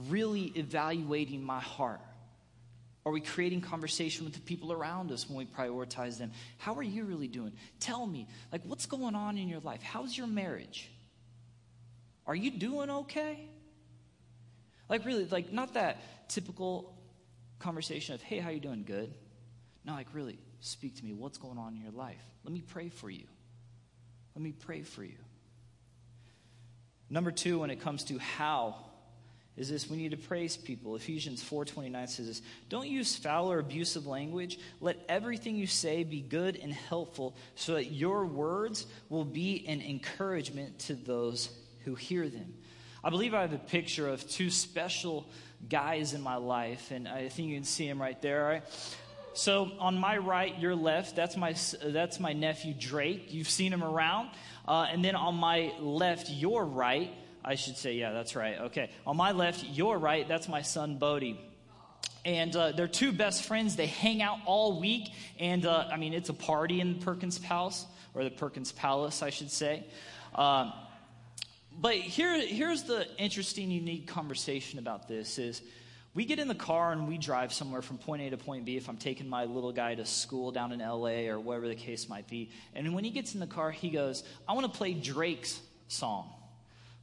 really 0.10 0.46
evaluating 0.56 1.44
my 1.44 1.60
heart? 1.60 2.00
Are 3.06 3.12
we 3.12 3.22
creating 3.22 3.62
conversation 3.62 4.26
with 4.26 4.34
the 4.34 4.40
people 4.40 4.72
around 4.72 5.12
us 5.12 5.30
when 5.30 5.38
we 5.38 5.46
prioritize 5.46 6.18
them? 6.18 6.32
How 6.58 6.74
are 6.74 6.84
you 6.84 7.04
really 7.04 7.28
doing? 7.28 7.52
Tell 7.80 8.08
me, 8.08 8.28
like, 8.52 8.62
what's 8.66 8.88
going 8.88 9.14
on 9.14 9.38
in 9.38 9.48
your 9.48 9.60
life? 9.60 9.84
How's 9.84 10.18
your 10.18 10.26
marriage? 10.26 10.90
Are 12.28 12.36
you 12.36 12.52
doing 12.52 12.90
okay? 12.90 13.40
Like, 14.90 15.06
really, 15.06 15.26
like, 15.26 15.52
not 15.52 15.74
that 15.74 16.30
typical 16.30 16.96
conversation 17.60 18.16
of, 18.16 18.22
hey, 18.22 18.40
how 18.40 18.50
you 18.50 18.60
doing? 18.60 18.84
Good. 18.84 19.14
No, 19.84 19.94
like, 19.94 20.08
really, 20.14 20.40
speak 20.60 20.96
to 20.98 21.06
me. 21.06 21.14
What's 21.14 21.38
going 21.38 21.58
on 21.58 21.76
in 21.76 21.82
your 21.82 21.92
life? 21.92 22.22
Let 22.44 22.54
me 22.54 22.62
pray 22.62 22.90
for 22.90 23.10
you. 23.10 23.26
Let 24.36 24.44
me 24.44 24.52
pray 24.52 24.82
for 24.82 25.04
you. 25.04 25.18
Number 27.10 27.32
two, 27.32 27.60
when 27.60 27.70
it 27.70 27.82
comes 27.82 28.04
to 28.06 28.18
how, 28.18 28.76
is 29.56 29.70
this 29.70 29.90
we 29.90 29.98
need 29.98 30.12
to 30.12 30.18
praise 30.18 30.58
people. 30.58 30.96
Ephesians 30.96 31.42
4:29 31.44 32.08
says 32.08 32.28
this, 32.28 32.42
"Don't 32.68 32.90
use 32.90 33.16
foul 33.16 33.52
or 33.52 33.60
abusive 33.60 34.06
language. 34.06 34.60
Let 34.82 35.04
everything 35.08 35.56
you 35.56 35.68
say 35.68 36.04
be 36.04 36.22
good 36.22 36.58
and 36.58 36.74
helpful, 36.74 37.36
so 37.56 37.76
that 37.76 37.92
your 37.92 38.26
words 38.26 38.86
will 39.08 39.24
be 39.24 39.66
an 39.68 39.82
encouragement 39.82 40.80
to 40.80 40.96
those 40.96 41.50
who 41.86 41.96
hear 41.96 42.28
them." 42.28 42.54
I 43.04 43.10
believe 43.10 43.34
I 43.34 43.42
have 43.42 43.54
a 43.54 43.58
picture 43.58 44.10
of 44.10 44.28
two 44.28 44.50
special 44.50 45.30
guys 45.70 46.14
in 46.14 46.22
my 46.22 46.36
life, 46.36 46.92
and 46.92 47.08
I 47.08 47.30
think 47.30 47.50
you 47.50 47.56
can 47.56 47.64
see 47.64 47.88
them 47.88 48.02
right 48.02 48.22
there. 48.22 48.44
Right? 48.44 48.64
So 49.34 49.72
on 49.80 49.98
my 49.98 50.18
right, 50.18 50.58
your 50.60 50.76
left, 50.76 51.16
that's 51.16 51.38
my 51.38 51.56
that's 51.84 52.20
my 52.20 52.34
nephew 52.34 52.74
Drake. 52.74 53.34
You've 53.34 53.50
seen 53.50 53.72
him 53.72 53.84
around. 53.84 54.30
Uh, 54.68 54.88
and 54.90 55.04
then 55.04 55.16
on 55.16 55.36
my 55.36 55.74
left, 55.80 56.30
your 56.30 56.66
right, 56.66 57.12
I 57.44 57.56
should 57.56 57.78
say, 57.78 57.94
yeah, 57.94 58.12
that's 58.12 58.36
right. 58.36 58.60
Okay. 58.62 58.90
On 59.06 59.16
my 59.16 59.32
left, 59.32 59.64
your 59.64 60.00
right, 60.00 60.28
that's 60.28 60.48
my 60.48 60.62
son 60.62 60.98
Bodie. 60.98 61.40
And 62.24 62.56
uh, 62.56 62.72
they're 62.72 62.88
two 62.88 63.12
best 63.12 63.44
friends. 63.44 63.76
They 63.76 63.86
hang 63.86 64.24
out 64.24 64.40
all 64.46 64.80
week. 64.80 65.10
And 65.40 65.66
uh, 65.66 65.90
I 65.92 65.98
mean, 65.98 66.14
it's 66.14 66.30
a 66.30 66.34
party 66.34 66.82
in 66.82 66.96
Perkins 66.96 67.38
Palace, 67.38 67.86
or 68.16 68.24
the 68.24 68.32
Perkins 68.32 68.72
Palace, 68.72 69.22
I 69.22 69.30
should 69.30 69.52
say. 69.52 69.86
Um, 70.34 70.74
but 71.80 71.96
here, 71.96 72.40
here's 72.40 72.84
the 72.84 73.08
interesting, 73.18 73.72
unique 73.72 74.08
conversation 74.08 74.80
about 74.80 75.08
this 75.08 75.38
is 75.38 75.62
we 76.14 76.24
get 76.24 76.40
in 76.40 76.48
the 76.48 76.56
car 76.56 76.94
and 76.94 77.08
we 77.08 77.18
drive 77.18 77.52
somewhere 77.52 77.82
from 77.82 77.98
point 77.98 78.22
A 78.22 78.30
to 78.30 78.38
point 78.38 78.64
B 78.66 78.78
if 78.78 78.88
I'm 78.88 78.98
taking 78.98 79.28
my 79.28 79.44
little 79.44 79.74
guy 79.74 79.96
to 79.96 80.06
school 80.06 80.52
down 80.52 80.72
in 80.72 80.80
LA 80.80 81.28
or 81.28 81.40
wherever 81.40 81.68
the 81.68 81.76
case 81.76 82.08
might 82.08 82.28
be. 82.28 82.52
And 82.74 82.96
when 82.96 83.04
he 83.04 83.12
gets 83.12 83.34
in 83.34 83.42
the 83.42 83.48
car, 83.48 83.70
he 83.70 83.90
goes, 83.90 84.24
I 84.48 84.54
want 84.54 84.72
to 84.72 84.78
play 84.78 84.94
Drake's 84.94 85.60
song. 85.90 86.32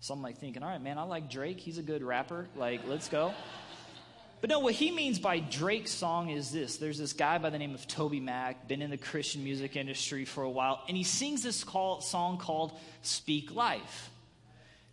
So 0.00 0.14
I'm 0.14 0.22
like 0.22 0.38
thinking, 0.38 0.62
all 0.62 0.70
right, 0.70 0.82
man, 0.82 0.98
I 0.98 1.02
like 1.02 1.30
Drake. 1.30 1.60
He's 1.60 1.78
a 1.78 1.82
good 1.82 2.02
rapper. 2.02 2.48
Like, 2.56 2.80
let's 2.86 3.08
go. 3.08 3.34
But 4.40 4.50
no, 4.50 4.58
what 4.58 4.74
he 4.74 4.90
means 4.90 5.20
by 5.20 5.38
Drake's 5.38 5.92
song 5.92 6.28
is 6.28 6.50
this. 6.50 6.76
There's 6.78 6.98
this 6.98 7.12
guy 7.12 7.38
by 7.38 7.50
the 7.50 7.60
name 7.60 7.74
of 7.74 7.86
TobyMac, 7.86 8.66
been 8.66 8.82
in 8.82 8.90
the 8.90 8.96
Christian 8.96 9.44
music 9.44 9.76
industry 9.76 10.24
for 10.24 10.42
a 10.42 10.50
while, 10.50 10.82
and 10.88 10.96
he 10.96 11.04
sings 11.04 11.44
this 11.44 11.62
call, 11.62 12.00
song 12.00 12.38
called 12.38 12.76
Speak 13.02 13.54
Life. 13.54 14.10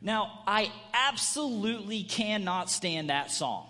Now, 0.01 0.43
I 0.47 0.71
absolutely 0.93 2.03
cannot 2.03 2.69
stand 2.69 3.09
that 3.09 3.31
song 3.31 3.69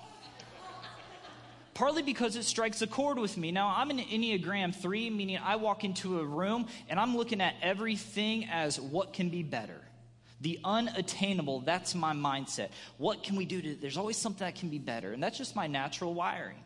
partly 1.79 2.01
because 2.01 2.35
it 2.35 2.43
strikes 2.43 2.81
a 2.81 2.87
chord 2.87 3.17
with 3.17 3.37
me. 3.37 3.53
Now, 3.53 3.73
I'm 3.73 3.89
an 3.89 3.99
Enneagram 3.99 4.75
3, 4.75 5.09
meaning 5.11 5.39
I 5.41 5.55
walk 5.55 5.85
into 5.85 6.19
a 6.19 6.25
room 6.25 6.67
and 6.89 6.99
I'm 6.99 7.15
looking 7.15 7.39
at 7.39 7.55
everything 7.61 8.49
as 8.51 8.81
what 8.81 9.13
can 9.13 9.29
be 9.29 9.43
better. 9.43 9.79
The 10.41 10.59
unattainable, 10.65 11.61
that's 11.61 11.95
my 11.95 12.11
mindset. 12.11 12.71
What 12.97 13.23
can 13.23 13.37
we 13.37 13.45
do 13.45 13.61
to, 13.61 13.75
there's 13.75 13.95
always 13.95 14.17
something 14.17 14.45
that 14.45 14.55
can 14.55 14.67
be 14.67 14.77
better. 14.77 15.13
And 15.13 15.23
that's 15.23 15.37
just 15.37 15.55
my 15.55 15.67
natural 15.67 16.13
wiring. 16.13 16.57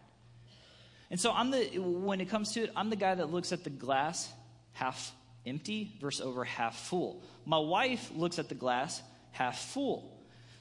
And 1.12 1.20
so 1.20 1.32
I'm 1.32 1.52
the, 1.52 1.78
when 1.78 2.20
it 2.20 2.30
comes 2.30 2.54
to 2.54 2.64
it, 2.64 2.72
I'm 2.76 2.90
the 2.90 2.96
guy 2.96 3.14
that 3.14 3.32
looks 3.32 3.52
at 3.52 3.64
the 3.64 3.70
glass 3.70 4.28
half 4.72 5.14
empty 5.46 5.92
versus 6.02 6.22
over 6.26 6.44
half 6.44 6.76
full. 6.76 7.22
My 7.46 7.60
wife 7.60 8.10
looks 8.16 8.40
at 8.40 8.50
the 8.50 8.56
glass 8.56 9.00
half 9.34 9.60
full. 9.60 10.10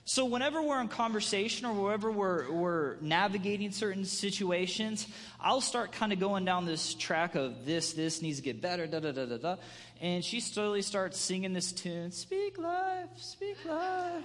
So, 0.04 0.24
whenever 0.24 0.60
we're 0.60 0.80
in 0.80 0.88
conversation 0.88 1.64
or 1.64 1.74
wherever 1.74 2.10
we're, 2.10 2.50
we're 2.50 2.96
navigating 3.00 3.70
certain 3.70 4.04
situations, 4.04 5.06
I'll 5.40 5.60
start 5.60 5.92
kind 5.92 6.12
of 6.12 6.18
going 6.18 6.44
down 6.44 6.66
this 6.66 6.92
track 6.94 7.36
of 7.36 7.64
this, 7.64 7.92
this 7.92 8.20
needs 8.20 8.38
to 8.38 8.42
get 8.42 8.60
better, 8.60 8.88
da 8.88 8.98
da 8.98 9.12
da 9.12 9.26
da 9.26 9.36
da. 9.36 9.56
And 10.00 10.24
she 10.24 10.40
slowly 10.40 10.82
starts 10.82 11.20
singing 11.20 11.52
this 11.52 11.70
tune 11.70 12.10
Speak 12.10 12.58
life, 12.58 13.10
speak 13.16 13.64
life. 13.64 14.24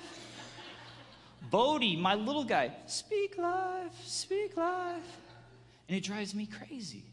Bodie, 1.51 1.95
my 1.95 2.15
little 2.15 2.43
guy, 2.43 2.73
speak 2.87 3.37
life, 3.37 3.93
speak 4.03 4.57
life. 4.57 5.17
And 5.87 5.95
it 5.95 6.03
drives 6.03 6.33
me 6.33 6.47
crazy. 6.47 7.03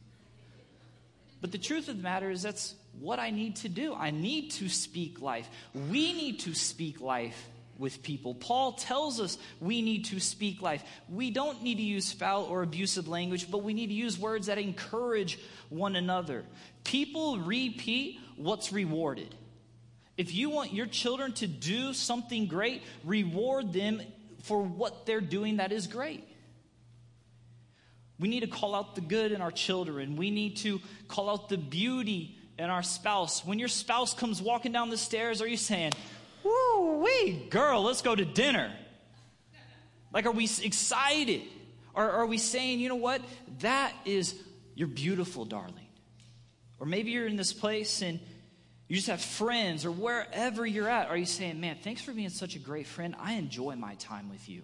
But 1.42 1.52
the 1.52 1.58
truth 1.58 1.90
of 1.90 1.98
the 1.98 2.02
matter 2.02 2.30
is, 2.30 2.42
that's 2.42 2.74
what 3.00 3.18
I 3.18 3.30
need 3.30 3.56
to 3.56 3.68
do. 3.68 3.94
I 3.94 4.10
need 4.10 4.50
to 4.52 4.68
speak 4.68 5.20
life. 5.20 5.48
We 5.90 6.12
need 6.12 6.40
to 6.40 6.54
speak 6.54 7.00
life 7.00 7.48
with 7.78 8.02
people. 8.02 8.34
Paul 8.34 8.72
tells 8.72 9.20
us 9.20 9.38
we 9.60 9.82
need 9.82 10.06
to 10.06 10.20
speak 10.20 10.62
life. 10.62 10.82
We 11.08 11.30
don't 11.30 11.62
need 11.62 11.76
to 11.76 11.82
use 11.82 12.12
foul 12.12 12.44
or 12.44 12.62
abusive 12.62 13.08
language, 13.08 13.50
but 13.50 13.62
we 13.62 13.74
need 13.74 13.88
to 13.88 13.94
use 13.94 14.18
words 14.18 14.46
that 14.46 14.58
encourage 14.58 15.38
one 15.68 15.96
another. 15.96 16.44
People 16.84 17.38
repeat 17.38 18.20
what's 18.36 18.72
rewarded. 18.72 19.34
If 20.16 20.32
you 20.32 20.50
want 20.50 20.72
your 20.72 20.86
children 20.86 21.32
to 21.34 21.46
do 21.46 21.92
something 21.92 22.46
great, 22.46 22.82
reward 23.04 23.72
them 23.72 24.00
for 24.42 24.62
what 24.62 25.06
they're 25.06 25.20
doing 25.20 25.56
that 25.56 25.72
is 25.72 25.86
great. 25.86 26.28
We 28.20 28.28
need 28.28 28.40
to 28.40 28.46
call 28.46 28.76
out 28.76 28.94
the 28.94 29.00
good 29.00 29.32
in 29.32 29.40
our 29.40 29.50
children. 29.50 30.14
We 30.16 30.30
need 30.30 30.58
to 30.58 30.80
call 31.08 31.28
out 31.28 31.48
the 31.48 31.58
beauty 31.58 32.38
in 32.58 32.70
our 32.70 32.82
spouse. 32.82 33.44
When 33.44 33.58
your 33.58 33.68
spouse 33.68 34.14
comes 34.14 34.40
walking 34.40 34.72
down 34.72 34.90
the 34.90 34.96
stairs, 34.96 35.42
are 35.42 35.46
you 35.46 35.56
saying, 35.56 35.92
Woo 36.42 37.02
wee, 37.02 37.46
girl, 37.50 37.82
let's 37.82 38.02
go 38.02 38.14
to 38.14 38.24
dinner. 38.24 38.72
Like, 40.12 40.26
are 40.26 40.32
we 40.32 40.44
excited? 40.62 41.42
Or 41.94 42.10
are 42.10 42.26
we 42.26 42.38
saying, 42.38 42.80
you 42.80 42.88
know 42.88 42.96
what? 42.96 43.22
That 43.60 43.92
is, 44.04 44.34
you're 44.74 44.88
beautiful, 44.88 45.44
darling. 45.44 45.86
Or 46.78 46.86
maybe 46.86 47.12
you're 47.12 47.26
in 47.26 47.36
this 47.36 47.52
place 47.52 48.02
and 48.02 48.20
you 48.88 48.96
just 48.96 49.08
have 49.08 49.22
friends 49.22 49.84
or 49.84 49.90
wherever 49.90 50.66
you're 50.66 50.88
at. 50.88 51.08
Are 51.08 51.16
you 51.16 51.24
saying, 51.24 51.60
man, 51.60 51.76
thanks 51.82 52.02
for 52.02 52.12
being 52.12 52.28
such 52.28 52.56
a 52.56 52.58
great 52.58 52.86
friend? 52.86 53.14
I 53.18 53.34
enjoy 53.34 53.76
my 53.76 53.94
time 53.94 54.28
with 54.28 54.48
you. 54.48 54.62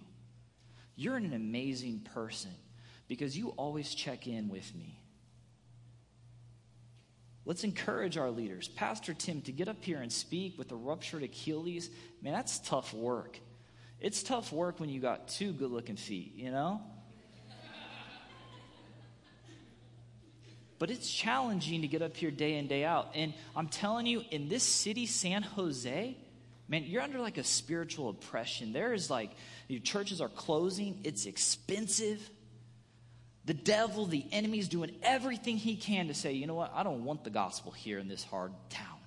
You're 0.95 1.15
an 1.15 1.33
amazing 1.33 2.01
person 2.13 2.51
because 3.07 3.37
you 3.37 3.49
always 3.57 3.95
check 3.95 4.27
in 4.27 4.49
with 4.49 4.75
me. 4.75 5.00
Let's 7.45 7.63
encourage 7.63 8.17
our 8.17 8.29
leaders. 8.29 8.67
Pastor 8.67 9.13
Tim, 9.13 9.41
to 9.43 9.51
get 9.51 9.67
up 9.67 9.83
here 9.83 9.97
and 9.97 10.11
speak 10.11 10.57
with 10.57 10.71
a 10.71 10.75
ruptured 10.75 11.23
Achilles, 11.23 11.89
man, 12.21 12.33
that's 12.33 12.59
tough 12.59 12.93
work. 12.93 13.39
It's 13.99 14.21
tough 14.23 14.51
work 14.51 14.79
when 14.79 14.89
you 14.89 14.99
got 14.99 15.27
two 15.27 15.51
good 15.51 15.71
looking 15.71 15.95
feet, 15.95 16.33
you 16.35 16.51
know? 16.51 16.81
but 20.81 20.89
it's 20.89 21.07
challenging 21.13 21.81
to 21.81 21.87
get 21.87 22.01
up 22.01 22.17
here 22.17 22.31
day 22.31 22.57
in, 22.57 22.65
day 22.65 22.83
out. 22.83 23.11
And 23.13 23.35
I'm 23.55 23.67
telling 23.67 24.07
you, 24.07 24.23
in 24.31 24.49
this 24.49 24.63
city, 24.63 25.05
San 25.05 25.43
Jose, 25.43 26.17
man, 26.67 26.83
you're 26.85 27.03
under 27.03 27.19
like 27.19 27.37
a 27.37 27.43
spiritual 27.43 28.09
oppression. 28.09 28.73
There 28.73 28.91
is 28.91 29.07
like, 29.07 29.29
your 29.67 29.81
churches 29.81 30.21
are 30.21 30.27
closing, 30.27 30.99
it's 31.03 31.27
expensive. 31.27 32.27
The 33.51 33.57
devil, 33.57 34.05
the 34.05 34.23
enemy's 34.31 34.69
doing 34.69 34.95
everything 35.03 35.57
he 35.57 35.75
can 35.75 36.07
to 36.07 36.13
say, 36.13 36.31
you 36.31 36.47
know 36.47 36.53
what, 36.53 36.71
I 36.73 36.83
don't 36.83 37.03
want 37.03 37.25
the 37.25 37.29
gospel 37.29 37.73
here 37.73 37.99
in 37.99 38.07
this 38.07 38.23
hard 38.23 38.53
town. 38.69 38.97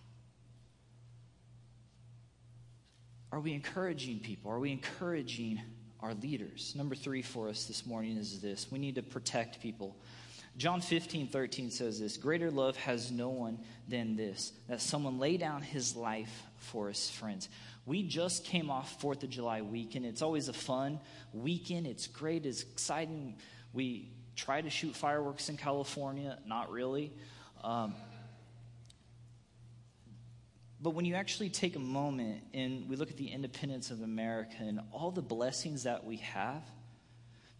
Are 3.33 3.41
we 3.41 3.55
encouraging 3.55 4.21
people? 4.21 4.51
Are 4.51 4.59
we 4.59 4.71
encouraging 4.71 5.63
our 6.01 6.13
leaders? 6.13 6.75
Number 6.77 6.95
three 6.95 7.23
for 7.23 7.49
us 7.49 7.65
this 7.65 7.87
morning 7.87 8.19
is 8.19 8.43
this 8.43 8.71
we 8.71 8.79
need 8.79 8.97
to 8.97 9.03
protect 9.03 9.63
people. 9.63 9.97
John 10.59 10.83
15, 10.83 11.29
13 11.29 11.71
says 11.71 11.99
this 11.99 12.19
Greater 12.19 12.51
love 12.51 12.77
has 12.77 13.11
no 13.11 13.31
one 13.31 13.61
than 13.89 14.15
this, 14.15 14.53
that 14.69 14.83
someone 14.83 15.19
lay 15.19 15.39
down 15.39 15.63
his 15.63 15.97
life 15.97 16.43
for 16.59 16.89
his 16.89 17.09
friends. 17.09 17.49
We 17.87 18.03
just 18.03 18.45
came 18.45 18.69
off 18.69 19.01
4th 19.01 19.23
of 19.23 19.31
July 19.31 19.63
weekend. 19.63 20.05
It's 20.05 20.21
always 20.21 20.49
a 20.49 20.53
fun 20.53 21.01
weekend. 21.33 21.87
It's 21.87 22.07
great, 22.07 22.45
it's 22.45 22.61
exciting. 22.61 23.37
We 23.73 24.11
try 24.37 24.61
to 24.61 24.71
shoot 24.71 24.95
fireworks 24.95 25.49
in 25.49 25.57
California, 25.57 26.39
not 26.47 26.71
really. 26.71 27.13
Um, 27.63 27.95
but 30.81 30.91
when 30.91 31.05
you 31.07 31.15
actually 31.15 31.49
take 31.49 31.77
a 31.77 31.81
moment 31.81 32.43
and 32.53 32.89
we 32.89 32.97
look 32.97 33.11
at 33.11 33.17
the 33.17 33.29
independence 33.29 33.91
of 33.91 34.03
America 34.03 34.57
and 34.59 34.81
all 34.93 35.11
the 35.11 35.23
blessings 35.23 35.85
that 35.85 36.05
we 36.05 36.17
have 36.19 36.63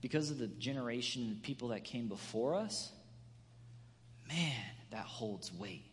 because 0.03 0.31
of 0.31 0.39
the 0.39 0.47
generation 0.47 1.33
of 1.33 1.43
people 1.43 1.69
that 1.69 1.85
came 1.85 2.09
before 2.09 2.55
us, 2.55 2.93
man, 4.29 4.53
that 4.91 5.05
holds 5.05 5.51
weight. 5.53 5.87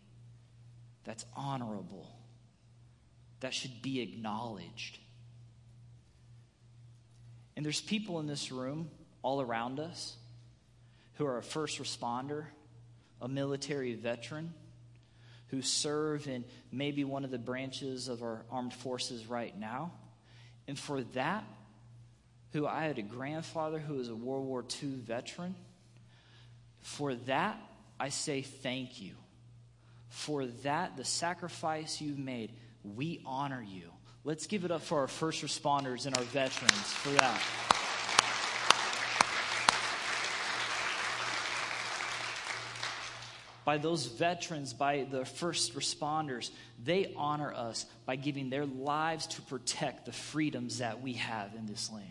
That's 1.05 1.25
honorable. 1.35 2.13
That 3.39 3.53
should 3.53 3.81
be 3.81 4.01
acknowledged. 4.01 4.99
And 7.55 7.65
there's 7.65 7.81
people 7.81 8.19
in 8.19 8.27
this 8.27 8.51
room 8.51 8.89
all 9.21 9.41
around 9.41 9.79
us 9.79 10.17
who 11.15 11.25
are 11.25 11.37
a 11.37 11.43
first 11.43 11.79
responder, 11.79 12.45
a 13.21 13.27
military 13.27 13.93
veteran, 13.95 14.53
who 15.47 15.61
serve 15.61 16.27
in 16.27 16.45
maybe 16.71 17.03
one 17.03 17.25
of 17.25 17.31
the 17.31 17.37
branches 17.37 18.07
of 18.07 18.23
our 18.23 18.45
armed 18.49 18.73
forces 18.73 19.27
right 19.27 19.57
now. 19.57 19.91
And 20.67 20.79
for 20.79 21.03
that, 21.15 21.43
who 22.53 22.65
I 22.65 22.83
had 22.83 22.97
a 22.97 23.03
grandfather 23.03 23.79
who 23.79 23.95
was 23.95 24.09
a 24.09 24.15
World 24.15 24.45
War 24.45 24.63
II 24.81 24.89
veteran, 24.89 25.55
for 26.79 27.15
that, 27.15 27.57
I 27.99 28.09
say 28.09 28.41
thank 28.41 29.01
you. 29.01 29.13
For 30.09 30.45
that, 30.45 30.97
the 30.97 31.05
sacrifice 31.05 32.01
you've 32.01 32.17
made, 32.19 32.51
we 32.83 33.21
honor 33.25 33.61
you. 33.61 33.91
Let's 34.23 34.47
give 34.47 34.65
it 34.65 34.71
up 34.71 34.81
for 34.81 34.99
our 34.99 35.07
first 35.07 35.43
responders 35.43 36.05
and 36.05 36.15
our 36.15 36.23
veterans 36.23 36.71
for 36.71 37.09
that. 37.09 37.80
By 43.71 43.77
those 43.77 44.05
veterans, 44.05 44.73
by 44.73 45.07
the 45.09 45.23
first 45.23 45.75
responders. 45.75 46.51
They 46.83 47.13
honor 47.15 47.53
us 47.53 47.85
by 48.05 48.17
giving 48.17 48.49
their 48.49 48.65
lives 48.65 49.27
to 49.27 49.41
protect 49.43 50.05
the 50.05 50.11
freedoms 50.11 50.79
that 50.79 51.01
we 51.01 51.13
have 51.13 51.55
in 51.55 51.67
this 51.67 51.89
land. 51.89 52.05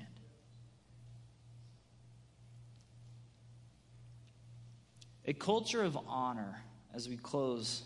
A 5.26 5.34
culture 5.34 5.84
of 5.84 5.98
honor, 6.08 6.62
as 6.94 7.10
we 7.10 7.18
close 7.18 7.82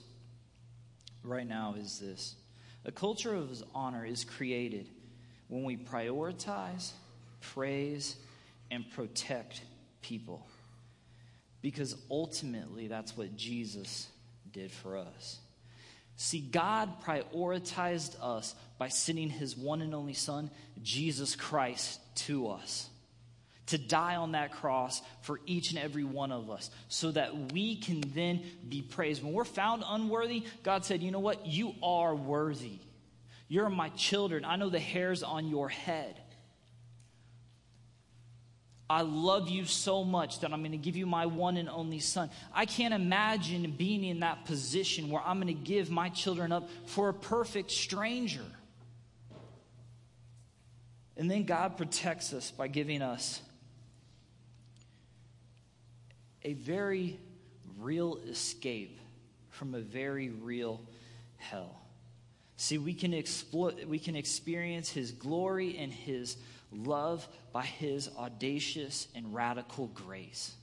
right 1.25 1.45
now, 1.45 1.75
is 1.77 1.99
this. 1.99 2.37
A 2.85 2.93
culture 2.93 3.35
of 3.35 3.61
honor 3.75 4.07
is 4.07 4.23
created 4.23 4.89
when 5.49 5.65
we 5.65 5.77
prioritize, 5.77 6.93
praise, 7.41 8.15
and 8.71 8.89
protect 8.93 9.63
people 10.01 10.47
because 11.65 11.97
ultimately 12.11 12.89
that's 12.89 13.17
what 13.17 13.35
Jesus 13.39 14.07
did 14.53 14.71
for 14.71 14.99
us. 14.99 15.39
See, 16.17 16.41
God 16.41 17.03
prioritized 17.03 18.17
us 18.21 18.55
by 18.77 18.89
sending 18.89 19.31
his 19.31 19.57
one 19.57 19.81
and 19.81 19.95
only 19.95 20.13
Son, 20.13 20.51
Jesus 20.83 21.35
Christ, 21.35 22.01
to 22.27 22.49
us 22.49 22.91
to 23.69 23.79
die 23.79 24.17
on 24.17 24.33
that 24.33 24.53
cross 24.53 25.01
for 25.23 25.41
each 25.47 25.71
and 25.71 25.79
every 25.79 26.05
one 26.05 26.33
of 26.33 26.51
us 26.51 26.71
so 26.89 27.11
that 27.13 27.53
we 27.55 27.77
can 27.77 28.03
then 28.15 28.43
be 28.69 28.83
praised. 28.83 29.23
When 29.23 29.33
we're 29.33 29.45
found 29.45 29.85
unworthy, 29.87 30.45
God 30.63 30.85
said, 30.85 31.03
You 31.03 31.11
know 31.13 31.21
what? 31.21 31.47
You 31.47 31.75
are 31.83 32.15
worthy. 32.15 32.79
You're 33.49 33.71
my 33.71 33.89
children. 33.89 34.45
I 34.45 34.57
know 34.57 34.69
the 34.69 34.79
hairs 34.79 35.23
on 35.23 35.49
your 35.49 35.71
head. 35.71 36.21
I 38.95 39.01
love 39.01 39.49
you 39.49 39.65
so 39.65 40.05
much 40.05 40.39
that 40.39 40.53
I'm 40.53 40.61
going 40.61 40.71
to 40.71 40.79
give 40.79 40.95
you 40.95 41.05
my 41.05 41.27
one 41.27 41.57
and 41.57 41.69
only 41.69 41.99
son. 41.99 42.31
I 42.55 42.65
can't 42.65 42.95
imagine 42.95 43.75
being 43.77 44.05
in 44.05 44.21
that 44.21 44.45
position 44.45 45.11
where 45.11 45.21
I'm 45.21 45.41
going 45.41 45.49
to 45.49 45.53
give 45.53 45.91
my 45.91 46.11
children 46.11 46.53
up 46.53 46.69
for 46.87 47.09
a 47.09 47.13
perfect 47.13 47.73
stranger. 47.73 48.45
And 51.17 51.29
then 51.29 51.43
God 51.43 51.77
protects 51.77 52.33
us 52.33 52.53
by 52.53 52.69
giving 52.69 53.03
us 53.03 53.43
a 56.45 56.53
very 56.53 57.19
real 57.81 58.21
escape 58.31 59.01
from 59.51 59.75
a 59.75 59.81
very 59.81 60.29
real 60.29 60.81
hell. 61.39 61.81
See, 62.59 62.79
we 62.79 62.95
can 62.95 63.11
we 63.89 63.99
can 63.99 64.15
experience 64.15 64.89
his 64.89 65.11
glory 65.11 65.79
and 65.79 65.93
his 65.93 66.37
love 66.75 67.27
by 67.53 67.65
his 67.65 68.11
audacious 68.19 69.09
and 69.15 69.35
radical 69.35 69.87
grace. 69.89 70.55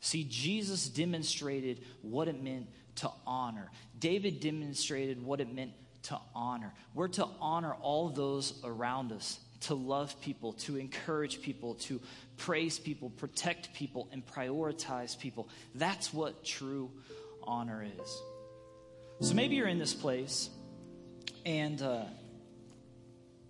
See, 0.00 0.24
Jesus 0.24 0.88
demonstrated 0.88 1.80
what 2.02 2.28
it 2.28 2.42
meant 2.42 2.66
to 2.96 3.10
honor. 3.26 3.70
David 3.98 4.40
demonstrated 4.40 5.24
what 5.24 5.40
it 5.40 5.52
meant 5.54 5.72
to 6.04 6.18
honor. 6.34 6.74
We're 6.94 7.08
to 7.08 7.26
honor 7.40 7.74
all 7.80 8.08
those 8.08 8.60
around 8.64 9.12
us, 9.12 9.38
to 9.60 9.74
love 9.74 10.20
people, 10.20 10.54
to 10.54 10.76
encourage 10.76 11.40
people, 11.40 11.74
to 11.74 12.00
praise 12.36 12.78
people, 12.78 13.10
protect 13.10 13.72
people, 13.74 14.08
and 14.12 14.26
prioritize 14.26 15.18
people. 15.18 15.48
That's 15.74 16.12
what 16.12 16.44
true 16.44 16.90
honor 17.44 17.86
is. 18.00 18.22
So 19.20 19.34
maybe 19.34 19.54
you're 19.54 19.68
in 19.68 19.78
this 19.78 19.94
place 19.94 20.50
and 21.46 21.80
uh, 21.80 22.02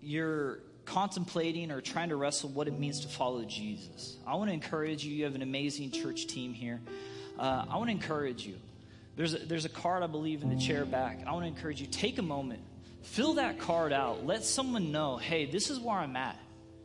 you're 0.01 0.59
contemplating 0.85 1.71
or 1.71 1.81
trying 1.81 2.09
to 2.09 2.15
wrestle 2.15 2.49
what 2.49 2.67
it 2.67 2.77
means 2.77 3.01
to 3.01 3.07
follow 3.07 3.43
Jesus, 3.43 4.17
I 4.25 4.35
want 4.35 4.49
to 4.49 4.53
encourage 4.53 5.03
you. 5.03 5.13
You 5.13 5.25
have 5.25 5.35
an 5.35 5.41
amazing 5.41 5.91
church 5.91 6.27
team 6.27 6.53
here. 6.53 6.81
Uh, 7.37 7.65
I 7.69 7.77
want 7.77 7.87
to 7.87 7.91
encourage 7.91 8.45
you. 8.45 8.55
There's 9.15 9.33
a, 9.33 9.39
there's 9.39 9.65
a 9.65 9.69
card, 9.69 10.03
I 10.03 10.07
believe, 10.07 10.43
in 10.43 10.49
the 10.49 10.59
chair 10.59 10.85
back. 10.85 11.19
I 11.25 11.31
want 11.31 11.43
to 11.43 11.47
encourage 11.47 11.79
you. 11.79 11.87
Take 11.87 12.17
a 12.17 12.23
moment, 12.23 12.61
fill 13.03 13.35
that 13.35 13.59
card 13.59 13.93
out. 13.93 14.25
Let 14.25 14.43
someone 14.43 14.91
know, 14.91 15.17
hey, 15.17 15.45
this 15.45 15.69
is 15.69 15.79
where 15.79 15.97
I'm 15.97 16.15
at. 16.15 16.37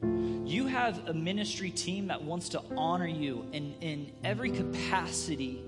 You 0.02 0.66
have 0.66 1.08
a 1.08 1.14
ministry 1.14 1.70
team 1.70 2.08
that 2.08 2.22
wants 2.22 2.50
to 2.50 2.62
honor 2.76 3.06
you 3.06 3.46
in, 3.52 3.74
in 3.80 4.12
every 4.24 4.50
capacity 4.50 5.62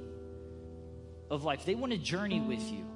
of 1.31 1.45
life. 1.45 1.65
They 1.65 1.75
want 1.75 1.93
to 1.93 1.99
journey 1.99 2.41
with 2.41 2.63
you 2.71 2.87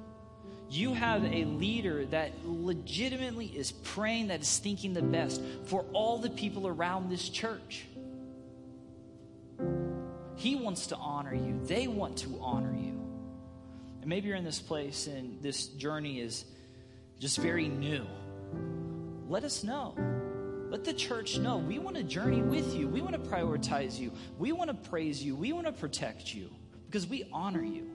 you 0.69 0.93
have 0.93 1.23
a 1.23 1.45
leader 1.45 2.05
that 2.07 2.31
legitimately 2.43 3.45
is 3.45 3.71
praying, 3.71 4.27
that 4.27 4.41
is 4.41 4.57
thinking 4.57 4.93
the 4.93 5.01
best 5.01 5.41
for 5.65 5.85
all 5.93 6.17
the 6.17 6.29
people 6.29 6.67
around 6.67 7.09
this 7.09 7.29
church. 7.29 7.85
He 10.35 10.55
wants 10.55 10.87
to 10.87 10.95
honor 10.95 11.33
you, 11.33 11.59
they 11.63 11.87
want 11.87 12.17
to 12.17 12.37
honor 12.41 12.73
you. 12.73 12.99
And 14.01 14.09
maybe 14.09 14.27
you're 14.27 14.37
in 14.37 14.43
this 14.43 14.59
place 14.59 15.07
and 15.07 15.41
this 15.41 15.67
journey 15.67 16.19
is 16.19 16.45
just 17.19 17.37
very 17.37 17.67
new. 17.67 18.05
Let 19.27 19.43
us 19.43 19.63
know. 19.63 19.95
Let 20.69 20.83
the 20.83 20.93
church 20.93 21.37
know. 21.37 21.57
We 21.57 21.79
want 21.79 21.95
to 21.95 22.03
journey 22.03 22.41
with 22.41 22.75
you. 22.75 22.87
We 22.87 23.01
want 23.01 23.13
to 23.13 23.29
prioritize 23.29 23.97
you. 23.97 24.11
We 24.37 24.51
want 24.51 24.69
to 24.69 24.89
praise 24.89 25.23
you. 25.23 25.35
We 25.35 25.53
want 25.53 25.67
to 25.67 25.71
protect 25.71 26.33
you 26.33 26.49
because 26.85 27.07
we 27.07 27.27
honor 27.31 27.63
you. 27.63 27.94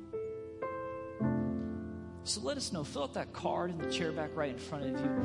So 2.24 2.40
let 2.42 2.56
us 2.56 2.72
know. 2.72 2.84
Fill 2.84 3.04
out 3.04 3.14
that 3.14 3.32
card 3.32 3.70
in 3.70 3.78
the 3.78 3.90
chair 3.90 4.12
back 4.12 4.30
right 4.34 4.50
in 4.50 4.58
front 4.58 4.84
of 4.84 4.90
you. 4.90 5.24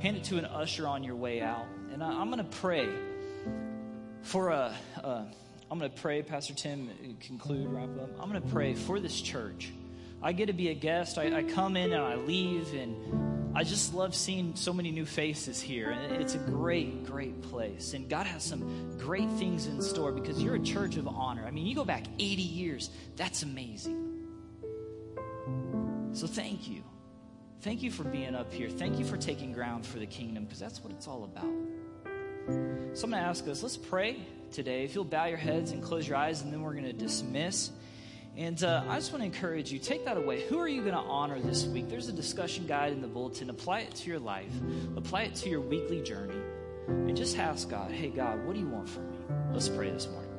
Hand 0.00 0.16
it 0.16 0.24
to 0.24 0.38
an 0.38 0.44
usher 0.46 0.86
on 0.86 1.04
your 1.04 1.16
way 1.16 1.40
out. 1.40 1.66
And 1.92 2.02
I, 2.02 2.20
am 2.20 2.30
going 2.30 2.38
to 2.38 2.56
pray 2.58 2.88
for 4.22 4.50
a. 4.50 4.74
Uh, 5.02 5.24
I'm 5.70 5.78
going 5.78 5.90
to 5.90 6.00
pray, 6.00 6.22
Pastor 6.22 6.54
Tim, 6.54 6.90
conclude, 7.20 7.66
wrap 7.72 7.88
up. 8.02 8.10
I'm 8.20 8.30
going 8.30 8.42
to 8.42 8.48
pray 8.48 8.74
for 8.74 9.00
this 9.00 9.18
church. 9.18 9.72
I 10.22 10.32
get 10.32 10.46
to 10.46 10.52
be 10.52 10.68
a 10.68 10.74
guest. 10.74 11.18
I, 11.18 11.38
I 11.38 11.42
come 11.42 11.76
in 11.76 11.92
and 11.92 12.02
I 12.02 12.16
leave, 12.16 12.74
and 12.74 13.56
I 13.56 13.64
just 13.64 13.94
love 13.94 14.14
seeing 14.14 14.54
so 14.54 14.72
many 14.72 14.90
new 14.90 15.06
faces 15.06 15.60
here. 15.60 15.90
And 15.90 16.20
it's 16.20 16.34
a 16.34 16.38
great, 16.38 17.06
great 17.06 17.40
place. 17.42 17.94
And 17.94 18.08
God 18.08 18.26
has 18.26 18.42
some 18.42 18.98
great 18.98 19.30
things 19.32 19.66
in 19.66 19.80
store 19.80 20.12
because 20.12 20.42
you're 20.42 20.56
a 20.56 20.62
church 20.62 20.96
of 20.96 21.08
honor. 21.08 21.44
I 21.46 21.50
mean, 21.50 21.66
you 21.66 21.74
go 21.74 21.84
back 21.84 22.04
80 22.18 22.42
years, 22.42 22.90
that's 23.16 23.42
amazing. 23.42 24.11
So 26.12 26.26
thank 26.26 26.68
you. 26.68 26.82
Thank 27.62 27.82
you 27.82 27.90
for 27.90 28.04
being 28.04 28.34
up 28.34 28.52
here. 28.52 28.68
Thank 28.68 28.98
you 28.98 29.04
for 29.04 29.16
taking 29.16 29.52
ground 29.52 29.86
for 29.86 29.98
the 29.98 30.06
kingdom 30.06 30.44
because 30.44 30.58
that's 30.58 30.82
what 30.82 30.92
it's 30.92 31.06
all 31.06 31.24
about. 31.24 31.44
So 32.94 33.04
I'm 33.04 33.10
going 33.10 33.22
to 33.22 33.28
ask 33.28 33.46
us 33.46 33.62
let's 33.62 33.76
pray 33.76 34.18
today. 34.50 34.84
If 34.84 34.94
you'll 34.94 35.04
bow 35.04 35.26
your 35.26 35.38
heads 35.38 35.70
and 35.70 35.82
close 35.82 36.06
your 36.06 36.16
eyes, 36.16 36.42
and 36.42 36.52
then 36.52 36.62
we're 36.62 36.72
going 36.72 36.84
to 36.84 36.92
dismiss. 36.92 37.70
And 38.36 38.62
uh, 38.64 38.84
I 38.88 38.96
just 38.96 39.12
want 39.12 39.22
to 39.22 39.26
encourage 39.26 39.70
you 39.70 39.78
take 39.78 40.06
that 40.06 40.16
away. 40.16 40.42
Who 40.48 40.58
are 40.58 40.68
you 40.68 40.80
going 40.80 40.94
to 40.94 41.00
honor 41.00 41.38
this 41.38 41.66
week? 41.66 41.88
There's 41.88 42.08
a 42.08 42.12
discussion 42.12 42.66
guide 42.66 42.92
in 42.92 43.00
the 43.02 43.08
bulletin. 43.08 43.50
Apply 43.50 43.80
it 43.80 43.94
to 43.96 44.08
your 44.08 44.18
life, 44.18 44.52
apply 44.96 45.22
it 45.24 45.34
to 45.36 45.50
your 45.50 45.60
weekly 45.60 46.02
journey, 46.02 46.40
and 46.88 47.16
just 47.16 47.38
ask 47.38 47.68
God, 47.68 47.92
hey, 47.92 48.08
God, 48.08 48.44
what 48.46 48.54
do 48.54 48.60
you 48.60 48.68
want 48.68 48.88
from 48.88 49.10
me? 49.10 49.16
Let's 49.52 49.68
pray 49.68 49.90
this 49.90 50.08
morning. 50.08 50.30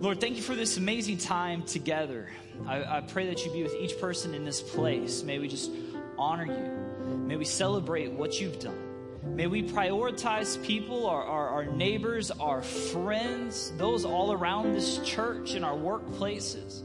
Lord, 0.00 0.20
thank 0.20 0.36
you 0.36 0.42
for 0.42 0.54
this 0.54 0.76
amazing 0.76 1.18
time 1.18 1.62
together. 1.62 2.28
I, 2.66 2.98
I 2.98 3.00
pray 3.00 3.26
that 3.26 3.44
you 3.44 3.52
be 3.52 3.62
with 3.62 3.74
each 3.74 3.98
person 4.00 4.34
in 4.34 4.44
this 4.44 4.60
place. 4.60 5.22
May 5.22 5.38
we 5.38 5.48
just 5.48 5.70
honor 6.18 6.46
you. 6.46 7.16
May 7.26 7.36
we 7.36 7.44
celebrate 7.44 8.12
what 8.12 8.40
you've 8.40 8.58
done. 8.58 8.86
May 9.24 9.48
we 9.48 9.62
prioritize 9.62 10.62
people, 10.64 11.06
our, 11.06 11.22
our, 11.22 11.48
our, 11.48 11.64
neighbors, 11.64 12.30
our 12.30 12.62
friends, 12.62 13.72
those 13.76 14.04
all 14.04 14.32
around 14.32 14.72
this 14.72 14.98
church 14.98 15.54
and 15.54 15.64
our 15.64 15.74
workplaces. 15.74 16.82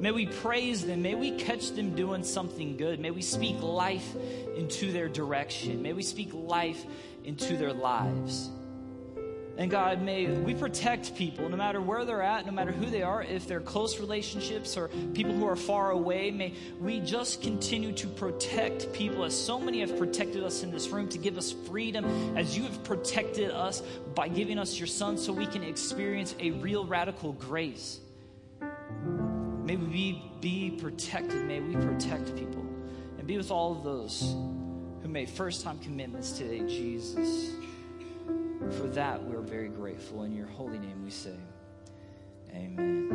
May 0.00 0.10
we 0.10 0.26
praise 0.26 0.84
them. 0.84 1.02
May 1.02 1.14
we 1.14 1.32
catch 1.32 1.70
them 1.70 1.94
doing 1.94 2.24
something 2.24 2.76
good. 2.76 3.00
May 3.00 3.10
we 3.10 3.22
speak 3.22 3.60
life 3.62 4.16
into 4.56 4.92
their 4.92 5.08
direction. 5.08 5.82
May 5.82 5.92
we 5.92 6.02
speak 6.02 6.30
life 6.32 6.84
into 7.22 7.56
their 7.56 7.72
lives. 7.72 8.50
And 9.56 9.70
God, 9.70 10.02
may 10.02 10.26
we 10.26 10.52
protect 10.52 11.14
people 11.14 11.48
no 11.48 11.56
matter 11.56 11.80
where 11.80 12.04
they're 12.04 12.22
at, 12.22 12.44
no 12.44 12.50
matter 12.50 12.72
who 12.72 12.86
they 12.86 13.02
are, 13.02 13.22
if 13.22 13.46
they're 13.46 13.60
close 13.60 14.00
relationships 14.00 14.76
or 14.76 14.88
people 15.14 15.32
who 15.32 15.46
are 15.46 15.54
far 15.54 15.92
away. 15.92 16.32
May 16.32 16.54
we 16.80 16.98
just 16.98 17.40
continue 17.40 17.92
to 17.92 18.08
protect 18.08 18.92
people 18.92 19.22
as 19.22 19.38
so 19.38 19.60
many 19.60 19.78
have 19.80 19.96
protected 19.96 20.42
us 20.42 20.64
in 20.64 20.72
this 20.72 20.88
room 20.88 21.08
to 21.10 21.18
give 21.18 21.38
us 21.38 21.52
freedom 21.68 22.36
as 22.36 22.56
you 22.56 22.64
have 22.64 22.82
protected 22.82 23.52
us 23.52 23.80
by 24.14 24.26
giving 24.26 24.58
us 24.58 24.76
your 24.76 24.88
son 24.88 25.16
so 25.16 25.32
we 25.32 25.46
can 25.46 25.62
experience 25.62 26.34
a 26.40 26.50
real 26.50 26.84
radical 26.84 27.32
grace. 27.34 28.00
May 29.64 29.76
we 29.76 30.20
be 30.40 30.70
protected. 30.70 31.44
May 31.46 31.60
we 31.60 31.76
protect 31.76 32.36
people 32.36 32.66
and 33.18 33.26
be 33.26 33.36
with 33.36 33.52
all 33.52 33.72
of 33.72 33.84
those 33.84 34.34
who 35.02 35.08
made 35.08 35.30
first 35.30 35.62
time 35.62 35.78
commitments 35.78 36.32
today, 36.32 36.58
Jesus. 36.66 37.52
For 38.72 38.88
that, 38.88 39.22
we're 39.22 39.40
very 39.40 39.68
grateful. 39.68 40.24
In 40.24 40.34
your 40.34 40.46
holy 40.46 40.78
name 40.78 41.04
we 41.04 41.10
say, 41.10 41.36
Amen. 42.54 43.14